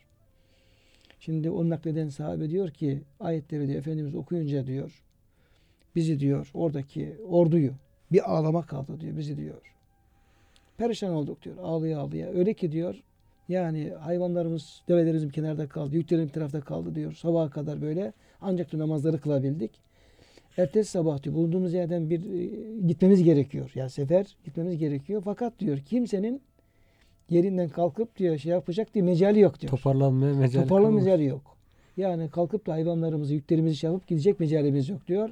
Şimdi 1.19 1.49
onu 1.49 1.69
nakleden 1.69 2.09
sahabe 2.09 2.49
diyor 2.49 2.69
ki 2.69 3.01
ayetleri 3.19 3.67
diyor 3.67 3.79
Efendimiz 3.79 4.15
okuyunca 4.15 4.67
diyor 4.67 5.03
bizi 5.95 6.19
diyor 6.19 6.51
oradaki 6.53 7.15
orduyu 7.27 7.71
bir 8.11 8.31
ağlama 8.31 8.65
kaldı 8.65 8.99
diyor 8.99 9.17
bizi 9.17 9.37
diyor. 9.37 9.74
Perişan 10.77 11.13
olduk 11.13 11.43
diyor 11.43 11.55
ağlıya 11.63 11.99
ağlıya. 11.99 12.29
Öyle 12.29 12.53
ki 12.53 12.71
diyor 12.71 12.95
yani 13.49 13.91
hayvanlarımız 13.99 14.81
develerimiz 14.87 15.27
bir 15.27 15.31
kenarda 15.33 15.67
kaldı. 15.67 15.95
Yüklerim 15.95 16.27
bir 16.27 16.33
tarafta 16.33 16.61
kaldı 16.61 16.95
diyor. 16.95 17.13
Sabaha 17.13 17.49
kadar 17.49 17.81
böyle 17.81 18.13
ancak 18.41 18.71
diyor 18.71 18.83
namazları 18.83 19.19
kılabildik. 19.21 19.71
Ertesi 20.57 20.91
sabah 20.91 21.23
diyor 21.23 21.35
bulunduğumuz 21.35 21.73
yerden 21.73 22.09
bir 22.09 22.19
e, 22.33 22.45
gitmemiz 22.87 23.23
gerekiyor. 23.23 23.71
Yani 23.75 23.89
sefer 23.89 24.35
gitmemiz 24.45 24.77
gerekiyor. 24.77 25.21
Fakat 25.25 25.59
diyor 25.59 25.77
kimsenin 25.77 26.41
yerinden 27.29 27.69
kalkıp 27.69 28.17
diyor 28.17 28.37
şey 28.37 28.51
yapacak 28.51 28.93
diye 28.93 29.03
mecali 29.03 29.39
yok 29.39 29.59
diyor. 29.61 29.71
Toparlanmaya 29.71 30.33
mecali 30.33 30.63
Toparlama 30.63 30.87
kalmamış. 30.87 31.03
mecali 31.05 31.25
yok. 31.25 31.55
Yani 31.97 32.29
kalkıp 32.29 32.67
da 32.67 32.73
hayvanlarımızı, 32.73 33.33
yüklerimizi 33.33 33.75
şey 33.75 33.89
yapıp 33.91 34.07
gidecek 34.07 34.39
mecalimiz 34.39 34.89
yok 34.89 35.07
diyor. 35.07 35.29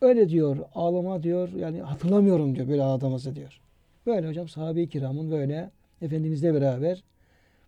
Öyle 0.00 0.28
diyor. 0.28 0.56
Ağlama 0.74 1.22
diyor. 1.22 1.48
Yani 1.52 1.80
hatırlamıyorum 1.82 2.54
diyor 2.56 2.68
böyle 2.68 2.82
ağladığımızı 2.82 3.36
diyor. 3.36 3.60
Böyle 4.06 4.28
hocam 4.28 4.48
sahabe-i 4.48 4.88
kiramın 4.88 5.30
böyle 5.30 5.70
Efendimizle 6.02 6.54
beraber 6.54 7.02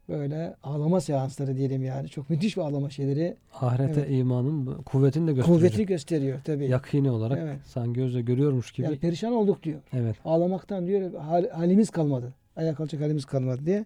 böyle 0.08 0.54
ağlama 0.62 1.00
seansları 1.00 1.56
diyelim 1.56 1.84
yani. 1.84 2.08
Çok 2.08 2.30
müthiş 2.30 2.56
bir 2.56 2.62
ağlama 2.62 2.90
şeyleri 2.90 3.36
Ahirete 3.60 4.00
Evet. 4.00 4.10
imanın 4.10 4.82
kuvvetini 4.82 5.26
de 5.26 5.32
gösteriyor. 5.32 5.58
kuvvetli 5.60 5.86
gösteriyor 5.86 6.40
tabii. 6.44 6.66
Yakini 6.68 7.10
olarak 7.10 7.38
Evet. 7.42 7.56
sen 7.64 7.92
gözle 7.92 8.20
görüyormuş 8.20 8.72
gibi. 8.72 8.86
Yani 8.86 8.98
perişan 8.98 9.32
olduk 9.32 9.62
diyor. 9.62 9.80
evet. 9.92 10.16
Ağlamaktan 10.24 10.86
diyor 10.86 11.14
hal- 11.14 11.48
halimiz 11.50 11.90
kalmadı. 11.90 12.34
Ayağa 12.56 12.74
kalkacak 12.74 13.00
halimiz 13.02 13.24
kalmadı 13.24 13.60
diye. 13.66 13.84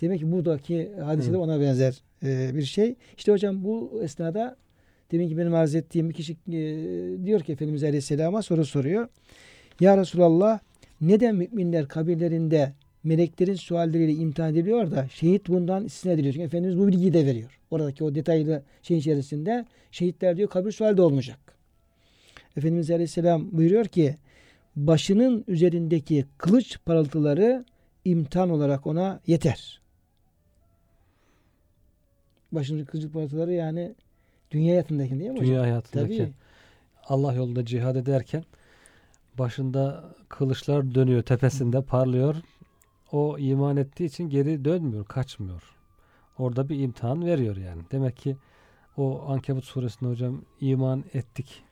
Demek 0.00 0.18
ki 0.20 0.32
buradaki 0.32 0.92
hadise 1.04 1.32
de 1.32 1.36
ona 1.36 1.60
benzer 1.60 2.02
e, 2.22 2.50
bir 2.54 2.62
şey. 2.62 2.94
İşte 3.16 3.32
hocam 3.32 3.64
bu 3.64 4.00
esnada 4.02 4.56
demin 5.12 5.28
ki 5.28 5.38
benim 5.38 5.54
arz 5.54 5.74
ettiğim 5.74 6.08
bir 6.08 6.14
kişi 6.14 6.32
e, 6.32 6.36
diyor 7.24 7.40
ki 7.40 7.52
Efendimiz 7.52 7.84
Aleyhisselam'a 7.84 8.42
soru 8.42 8.64
soruyor. 8.64 9.08
Ya 9.80 9.96
Resulallah 9.96 10.58
neden 11.00 11.36
müminler 11.36 11.88
kabirlerinde 11.88 12.72
meleklerin 13.04 13.54
sualleriyle 13.54 14.12
imtihan 14.12 14.50
ediliyor 14.50 14.90
da 14.90 15.08
şehit 15.08 15.48
bundan 15.48 15.84
istisna 15.84 16.12
ediliyor. 16.12 16.34
Çünkü 16.34 16.46
Efendimiz 16.46 16.78
bu 16.78 16.86
bilgiyi 16.86 17.12
de 17.12 17.26
veriyor. 17.26 17.58
Oradaki 17.70 18.04
o 18.04 18.14
detaylı 18.14 18.62
şeyin 18.82 19.00
içerisinde 19.00 19.66
şehitler 19.90 20.36
diyor 20.36 20.48
kabir 20.48 20.72
sualde 20.72 21.02
olmayacak. 21.02 21.38
Efendimiz 22.56 22.90
Aleyhisselam 22.90 23.52
buyuruyor 23.52 23.84
ki 23.84 24.16
başının 24.76 25.44
üzerindeki 25.48 26.26
kılıç 26.38 26.78
parıltıları 26.84 27.64
imtihan 28.04 28.50
olarak 28.50 28.86
ona 28.86 29.20
yeter. 29.26 29.80
Başının 32.52 32.84
kılıç 32.84 33.12
parıltıları 33.12 33.52
yani 33.52 33.94
dünya 34.50 34.72
hayatındaki 34.72 35.10
değil 35.10 35.30
mi 35.30 35.30
hocam? 35.30 35.46
Dünya 35.46 35.62
hayatındaki 35.62 36.18
Tabii. 36.18 36.32
Allah 37.04 37.34
yolunda 37.34 37.64
cihad 37.64 37.96
ederken 37.96 38.44
başında 39.40 40.04
kılıçlar 40.28 40.94
dönüyor 40.94 41.22
tepesinde 41.22 41.82
parlıyor. 41.82 42.36
O 43.12 43.38
iman 43.38 43.76
ettiği 43.76 44.04
için 44.04 44.28
geri 44.28 44.64
dönmüyor, 44.64 45.04
kaçmıyor. 45.04 45.62
Orada 46.38 46.68
bir 46.68 46.80
imtihan 46.80 47.26
veriyor 47.26 47.56
yani. 47.56 47.82
Demek 47.92 48.16
ki 48.16 48.36
o 48.96 49.24
Ankebut 49.28 49.64
suresinde 49.64 50.10
hocam 50.10 50.42
iman 50.60 51.04
ettik 51.14 51.62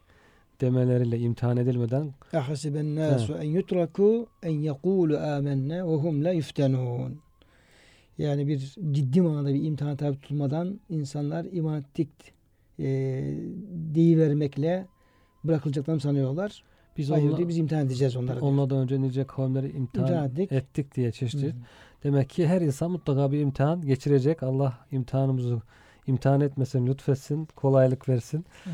demeleriyle 0.60 1.18
imtihan 1.18 1.56
edilmeden 1.56 2.14
Ehasiben 2.32 2.96
nasu 2.96 3.34
en 3.34 3.48
yutraku 3.48 4.26
en 4.42 4.50
yekulu 4.50 5.18
amenne 5.18 5.86
ve 5.86 5.94
hum 5.94 6.24
la 6.24 6.32
yuftenun. 6.32 7.18
Yani 8.18 8.48
bir 8.48 8.58
ciddi 8.92 9.20
manada 9.20 9.54
bir 9.54 9.64
imtihan 9.64 9.96
tabi 9.96 10.20
tutulmadan 10.20 10.80
insanlar 10.88 11.46
iman 11.52 11.80
ettik 11.80 12.08
e, 12.78 12.84
deyivermekle 13.94 14.86
bırakılacaklarını 15.44 16.00
sanıyorlar. 16.00 16.62
Biz 16.98 17.10
Hayır 17.10 17.22
onunla, 17.24 17.36
diyor, 17.36 17.48
biz 17.48 17.58
imtihan 17.58 17.86
edeceğiz 17.86 18.16
onları. 18.16 18.40
diyor. 18.40 18.52
onlardan 18.52 18.78
önce 18.78 19.00
nice 19.00 19.24
kavimleri 19.24 19.66
imtihan, 19.70 20.06
İmtihan 20.06 20.26
ettik. 20.30 20.52
ettik. 20.52 20.94
diye 20.96 21.12
çeşitli. 21.12 21.46
Hı. 21.48 21.52
Demek 22.04 22.30
ki 22.30 22.46
her 22.46 22.60
insan 22.60 22.90
mutlaka 22.90 23.32
bir 23.32 23.40
imtihan 23.40 23.82
geçirecek. 23.82 24.42
Allah 24.42 24.78
imtihanımızı 24.92 25.60
imtihan 26.06 26.40
etmesin, 26.40 26.86
lütfetsin, 26.86 27.48
kolaylık 27.56 28.08
versin. 28.08 28.44
Hı. 28.64 28.70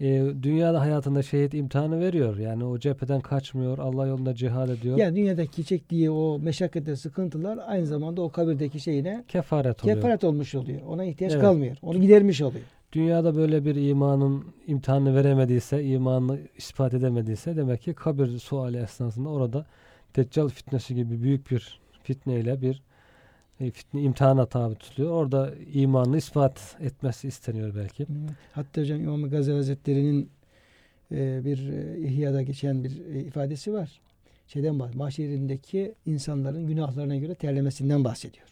Ee, 0.00 0.24
dünyada 0.42 0.80
hayatında 0.80 1.22
şehit 1.22 1.54
imtihanı 1.54 2.00
veriyor. 2.00 2.36
Yani 2.36 2.64
o 2.64 2.78
cepheden 2.78 3.20
kaçmıyor. 3.20 3.78
Allah 3.78 4.06
yolunda 4.06 4.34
cihad 4.34 4.68
ediyor. 4.68 4.98
Yani 4.98 5.16
dünyadaki 5.16 5.64
çektiği 5.64 6.10
o 6.10 6.38
meşakkatler, 6.38 6.94
sıkıntılar 6.94 7.58
aynı 7.66 7.86
zamanda 7.86 8.22
o 8.22 8.30
kabirdeki 8.30 8.80
şeyine 8.80 9.24
kefaret 9.28 9.84
oluyor. 9.84 9.96
kefaret 9.96 10.24
olmuş 10.24 10.54
oluyor. 10.54 10.80
Ona 10.88 11.04
ihtiyaç 11.04 11.32
Evet. 11.32 11.42
kalmıyor. 11.42 11.76
Onu 11.82 11.98
gidermiş 12.00 12.42
oluyor. 12.42 12.64
Dünyada 12.92 13.36
böyle 13.36 13.64
bir 13.64 13.74
imanın 13.74 14.44
imtihanını 14.66 15.14
veremediyse, 15.14 15.84
imanını 15.84 16.40
ispat 16.56 16.94
edemediyse 16.94 17.56
demek 17.56 17.82
ki 17.82 17.94
kabir 17.94 18.38
suali 18.38 18.76
esnasında 18.76 19.28
orada 19.28 19.66
Deccal 20.16 20.48
fitnesi 20.48 20.94
gibi 20.94 21.22
büyük 21.22 21.50
bir 21.50 21.80
fitneyle 22.02 22.62
bir 22.62 22.82
e, 23.60 23.70
fitne 23.70 24.02
imtihana 24.02 24.46
tabi 24.46 24.74
tutuluyor. 24.74 25.12
Orada 25.12 25.54
imanını 25.72 26.16
ispat 26.16 26.76
etmesi 26.80 27.28
isteniyor 27.28 27.74
belki. 27.74 28.06
Hatta 28.52 28.80
hocam 28.80 29.00
İmam 29.00 29.30
Gazali 29.30 29.56
Hazretleri'nin 29.56 30.30
e, 31.12 31.44
bir 31.44 31.68
e, 31.68 31.98
İhya'da 31.98 32.42
geçen 32.42 32.84
bir 32.84 32.90
ifadesi 33.14 33.72
var. 33.72 34.00
Şeyden 34.46 34.78
bahsediyor. 34.78 35.04
Mahşerindeki 35.04 35.94
insanların 36.06 36.66
günahlarına 36.66 37.16
göre 37.16 37.34
terlemesinden 37.34 38.04
bahsediyor. 38.04 38.48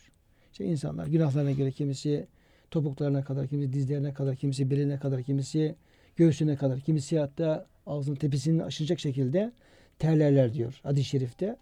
İşte 0.53 0.65
insanlar 0.65 1.07
günahlarına 1.07 1.53
göre 1.53 1.71
kimisi 1.71 2.27
topuklarına 2.71 3.25
kadar, 3.25 3.49
kimisi 3.49 3.73
dizlerine 3.73 4.15
kadar, 4.15 4.37
kimisi 4.37 4.71
beline 4.71 4.99
kadar, 4.99 5.23
kimisi 5.23 5.75
göğsüne 6.17 6.57
kadar, 6.57 6.81
kimisi 6.81 7.19
hatta 7.19 7.67
ağzının 7.87 8.17
tepesini 8.17 8.65
aşıracak 8.65 9.01
şekilde 9.01 9.53
terlerler 9.99 10.55
diyor 10.55 10.81
hadis-i 10.83 11.05
şerifte. 11.09 11.57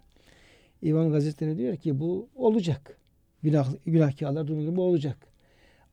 İmam 0.81 1.11
Hazretleri 1.11 1.57
diyor 1.57 1.75
ki 1.77 1.99
bu 1.99 2.27
olacak. 2.35 2.97
Günah, 3.43 3.73
günahkarlar 3.85 4.47
durumu 4.47 4.75
bu 4.75 4.83
olacak. 4.83 5.17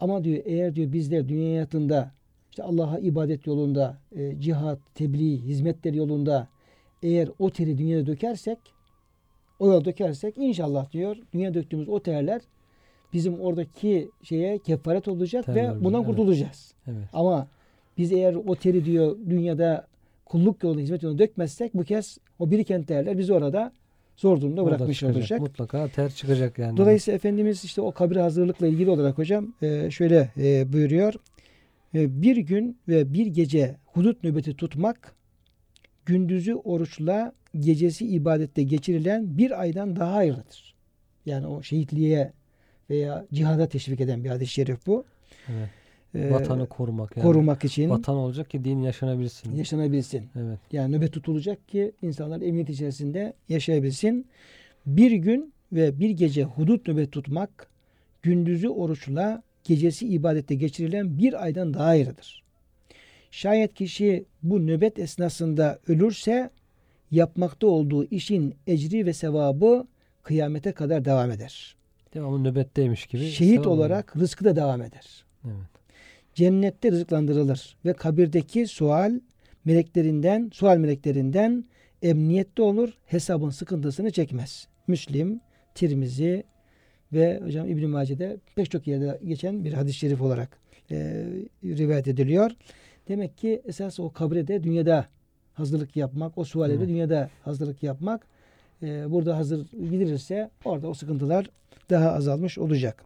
Ama 0.01 0.25
diyor 0.25 0.43
eğer 0.45 0.75
diyor 0.75 0.93
bizler 0.93 1.29
dünya 1.29 1.51
hayatında 1.51 2.13
işte 2.51 2.63
Allah'a 2.63 2.99
ibadet 2.99 3.47
yolunda, 3.47 3.99
e, 4.17 4.41
cihat, 4.41 4.79
tebliğ, 4.95 5.39
hizmetler 5.39 5.95
yolunda 5.95 6.49
eğer 7.03 7.29
o 7.39 7.51
teri 7.51 7.79
dünyada 7.79 8.07
dökersek, 8.07 8.59
o 9.59 9.67
yola 9.67 9.85
dökersek 9.85 10.39
inşallah 10.39 10.93
diyor 10.93 11.17
dünya 11.33 11.55
döktüğümüz 11.55 11.89
o 11.89 12.03
terler 12.03 12.41
bizim 13.15 13.41
oradaki 13.41 14.11
şeye 14.23 14.59
kefaret 14.59 15.09
olacak 15.09 15.45
Terler 15.45 15.77
ve 15.77 15.85
bundan 15.85 16.01
evet. 16.01 16.11
kurtulacağız. 16.11 16.75
Evet. 16.87 17.09
Ama 17.13 17.49
biz 17.99 18.13
eğer 18.13 18.35
o 18.35 18.57
teri 18.57 18.85
diyor 18.85 19.17
dünyada 19.29 19.87
kulluk 20.25 20.63
yolunda, 20.63 20.81
hizmet 20.81 21.03
yolunda 21.03 21.23
dökmezsek 21.23 21.75
bu 21.75 21.85
kez 21.85 22.19
o 22.39 22.51
biriken 22.51 22.83
terler 22.83 23.19
bizi 23.19 23.33
orada 23.33 23.73
zor 24.17 24.41
durumda 24.41 24.63
Orada 24.63 24.77
bırakmış 24.77 24.99
çıkacak. 24.99 25.17
olacak. 25.17 25.41
Mutlaka 25.41 25.89
ter 25.89 26.11
çıkacak 26.11 26.59
yani. 26.59 26.77
Dolayısıyla 26.77 27.17
Efendimiz 27.17 27.65
işte 27.65 27.81
o 27.81 27.93
kabir 27.93 28.17
hazırlıkla 28.17 28.67
ilgili 28.67 28.91
olarak 28.91 29.19
hocam 29.19 29.55
e, 29.63 29.91
şöyle 29.91 30.31
e, 30.37 30.73
buyuruyor. 30.73 31.15
E, 31.95 32.23
bir 32.23 32.37
gün 32.37 32.79
ve 32.89 33.13
bir 33.13 33.27
gece 33.27 33.77
hudut 33.87 34.25
nöbeti 34.25 34.57
tutmak 34.57 35.15
gündüzü 36.07 36.55
oruçla 36.55 37.33
gecesi 37.59 38.07
ibadette 38.07 38.63
geçirilen 38.63 39.39
bir 39.39 39.61
aydan 39.61 39.97
daha 39.97 40.15
hayırlıdır. 40.15 40.75
Yani 41.27 41.47
o 41.47 41.63
şehitliğe 41.63 42.33
veya 42.91 43.27
cihada 43.33 43.69
teşvik 43.69 44.01
eden 44.01 44.25
bir 44.25 44.29
hadis-i 44.29 44.53
şerif 44.53 44.87
bu. 44.87 45.05
Evet. 45.49 45.69
E, 46.15 46.31
Vatanı 46.31 46.67
korumak. 46.67 47.17
Yani. 47.17 47.27
korumak 47.27 47.65
için 47.65 47.91
Vatan 47.91 48.17
olacak 48.17 48.51
ki 48.51 48.65
din 48.65 48.83
yaşanabilsin. 48.83 49.57
yaşanabilsin. 49.57 50.29
Evet. 50.37 50.59
Yani 50.73 50.97
nöbet 50.97 51.13
tutulacak 51.13 51.69
ki 51.69 51.93
insanlar 52.03 52.41
emniyet 52.41 52.71
içerisinde 52.71 53.33
yaşayabilsin. 53.49 54.27
Bir 54.87 55.13
gün 55.13 55.53
ve 55.73 55.99
bir 55.99 56.11
gece 56.11 56.45
hudut 56.45 56.89
nöbet 56.89 57.13
tutmak 57.13 57.69
gündüzü 58.23 58.69
oruçla 58.69 59.43
gecesi 59.65 60.09
ibadette 60.09 60.55
geçirilen 60.55 61.19
bir 61.19 61.45
aydan 61.45 61.75
daha 61.75 61.87
hayırlıdır. 61.87 62.43
Şayet 63.31 63.75
kişi 63.75 64.25
bu 64.43 64.67
nöbet 64.67 64.99
esnasında 64.99 65.79
ölürse 65.89 66.51
yapmakta 67.11 67.67
olduğu 67.67 68.05
işin 68.05 68.55
ecri 68.67 69.07
ve 69.07 69.13
sevabı 69.13 69.87
kıyamete 70.23 70.73
kadar 70.73 71.05
devam 71.05 71.31
eder. 71.31 71.77
Devamlı 72.15 72.45
nöbetteymiş 72.45 73.07
gibi. 73.07 73.25
Şehit 73.25 73.67
olarak 73.67 74.17
rızkı 74.17 74.45
da 74.45 74.57
devam 74.57 74.83
eder. 74.83 75.25
Evet. 75.45 75.55
cennette 76.35 76.91
rızıklandırılır 76.91 77.77
ve 77.85 77.93
kabirdeki 77.93 78.67
sual 78.67 79.21
meleklerinden, 79.65 80.51
sual 80.53 80.77
meleklerinden 80.77 81.65
emniyette 82.03 82.63
olur, 82.63 82.91
hesabın 83.07 83.51
sıkıntısını 83.51 84.11
çekmez. 84.11 84.69
Müslim, 84.87 85.41
Tirmizi 85.75 86.45
ve 87.13 87.41
hocam 87.45 87.69
İbn 87.69 87.87
Mace'de 87.87 88.37
pek 88.57 88.71
çok 88.71 88.87
yerde 88.87 89.21
geçen 89.25 89.65
bir 89.65 89.73
hadis-i 89.73 89.99
şerif 89.99 90.21
olarak 90.21 90.59
e, 90.91 91.27
rivayet 91.65 92.09
ediliyor. 92.09 92.51
Demek 93.09 93.39
ki 93.39 93.63
esas 93.65 94.01
o 94.01 94.13
kabre 94.13 94.47
de 94.47 94.63
dünyada 94.63 95.07
hazırlık 95.55 95.97
yapmak, 95.97 96.39
o 96.39 96.45
suale 96.45 96.73
de 96.73 96.77
Evet. 96.79 96.89
dünyada 96.89 97.31
hazırlık 97.43 97.83
yapmak. 97.83 98.27
E, 98.83 99.11
burada 99.11 99.37
hazır 99.37 99.67
gidilirse 99.73 100.51
orada 100.65 100.89
o 100.89 100.95
sıkıntılar 100.95 101.51
daha 101.91 102.13
azalmış 102.13 102.59
olacak. 102.59 103.05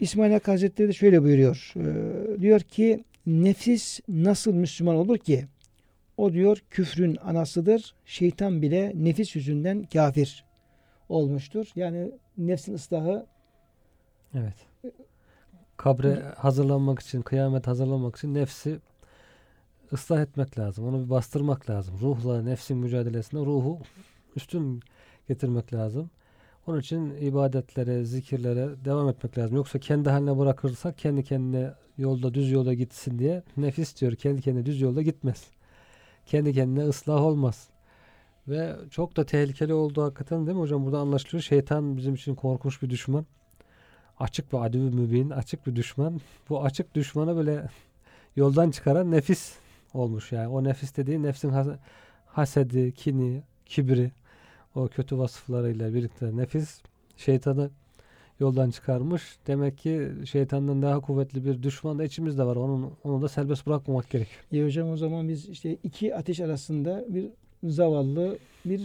İsmail 0.00 0.32
Hakkı 0.32 0.50
Hazretleri 0.50 0.88
de 0.88 0.92
şöyle 0.92 1.22
buyuruyor. 1.22 1.72
Ee, 1.76 2.40
diyor 2.40 2.60
ki 2.60 3.04
nefis 3.26 4.00
nasıl 4.08 4.54
Müslüman 4.54 4.96
olur 4.96 5.18
ki? 5.18 5.44
O 6.16 6.32
diyor 6.32 6.58
küfrün 6.70 7.16
anasıdır. 7.16 7.94
Şeytan 8.04 8.62
bile 8.62 8.92
nefis 8.94 9.36
yüzünden 9.36 9.82
kafir 9.92 10.44
olmuştur. 11.08 11.66
Yani 11.76 12.10
nefsin 12.38 12.74
ıslahı 12.74 13.26
Evet. 14.34 14.54
Kabre 15.76 16.22
hazırlanmak 16.36 17.00
için, 17.00 17.22
kıyamet 17.22 17.66
hazırlanmak 17.66 18.16
için 18.16 18.34
nefsi 18.34 18.78
ıslah 19.94 20.20
etmek 20.20 20.58
lazım. 20.58 20.88
Onu 20.88 21.04
bir 21.04 21.10
bastırmak 21.10 21.70
lazım. 21.70 21.94
Ruhla 22.00 22.42
nefsin 22.42 22.76
mücadelesinde 22.78 23.40
ruhu 23.40 23.78
üstün 24.36 24.80
getirmek 25.28 25.74
lazım. 25.74 26.10
Onun 26.66 26.80
için 26.80 27.16
ibadetlere, 27.16 28.04
zikirlere 28.04 28.84
devam 28.84 29.08
etmek 29.08 29.38
lazım. 29.38 29.56
Yoksa 29.56 29.78
kendi 29.78 30.10
haline 30.10 30.38
bırakırsak 30.38 30.98
kendi 30.98 31.24
kendine 31.24 31.70
yolda 31.98 32.34
düz 32.34 32.50
yolda 32.50 32.74
gitsin 32.74 33.18
diye 33.18 33.42
nefis 33.56 34.00
diyor 34.00 34.14
kendi 34.14 34.42
kendine 34.42 34.66
düz 34.66 34.80
yolda 34.80 35.02
gitmez. 35.02 35.44
Kendi 36.26 36.52
kendine 36.52 36.84
ıslah 36.84 37.22
olmaz. 37.22 37.68
Ve 38.48 38.76
çok 38.90 39.16
da 39.16 39.26
tehlikeli 39.26 39.74
olduğu 39.74 40.02
hakikaten 40.02 40.46
değil 40.46 40.56
mi 40.56 40.60
hocam? 40.60 40.84
Burada 40.84 40.98
anlaşılıyor. 40.98 41.42
Şeytan 41.42 41.96
bizim 41.96 42.14
için 42.14 42.34
korkunç 42.34 42.82
bir 42.82 42.90
düşman. 42.90 43.26
Açık 44.18 44.52
bir 44.52 44.58
adü 44.58 44.78
mübin, 44.78 45.30
açık 45.30 45.66
bir 45.66 45.76
düşman. 45.76 46.20
Bu 46.48 46.64
açık 46.64 46.94
düşmanı 46.94 47.36
böyle 47.36 47.68
yoldan 48.36 48.70
çıkaran 48.70 49.10
nefis 49.10 49.63
olmuş 49.94 50.32
yani. 50.32 50.48
O 50.48 50.64
nefis 50.64 50.96
dediği 50.96 51.22
nefsin 51.22 51.48
has- 51.50 51.78
hasedi, 52.26 52.92
kini, 52.92 53.42
kibri, 53.66 54.10
o 54.74 54.88
kötü 54.88 55.18
vasıflarıyla 55.18 55.94
birlikte 55.94 56.36
nefis 56.36 56.80
şeytanı 57.16 57.70
yoldan 58.40 58.70
çıkarmış. 58.70 59.22
Demek 59.46 59.78
ki 59.78 60.08
şeytandan 60.30 60.82
daha 60.82 61.00
kuvvetli 61.00 61.44
bir 61.44 61.62
düşman 61.62 61.98
da 61.98 62.04
içimizde 62.04 62.44
var. 62.44 62.56
Onun 62.56 62.92
onu 63.04 63.22
da 63.22 63.28
serbest 63.28 63.66
bırakmamak 63.66 64.10
gerekiyor. 64.10 64.44
İyi 64.52 64.64
hocam 64.64 64.90
o 64.90 64.96
zaman 64.96 65.28
biz 65.28 65.48
işte 65.48 65.76
iki 65.82 66.14
ateş 66.14 66.40
arasında 66.40 67.04
bir 67.08 67.26
zavallı 67.64 68.38
bir 68.64 68.80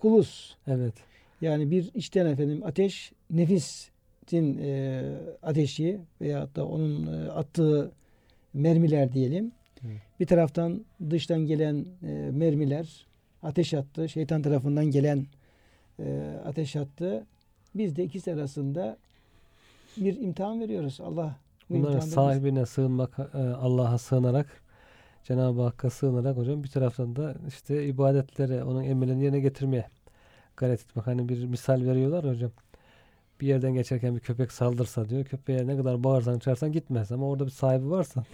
kuluz. 0.00 0.56
Evet. 0.66 0.94
Yani 1.40 1.70
bir 1.70 1.90
içten 1.94 2.26
efendim 2.26 2.62
ateş 2.64 3.12
nefisin 3.30 4.58
e, 4.58 5.02
ateşi 5.42 6.00
veyahut 6.20 6.56
da 6.56 6.66
onun 6.66 7.06
e, 7.06 7.30
attığı 7.30 7.90
mermiler 8.54 9.12
diyelim. 9.12 9.52
Bir 10.20 10.26
taraftan 10.26 10.84
dıştan 11.10 11.40
gelen 11.40 11.86
e, 12.02 12.30
mermiler 12.32 13.06
ateş 13.42 13.74
attı. 13.74 14.08
Şeytan 14.08 14.42
tarafından 14.42 14.84
gelen 14.84 15.26
e, 15.98 16.36
ateş 16.46 16.76
attı. 16.76 17.26
Biz 17.74 17.96
de 17.96 18.04
ikisi 18.04 18.34
arasında 18.34 18.96
bir 19.96 20.20
imtihan 20.20 20.60
veriyoruz. 20.60 21.00
Allah 21.00 21.36
bu 21.70 21.74
Bunların 21.74 22.00
sahibine 22.00 22.66
sığınmak, 22.66 23.18
e, 23.18 23.38
Allah'a 23.38 23.98
sığınarak, 23.98 24.46
Cenab-ı 25.24 25.62
Hakk'a 25.62 25.90
sığınarak 25.90 26.36
hocam 26.36 26.62
bir 26.62 26.68
taraftan 26.68 27.16
da 27.16 27.34
işte 27.48 27.86
ibadetlere, 27.86 28.64
onun 28.64 28.84
emirlerini 28.84 29.22
yerine 29.22 29.40
getirmeye 29.40 29.88
gayret 30.56 30.80
etmek. 30.80 31.06
Hani 31.06 31.28
bir 31.28 31.44
misal 31.44 31.84
veriyorlar 31.86 32.28
hocam. 32.28 32.50
Bir 33.40 33.46
yerden 33.46 33.74
geçerken 33.74 34.14
bir 34.14 34.20
köpek 34.20 34.52
saldırsa 34.52 35.08
diyor. 35.08 35.24
Köpeğe 35.24 35.66
ne 35.66 35.76
kadar 35.76 36.04
bağırsan 36.04 36.38
çağırsan 36.38 36.72
gitmez. 36.72 37.12
Ama 37.12 37.28
orada 37.28 37.46
bir 37.46 37.50
sahibi 37.50 37.90
varsa 37.90 38.24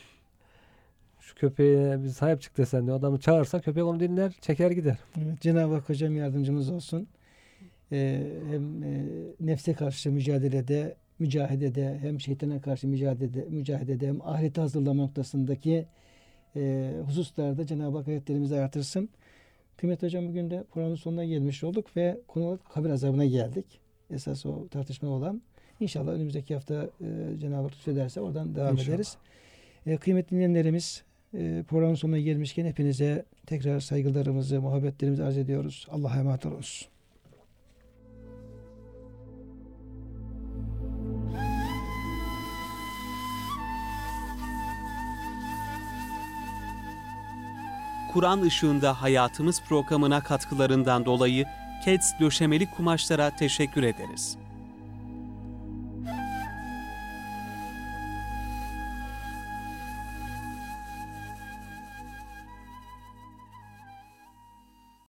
şu 1.20 1.34
köpeğe 1.34 2.02
bir 2.02 2.08
sahip 2.08 2.40
çık 2.40 2.58
desen 2.58 2.86
diyor. 2.86 2.98
Adamı 2.98 3.20
çağırsa 3.20 3.60
köpek 3.60 3.84
onu 3.84 4.00
dinler, 4.00 4.32
çeker 4.40 4.70
gider. 4.70 4.98
Evet, 5.24 5.40
Cenab-ı 5.40 5.74
Hak 5.74 5.88
hocam 5.88 6.16
yardımcımız 6.16 6.70
olsun. 6.70 7.08
Ee, 7.92 8.26
hem 8.50 8.82
e, 8.82 9.06
nefse 9.40 9.72
karşı 9.72 10.12
mücadelede, 10.12 10.96
mücahedede, 11.18 11.98
hem 11.98 12.20
şeytana 12.20 12.60
karşı 12.60 12.88
mücadelede, 12.88 13.46
mücadelede 13.50 14.08
hem 14.08 14.22
ahirete 14.22 14.60
hazırlama 14.60 15.02
noktasındaki 15.02 15.86
e, 16.56 16.92
hususlarda 17.06 17.66
Cenab-ı 17.66 17.98
Hak 17.98 18.06
hayatlarımızı 18.06 18.60
artırsın. 18.60 19.08
Kıymetli 19.76 20.06
hocam 20.06 20.28
bugün 20.28 20.50
de 20.50 20.64
programın 20.70 20.94
sonuna 20.94 21.24
gelmiş 21.24 21.64
olduk 21.64 21.96
ve 21.96 22.20
konu 22.28 22.44
olarak 22.44 22.64
kabir 22.70 22.90
azabına 22.90 23.24
geldik. 23.24 23.66
Esas 24.10 24.46
o 24.46 24.68
tartışma 24.68 25.08
olan. 25.08 25.42
İnşallah 25.80 26.12
önümüzdeki 26.12 26.54
hafta 26.54 26.90
e, 27.00 27.38
Cenab-ı 27.40 27.62
Hak 27.62 27.72
lütfederse 27.72 28.20
oradan 28.20 28.54
devam 28.54 28.72
İnşallah. 28.72 28.88
ederiz. 28.88 29.16
E, 29.86 29.96
kıymetli 29.96 30.30
dinleyenlerimiz 30.30 31.04
e, 31.34 31.64
programın 31.68 31.94
sonuna 31.94 32.18
gelmişken 32.18 32.66
hepinize 32.66 33.24
tekrar 33.46 33.80
saygılarımızı, 33.80 34.60
muhabbetlerimizi 34.60 35.24
arz 35.24 35.38
ediyoruz. 35.38 35.86
Allah'a 35.90 36.18
emanet 36.18 36.46
olunuz. 36.46 36.88
Kur'an 48.12 48.42
ışığında 48.42 49.02
hayatımız 49.02 49.62
programına 49.68 50.22
katkılarından 50.22 51.04
dolayı 51.04 51.44
Keds 51.84 52.12
döşemeli 52.20 52.70
kumaşlara 52.70 53.36
teşekkür 53.36 53.82
ederiz. 53.82 54.36